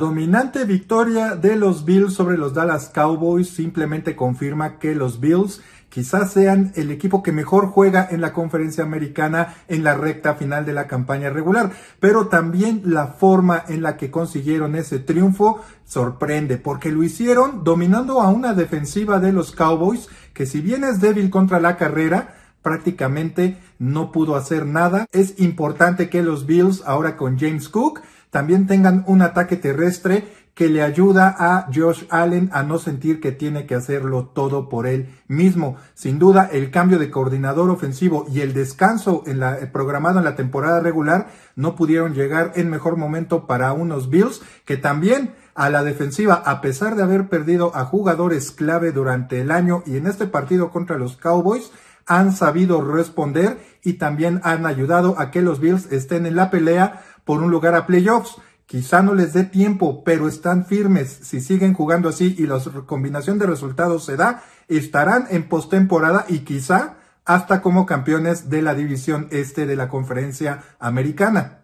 Dominante 0.00 0.64
victoria 0.64 1.36
de 1.36 1.56
los 1.56 1.84
Bills 1.84 2.14
sobre 2.14 2.38
los 2.38 2.54
Dallas 2.54 2.88
Cowboys 2.88 3.50
simplemente 3.50 4.16
confirma 4.16 4.78
que 4.78 4.94
los 4.94 5.20
Bills 5.20 5.60
quizás 5.90 6.32
sean 6.32 6.72
el 6.74 6.90
equipo 6.90 7.22
que 7.22 7.32
mejor 7.32 7.66
juega 7.66 8.08
en 8.10 8.22
la 8.22 8.32
conferencia 8.32 8.82
americana 8.82 9.56
en 9.68 9.84
la 9.84 9.92
recta 9.92 10.36
final 10.36 10.64
de 10.64 10.72
la 10.72 10.86
campaña 10.86 11.28
regular, 11.28 11.72
pero 12.00 12.28
también 12.28 12.80
la 12.86 13.08
forma 13.08 13.62
en 13.68 13.82
la 13.82 13.98
que 13.98 14.10
consiguieron 14.10 14.74
ese 14.74 15.00
triunfo 15.00 15.60
sorprende 15.84 16.56
porque 16.56 16.90
lo 16.90 17.02
hicieron 17.02 17.62
dominando 17.62 18.22
a 18.22 18.30
una 18.30 18.54
defensiva 18.54 19.20
de 19.20 19.34
los 19.34 19.52
Cowboys 19.52 20.08
que 20.32 20.46
si 20.46 20.62
bien 20.62 20.82
es 20.82 21.02
débil 21.02 21.28
contra 21.28 21.60
la 21.60 21.76
carrera, 21.76 22.36
prácticamente 22.62 23.58
no 23.78 24.12
pudo 24.12 24.36
hacer 24.36 24.64
nada. 24.64 25.06
Es 25.12 25.38
importante 25.40 26.08
que 26.08 26.22
los 26.22 26.46
Bills 26.46 26.82
ahora 26.86 27.18
con 27.18 27.38
James 27.38 27.68
Cook 27.68 28.00
también 28.30 28.66
tengan 28.66 29.04
un 29.06 29.22
ataque 29.22 29.56
terrestre 29.56 30.24
que 30.54 30.68
le 30.68 30.82
ayuda 30.82 31.34
a 31.38 31.68
Josh 31.72 32.04
Allen 32.10 32.50
a 32.52 32.62
no 32.62 32.78
sentir 32.78 33.20
que 33.20 33.32
tiene 33.32 33.66
que 33.66 33.74
hacerlo 33.74 34.26
todo 34.34 34.68
por 34.68 34.86
él 34.86 35.08
mismo. 35.26 35.76
Sin 35.94 36.18
duda, 36.18 36.50
el 36.52 36.70
cambio 36.70 36.98
de 36.98 37.10
coordinador 37.10 37.70
ofensivo 37.70 38.26
y 38.30 38.40
el 38.40 38.52
descanso 38.52 39.22
en 39.26 39.40
la, 39.40 39.58
programado 39.72 40.18
en 40.18 40.24
la 40.24 40.36
temporada 40.36 40.80
regular 40.80 41.28
no 41.56 41.76
pudieron 41.76 42.14
llegar 42.14 42.52
en 42.56 42.68
mejor 42.68 42.96
momento 42.96 43.46
para 43.46 43.72
unos 43.72 44.10
Bills 44.10 44.42
que 44.64 44.76
también 44.76 45.32
a 45.54 45.70
la 45.70 45.82
defensiva, 45.82 46.34
a 46.34 46.60
pesar 46.60 46.94
de 46.94 47.02
haber 47.02 47.28
perdido 47.28 47.74
a 47.74 47.84
jugadores 47.84 48.50
clave 48.50 48.92
durante 48.92 49.40
el 49.40 49.50
año 49.50 49.82
y 49.86 49.96
en 49.96 50.06
este 50.06 50.26
partido 50.26 50.70
contra 50.70 50.98
los 50.98 51.16
Cowboys, 51.16 51.70
han 52.10 52.32
sabido 52.32 52.82
responder 52.82 53.58
y 53.84 53.94
también 53.94 54.40
han 54.42 54.66
ayudado 54.66 55.14
a 55.18 55.30
que 55.30 55.42
los 55.42 55.60
Bills 55.60 55.92
estén 55.92 56.26
en 56.26 56.34
la 56.34 56.50
pelea 56.50 57.04
por 57.24 57.40
un 57.40 57.52
lugar 57.52 57.76
a 57.76 57.86
playoffs. 57.86 58.36
Quizá 58.66 59.00
no 59.02 59.14
les 59.14 59.32
dé 59.32 59.44
tiempo, 59.44 60.02
pero 60.02 60.26
están 60.26 60.66
firmes. 60.66 61.20
Si 61.22 61.40
siguen 61.40 61.72
jugando 61.72 62.08
así 62.08 62.34
y 62.36 62.46
la 62.46 62.58
combinación 62.84 63.38
de 63.38 63.46
resultados 63.46 64.04
se 64.04 64.16
da, 64.16 64.42
estarán 64.66 65.28
en 65.30 65.48
postemporada 65.48 66.26
y 66.28 66.40
quizá 66.40 66.96
hasta 67.24 67.62
como 67.62 67.86
campeones 67.86 68.50
de 68.50 68.62
la 68.62 68.74
división 68.74 69.28
este 69.30 69.66
de 69.66 69.76
la 69.76 69.88
conferencia 69.88 70.64
americana. 70.80 71.60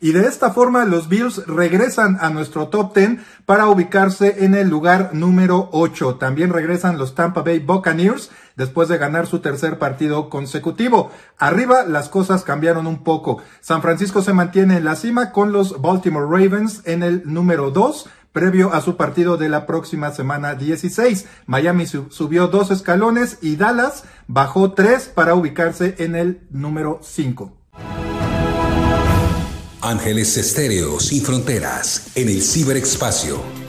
Y 0.00 0.12
de 0.12 0.26
esta 0.26 0.50
forma 0.50 0.84
los 0.84 1.08
Bills 1.08 1.46
regresan 1.46 2.18
a 2.20 2.30
nuestro 2.30 2.68
top 2.68 2.94
10 2.94 3.20
para 3.46 3.68
ubicarse 3.68 4.44
en 4.44 4.54
el 4.54 4.68
lugar 4.68 5.10
número 5.12 5.68
8. 5.72 6.16
También 6.16 6.52
regresan 6.52 6.98
los 6.98 7.14
Tampa 7.14 7.42
Bay 7.42 7.60
Buccaneers 7.60 8.30
después 8.56 8.88
de 8.88 8.98
ganar 8.98 9.26
su 9.26 9.40
tercer 9.40 9.78
partido 9.78 10.28
consecutivo. 10.28 11.10
Arriba 11.38 11.84
las 11.84 12.08
cosas 12.08 12.44
cambiaron 12.44 12.86
un 12.86 13.02
poco. 13.04 13.42
San 13.60 13.82
Francisco 13.82 14.22
se 14.22 14.32
mantiene 14.32 14.76
en 14.76 14.84
la 14.84 14.96
cima 14.96 15.32
con 15.32 15.52
los 15.52 15.80
Baltimore 15.80 16.26
Ravens 16.26 16.82
en 16.84 17.02
el 17.02 17.22
número 17.24 17.70
2 17.70 18.08
previo 18.32 18.72
a 18.72 18.80
su 18.80 18.96
partido 18.96 19.36
de 19.36 19.48
la 19.48 19.66
próxima 19.66 20.12
semana 20.12 20.54
16. 20.54 21.26
Miami 21.46 21.86
subió 21.86 22.48
dos 22.48 22.70
escalones 22.70 23.38
y 23.42 23.56
Dallas 23.56 24.04
bajó 24.26 24.72
tres 24.72 25.10
para 25.12 25.34
ubicarse 25.34 25.96
en 25.98 26.14
el 26.14 26.40
número 26.50 27.00
5. 27.02 27.56
Ángeles 29.82 30.36
Estéreo 30.36 31.00
sin 31.00 31.22
fronteras 31.22 32.12
en 32.14 32.28
el 32.28 32.42
ciberespacio. 32.42 33.59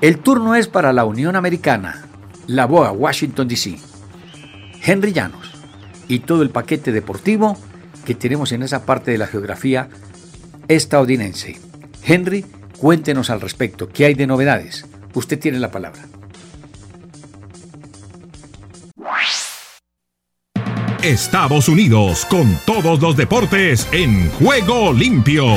El 0.00 0.18
turno 0.20 0.54
es 0.54 0.68
para 0.68 0.92
la 0.92 1.04
Unión 1.04 1.34
Americana, 1.34 2.06
la 2.46 2.66
BOA 2.66 2.92
Washington 2.92 3.48
DC, 3.48 3.78
Henry 4.84 5.12
Llanos 5.12 5.50
y 6.06 6.20
todo 6.20 6.42
el 6.42 6.50
paquete 6.50 6.92
deportivo 6.92 7.58
que 8.04 8.14
tenemos 8.14 8.52
en 8.52 8.62
esa 8.62 8.86
parte 8.86 9.10
de 9.10 9.18
la 9.18 9.26
geografía 9.26 9.88
estadounidense. 10.68 11.58
Henry, 12.04 12.46
cuéntenos 12.78 13.28
al 13.28 13.40
respecto, 13.40 13.88
¿qué 13.88 14.04
hay 14.04 14.14
de 14.14 14.28
novedades? 14.28 14.86
Usted 15.14 15.38
tiene 15.38 15.58
la 15.58 15.72
palabra. 15.72 16.04
Estados 21.02 21.68
Unidos 21.68 22.24
con 22.24 22.56
todos 22.66 23.00
los 23.00 23.16
deportes 23.16 23.88
en 23.92 24.30
juego 24.30 24.92
limpio. 24.92 25.56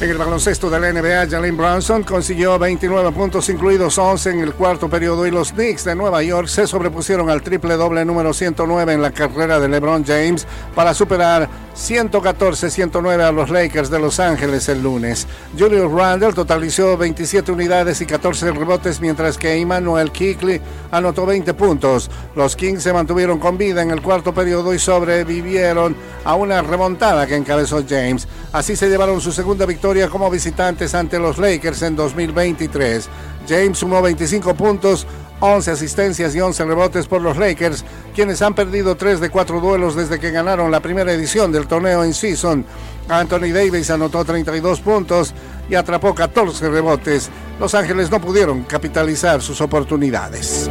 En 0.00 0.08
el 0.08 0.16
baloncesto 0.16 0.70
de 0.70 0.80
la 0.80 0.90
NBA, 0.94 1.28
Jalen 1.28 1.58
Brunson 1.58 2.04
consiguió 2.04 2.58
29 2.58 3.12
puntos, 3.12 3.50
incluidos 3.50 3.98
11 3.98 4.30
en 4.30 4.40
el 4.40 4.54
cuarto 4.54 4.88
periodo, 4.88 5.26
y 5.26 5.30
los 5.30 5.52
Knicks 5.52 5.84
de 5.84 5.94
Nueva 5.94 6.22
York 6.22 6.48
se 6.48 6.66
sobrepusieron 6.66 7.28
al 7.28 7.42
triple 7.42 7.74
doble 7.74 8.02
número 8.06 8.32
109 8.32 8.94
en 8.94 9.02
la 9.02 9.10
carrera 9.10 9.60
de 9.60 9.68
LeBron 9.68 10.02
James 10.02 10.46
para 10.74 10.94
superar 10.94 11.50
114-109 11.76 13.20
a 13.20 13.30
los 13.30 13.50
Lakers 13.50 13.90
de 13.90 13.98
Los 13.98 14.20
Ángeles 14.20 14.70
el 14.70 14.82
lunes. 14.82 15.26
Julius 15.58 15.92
Randle 15.92 16.32
totalizó 16.32 16.96
27 16.96 17.52
unidades 17.52 18.00
y 18.00 18.06
14 18.06 18.52
rebotes, 18.52 19.02
mientras 19.02 19.36
que 19.36 19.54
Emmanuel 19.54 20.12
Kickley 20.12 20.62
anotó 20.90 21.26
20 21.26 21.52
puntos. 21.52 22.10
Los 22.34 22.56
Kings 22.56 22.82
se 22.82 22.94
mantuvieron 22.94 23.38
con 23.38 23.58
vida 23.58 23.82
en 23.82 23.90
el 23.90 24.00
cuarto 24.00 24.32
periodo 24.32 24.72
y 24.72 24.78
sobrevivieron 24.78 25.94
a 26.24 26.34
una 26.36 26.62
remontada 26.62 27.26
que 27.26 27.36
encabezó 27.36 27.84
James. 27.86 28.26
Así 28.52 28.76
se 28.76 28.88
llevaron 28.88 29.20
su 29.20 29.32
segunda 29.32 29.66
victoria 29.66 29.89
como 30.08 30.30
visitantes 30.30 30.94
ante 30.94 31.18
los 31.18 31.38
Lakers 31.38 31.82
en 31.82 31.96
2023. 31.96 33.08
James 33.48 33.76
sumó 33.76 34.00
25 34.00 34.54
puntos, 34.54 35.04
11 35.40 35.72
asistencias 35.72 36.32
y 36.34 36.40
11 36.40 36.64
rebotes 36.64 37.08
por 37.08 37.20
los 37.20 37.36
Lakers, 37.36 37.84
quienes 38.14 38.40
han 38.40 38.54
perdido 38.54 38.96
3 38.96 39.18
de 39.18 39.30
4 39.30 39.58
duelos 39.58 39.96
desde 39.96 40.20
que 40.20 40.30
ganaron 40.30 40.70
la 40.70 40.78
primera 40.78 41.12
edición 41.12 41.50
del 41.50 41.66
torneo 41.66 42.04
en 42.04 42.14
season. 42.14 42.64
Anthony 43.08 43.52
Davis 43.52 43.90
anotó 43.90 44.24
32 44.24 44.80
puntos 44.80 45.34
y 45.68 45.74
atrapó 45.74 46.14
14 46.14 46.68
rebotes. 46.68 47.28
Los 47.58 47.74
Ángeles 47.74 48.12
no 48.12 48.20
pudieron 48.20 48.62
capitalizar 48.62 49.42
sus 49.42 49.60
oportunidades. 49.60 50.70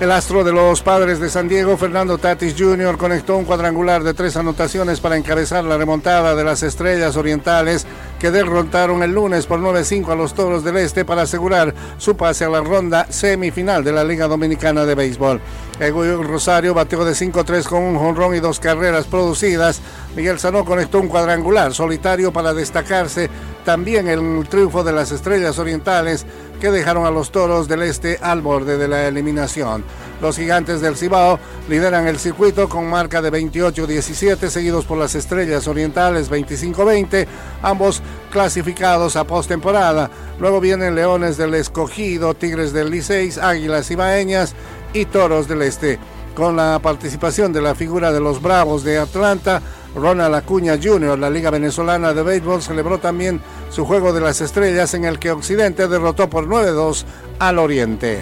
El 0.00 0.10
astro 0.10 0.42
de 0.42 0.52
los 0.52 0.82
padres 0.82 1.20
de 1.20 1.30
San 1.30 1.48
Diego, 1.48 1.76
Fernando 1.76 2.18
Tatis 2.18 2.56
Jr., 2.58 2.98
conectó 2.98 3.36
un 3.36 3.44
cuadrangular 3.44 4.02
de 4.02 4.12
tres 4.12 4.36
anotaciones 4.36 4.98
para 4.98 5.16
encabezar 5.16 5.64
la 5.64 5.78
remontada 5.78 6.34
de 6.34 6.42
las 6.42 6.64
estrellas 6.64 7.16
orientales 7.16 7.86
que 8.24 8.30
derrotaron 8.30 9.02
el 9.02 9.12
lunes 9.12 9.44
por 9.44 9.60
9-5 9.60 10.08
a 10.08 10.14
los 10.14 10.32
Toros 10.32 10.64
del 10.64 10.78
Este 10.78 11.04
para 11.04 11.20
asegurar 11.20 11.74
su 11.98 12.16
pase 12.16 12.46
a 12.46 12.48
la 12.48 12.62
ronda 12.62 13.06
semifinal 13.10 13.84
de 13.84 13.92
la 13.92 14.02
Liga 14.02 14.28
Dominicana 14.28 14.86
de 14.86 14.94
Béisbol. 14.94 15.42
Egoy 15.78 16.14
Rosario 16.22 16.72
bateó 16.72 17.04
de 17.04 17.12
5-3 17.12 17.64
con 17.64 17.82
un 17.82 17.98
jonrón 17.98 18.34
y 18.34 18.40
dos 18.40 18.60
carreras 18.60 19.04
producidas. 19.04 19.82
Miguel 20.16 20.38
Sanó 20.38 20.64
conectó 20.64 21.00
un 21.00 21.08
cuadrangular 21.08 21.74
solitario 21.74 22.32
para 22.32 22.54
destacarse 22.54 23.28
también 23.62 24.08
el 24.08 24.48
triunfo 24.48 24.82
de 24.82 24.92
las 24.92 25.12
estrellas 25.12 25.58
orientales 25.58 26.24
que 26.62 26.70
dejaron 26.70 27.04
a 27.04 27.10
los 27.10 27.30
toros 27.30 27.68
del 27.68 27.82
este 27.82 28.18
al 28.22 28.40
borde 28.40 28.78
de 28.78 28.88
la 28.88 29.06
eliminación. 29.06 29.84
Los 30.20 30.36
gigantes 30.36 30.80
del 30.80 30.96
Cibao 30.96 31.38
lideran 31.68 32.06
el 32.06 32.18
circuito 32.18 32.68
con 32.68 32.88
marca 32.88 33.20
de 33.20 33.32
28-17, 33.32 34.48
seguidos 34.48 34.84
por 34.84 34.98
las 34.98 35.14
estrellas 35.14 35.66
orientales 35.68 36.30
25-20, 36.30 37.26
ambos 37.62 38.02
clasificados 38.30 39.16
a 39.16 39.24
postemporada. 39.24 40.10
Luego 40.38 40.60
vienen 40.60 40.94
Leones 40.94 41.36
del 41.36 41.54
Escogido, 41.54 42.34
Tigres 42.34 42.72
del 42.72 42.90
Liceis, 42.90 43.38
Águilas 43.38 43.90
Ibaeñas 43.90 44.54
y 44.92 45.04
Toros 45.06 45.48
del 45.48 45.62
Este. 45.62 45.98
Con 46.34 46.56
la 46.56 46.80
participación 46.80 47.52
de 47.52 47.62
la 47.62 47.74
figura 47.74 48.10
de 48.10 48.20
los 48.20 48.42
Bravos 48.42 48.82
de 48.82 48.98
Atlanta, 48.98 49.62
Ronald 49.94 50.34
Acuña 50.34 50.78
Jr., 50.82 51.16
la 51.16 51.30
Liga 51.30 51.50
Venezolana 51.50 52.12
de 52.12 52.22
Béisbol, 52.22 52.60
celebró 52.60 52.98
también 52.98 53.40
su 53.70 53.84
juego 53.84 54.12
de 54.12 54.20
las 54.20 54.40
estrellas 54.40 54.94
en 54.94 55.04
el 55.04 55.18
que 55.18 55.30
Occidente 55.30 55.86
derrotó 55.86 56.28
por 56.28 56.46
9-2 56.46 57.04
al 57.38 57.58
Oriente. 57.60 58.20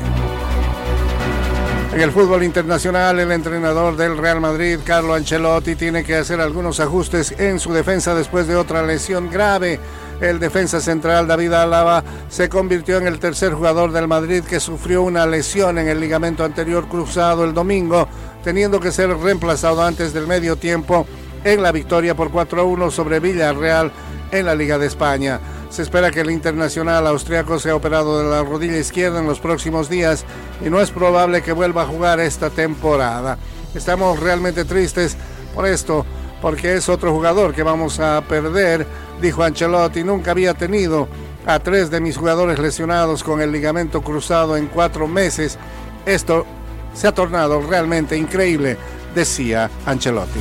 En 1.92 2.00
el 2.00 2.10
fútbol 2.10 2.42
internacional, 2.42 3.20
el 3.20 3.30
entrenador 3.32 3.96
del 3.98 4.16
Real 4.16 4.40
Madrid, 4.40 4.78
Carlo 4.82 5.12
Ancelotti, 5.12 5.76
tiene 5.76 6.04
que 6.04 6.16
hacer 6.16 6.40
algunos 6.40 6.80
ajustes 6.80 7.32
en 7.38 7.60
su 7.60 7.70
defensa 7.74 8.14
después 8.14 8.46
de 8.46 8.56
otra 8.56 8.82
lesión 8.82 9.28
grave. 9.28 9.78
El 10.18 10.38
defensa 10.38 10.80
central 10.80 11.26
David 11.26 11.52
Álava 11.52 12.02
se 12.30 12.48
convirtió 12.48 12.96
en 12.96 13.06
el 13.06 13.18
tercer 13.18 13.52
jugador 13.52 13.92
del 13.92 14.08
Madrid 14.08 14.42
que 14.42 14.58
sufrió 14.58 15.02
una 15.02 15.26
lesión 15.26 15.76
en 15.76 15.86
el 15.86 16.00
ligamento 16.00 16.44
anterior 16.44 16.88
cruzado 16.88 17.44
el 17.44 17.52
domingo, 17.52 18.08
teniendo 18.42 18.80
que 18.80 18.90
ser 18.90 19.10
reemplazado 19.10 19.82
antes 19.82 20.14
del 20.14 20.26
medio 20.26 20.56
tiempo 20.56 21.06
en 21.44 21.62
la 21.62 21.72
victoria 21.72 22.14
por 22.14 22.32
4-1 22.32 22.90
sobre 22.90 23.20
Villarreal 23.20 23.92
en 24.30 24.46
la 24.46 24.54
Liga 24.54 24.78
de 24.78 24.86
España. 24.86 25.40
Se 25.72 25.80
espera 25.80 26.10
que 26.10 26.20
el 26.20 26.30
internacional 26.30 27.06
austriaco 27.06 27.58
sea 27.58 27.74
operado 27.74 28.18
de 28.18 28.28
la 28.28 28.42
rodilla 28.42 28.76
izquierda 28.76 29.20
en 29.20 29.26
los 29.26 29.40
próximos 29.40 29.88
días 29.88 30.26
y 30.62 30.68
no 30.68 30.82
es 30.82 30.90
probable 30.90 31.40
que 31.40 31.52
vuelva 31.52 31.84
a 31.84 31.86
jugar 31.86 32.20
esta 32.20 32.50
temporada. 32.50 33.38
Estamos 33.74 34.20
realmente 34.20 34.66
tristes 34.66 35.16
por 35.54 35.66
esto, 35.66 36.04
porque 36.42 36.74
es 36.74 36.90
otro 36.90 37.10
jugador 37.14 37.54
que 37.54 37.62
vamos 37.62 38.00
a 38.00 38.20
perder, 38.20 38.86
dijo 39.22 39.42
Ancelotti. 39.42 40.04
Nunca 40.04 40.32
había 40.32 40.52
tenido 40.52 41.08
a 41.46 41.58
tres 41.58 41.90
de 41.90 42.02
mis 42.02 42.18
jugadores 42.18 42.58
lesionados 42.58 43.24
con 43.24 43.40
el 43.40 43.50
ligamento 43.50 44.02
cruzado 44.02 44.58
en 44.58 44.66
cuatro 44.66 45.08
meses. 45.08 45.56
Esto 46.04 46.44
se 46.92 47.08
ha 47.08 47.14
tornado 47.14 47.62
realmente 47.62 48.14
increíble, 48.14 48.76
decía 49.14 49.70
Ancelotti. 49.86 50.40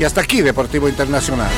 Y 0.00 0.02
hasta 0.02 0.22
aquí 0.22 0.42
Deportivo 0.42 0.88
Internacional. 0.88 1.52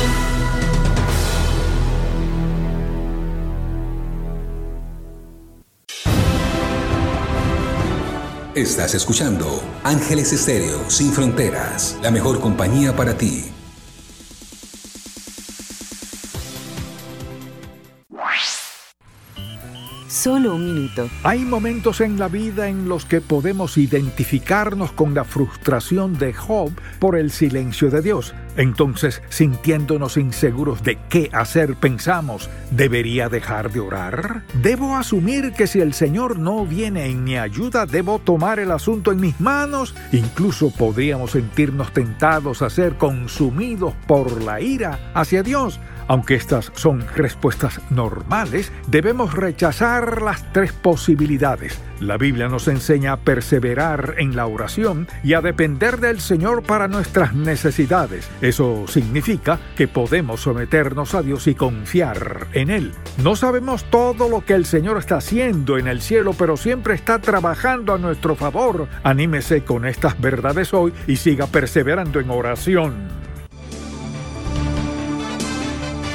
Estás 8.59 8.93
escuchando 8.97 9.63
Ángeles 9.85 10.33
Estéreo 10.33 10.91
Sin 10.91 11.13
Fronteras, 11.13 11.97
la 12.03 12.11
mejor 12.11 12.41
compañía 12.41 12.97
para 12.97 13.17
ti. 13.17 13.45
Solo 20.09 20.57
un 20.57 20.75
minuto. 20.75 21.09
Hay 21.23 21.45
momentos 21.45 22.01
en 22.01 22.19
la 22.19 22.27
vida 22.27 22.67
en 22.67 22.89
los 22.89 23.05
que 23.05 23.21
podemos 23.21 23.79
identificarnos 23.79 24.91
con 24.91 25.15
la 25.15 25.23
frustración 25.23 26.19
de 26.19 26.35
Job 26.35 26.73
por 26.99 27.17
el 27.17 27.31
silencio 27.31 27.89
de 27.91 28.03
Dios. 28.03 28.35
Entonces, 28.59 29.23
sintiéndonos 29.29 30.17
inseguros 30.17 30.83
de 30.83 30.99
qué 31.09 31.31
hacer, 31.33 31.77
pensamos, 31.77 32.51
¿debería 32.73 33.29
dejar 33.29 33.71
de 33.71 33.79
orar? 33.79 34.43
¿Debo 34.53 34.97
asumir 34.97 35.53
que 35.53 35.69
si 35.69 35.81
el 35.81 35.95
Señor 35.95 36.41
no 36.41 36.67
viene 36.67 37.07
en 37.07 37.23
mi 37.23 37.39
ayuda, 37.39 37.87
debo 37.87 38.19
tomar 38.19 38.59
el 38.59 38.73
asunto 38.73 39.13
en 39.13 39.21
mis 39.21 39.41
manos? 39.41 39.95
Incluso 40.11 40.71
podríamos 40.73 41.31
sentirnos 41.31 41.93
tentados 41.93 42.61
a 42.61 42.69
ser 42.69 42.97
consumidos 42.97 43.95
por 44.09 44.43
la 44.43 44.61
ira 44.61 45.13
hacia 45.15 45.45
Dios. 45.45 45.79
Aunque 46.09 46.35
estas 46.35 46.73
son 46.75 47.05
respuestas 47.15 47.81
normales, 47.91 48.73
debemos 48.87 49.35
rechazar 49.35 50.23
las 50.23 50.53
tres 50.53 50.73
posibilidades. 50.73 51.79
La 52.01 52.17
Biblia 52.17 52.49
nos 52.49 52.67
enseña 52.67 53.13
a 53.13 53.17
perseverar 53.19 54.15
en 54.19 54.35
la 54.35 54.47
oración 54.47 55.07
y 55.23 55.35
a 55.35 55.43
depender 55.43 55.99
del 56.01 56.21
Señor 56.21 56.63
para 56.63 56.89
nuestras 56.89 57.35
necesidades. 57.35 58.31
Eso 58.49 58.87
significa 58.89 59.61
que 59.77 59.89
podemos 59.89 60.41
someternos 60.41 61.15
a 61.15 61.21
Dios 61.21 61.47
y 61.49 61.55
confiar 61.55 62.47
en 62.55 62.71
Él. 62.71 62.95
No 63.23 63.37
sabemos 63.37 63.85
todo 63.91 64.31
lo 64.31 64.43
que 64.43 64.55
el 64.55 64.65
Señor 64.65 64.97
está 64.97 65.19
haciendo 65.19 65.77
en 65.77 65.87
el 65.87 66.01
cielo, 66.01 66.33
pero 66.33 66.57
siempre 66.57 66.95
está 66.95 67.19
trabajando 67.19 67.93
a 67.93 67.99
nuestro 67.99 68.37
favor. 68.37 68.89
Anímese 69.03 69.65
con 69.65 69.85
estas 69.85 70.19
verdades 70.19 70.73
hoy 70.73 70.95
y 71.07 71.17
siga 71.17 71.47
perseverando 71.47 72.21
en 72.21 72.31
oración. 72.31 72.95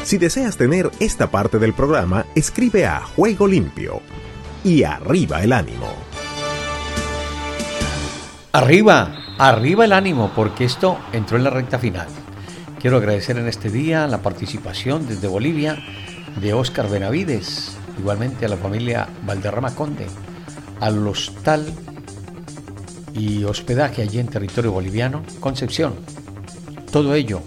Si 0.02 0.18
deseas 0.18 0.58
tener 0.58 0.90
esta 1.00 1.30
parte 1.30 1.60
del 1.60 1.74
programa, 1.74 2.26
escribe 2.34 2.88
a 2.88 3.02
Juego 3.02 3.46
Limpio 3.46 4.02
y 4.64 4.82
arriba 4.82 5.44
el 5.44 5.54
ánimo. 5.54 5.94
Arriba, 8.54 9.16
arriba 9.38 9.86
el 9.86 9.94
ánimo, 9.94 10.32
porque 10.36 10.66
esto 10.66 10.98
entró 11.12 11.38
en 11.38 11.44
la 11.44 11.52
recta 11.52 11.78
final. 11.78 12.08
Quiero 12.84 12.98
agradecer 12.98 13.38
en 13.38 13.48
este 13.48 13.70
día 13.70 14.06
la 14.08 14.22
participación 14.22 15.08
desde 15.08 15.30
Bolivia 15.30 15.82
de 16.42 16.52
Óscar 16.52 16.90
Benavides, 16.90 17.78
igualmente 17.98 18.46
a 18.46 18.50
la 18.50 18.58
familia 18.58 19.08
Valderrama 19.26 19.74
Conde, 19.74 20.06
al 20.82 21.08
hostal 21.08 21.66
y 23.14 23.46
hospedaje 23.46 24.02
allí 24.02 24.20
en 24.20 24.28
territorio 24.28 24.74
boliviano, 24.74 25.24
Concepción. 25.40 25.94
Todo 26.92 27.16
ello 27.16 27.42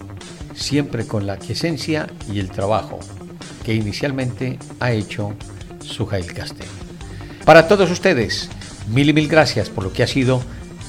siempre 0.54 1.06
con 1.06 1.26
la 1.26 1.36
quiesencia 1.36 2.06
y 2.32 2.38
el 2.38 2.50
trabajo 2.50 2.98
que 3.62 3.74
inicialmente 3.74 4.58
ha 4.80 4.92
hecho 4.92 5.34
Sujail 5.80 6.32
Castel. 6.32 6.68
Para 7.44 7.68
todos 7.68 7.90
ustedes, 7.90 8.48
mil 8.88 9.10
y 9.10 9.12
mil 9.12 9.28
gracias 9.28 9.68
por 9.68 9.84
lo 9.84 9.92
que 9.92 10.02
ha 10.02 10.06
sido 10.06 10.42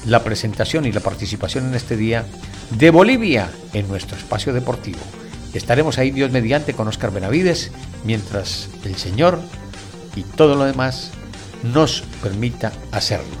la 0.06 0.24
presentación 0.24 0.86
y 0.86 0.92
la 0.92 1.00
participación 1.00 1.66
en 1.66 1.74
este 1.74 1.98
día 1.98 2.24
de 2.70 2.90
Bolivia 2.90 3.50
en 3.72 3.88
nuestro 3.88 4.16
espacio 4.16 4.52
deportivo. 4.52 5.00
Estaremos 5.54 5.98
ahí 5.98 6.10
Dios 6.10 6.30
mediante 6.30 6.74
con 6.74 6.88
Oscar 6.88 7.10
Benavides 7.10 7.70
mientras 8.04 8.68
el 8.84 8.96
Señor 8.96 9.40
y 10.14 10.22
todo 10.22 10.54
lo 10.54 10.64
demás 10.64 11.10
nos 11.62 12.02
permita 12.22 12.72
hacerlo. 12.92 13.36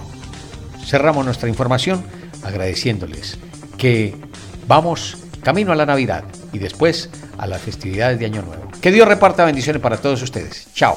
Cerramos 0.84 1.24
nuestra 1.24 1.48
información 1.48 2.02
agradeciéndoles 2.42 3.38
que 3.76 4.16
vamos 4.66 5.18
camino 5.42 5.72
a 5.72 5.76
la 5.76 5.86
Navidad 5.86 6.24
y 6.52 6.58
después 6.58 7.10
a 7.36 7.46
las 7.46 7.60
festividades 7.60 8.18
de 8.18 8.26
Año 8.26 8.42
Nuevo. 8.42 8.68
Que 8.80 8.90
Dios 8.90 9.06
reparta 9.06 9.44
bendiciones 9.44 9.82
para 9.82 9.96
todos 9.98 10.22
ustedes. 10.22 10.68
Chao. 10.74 10.96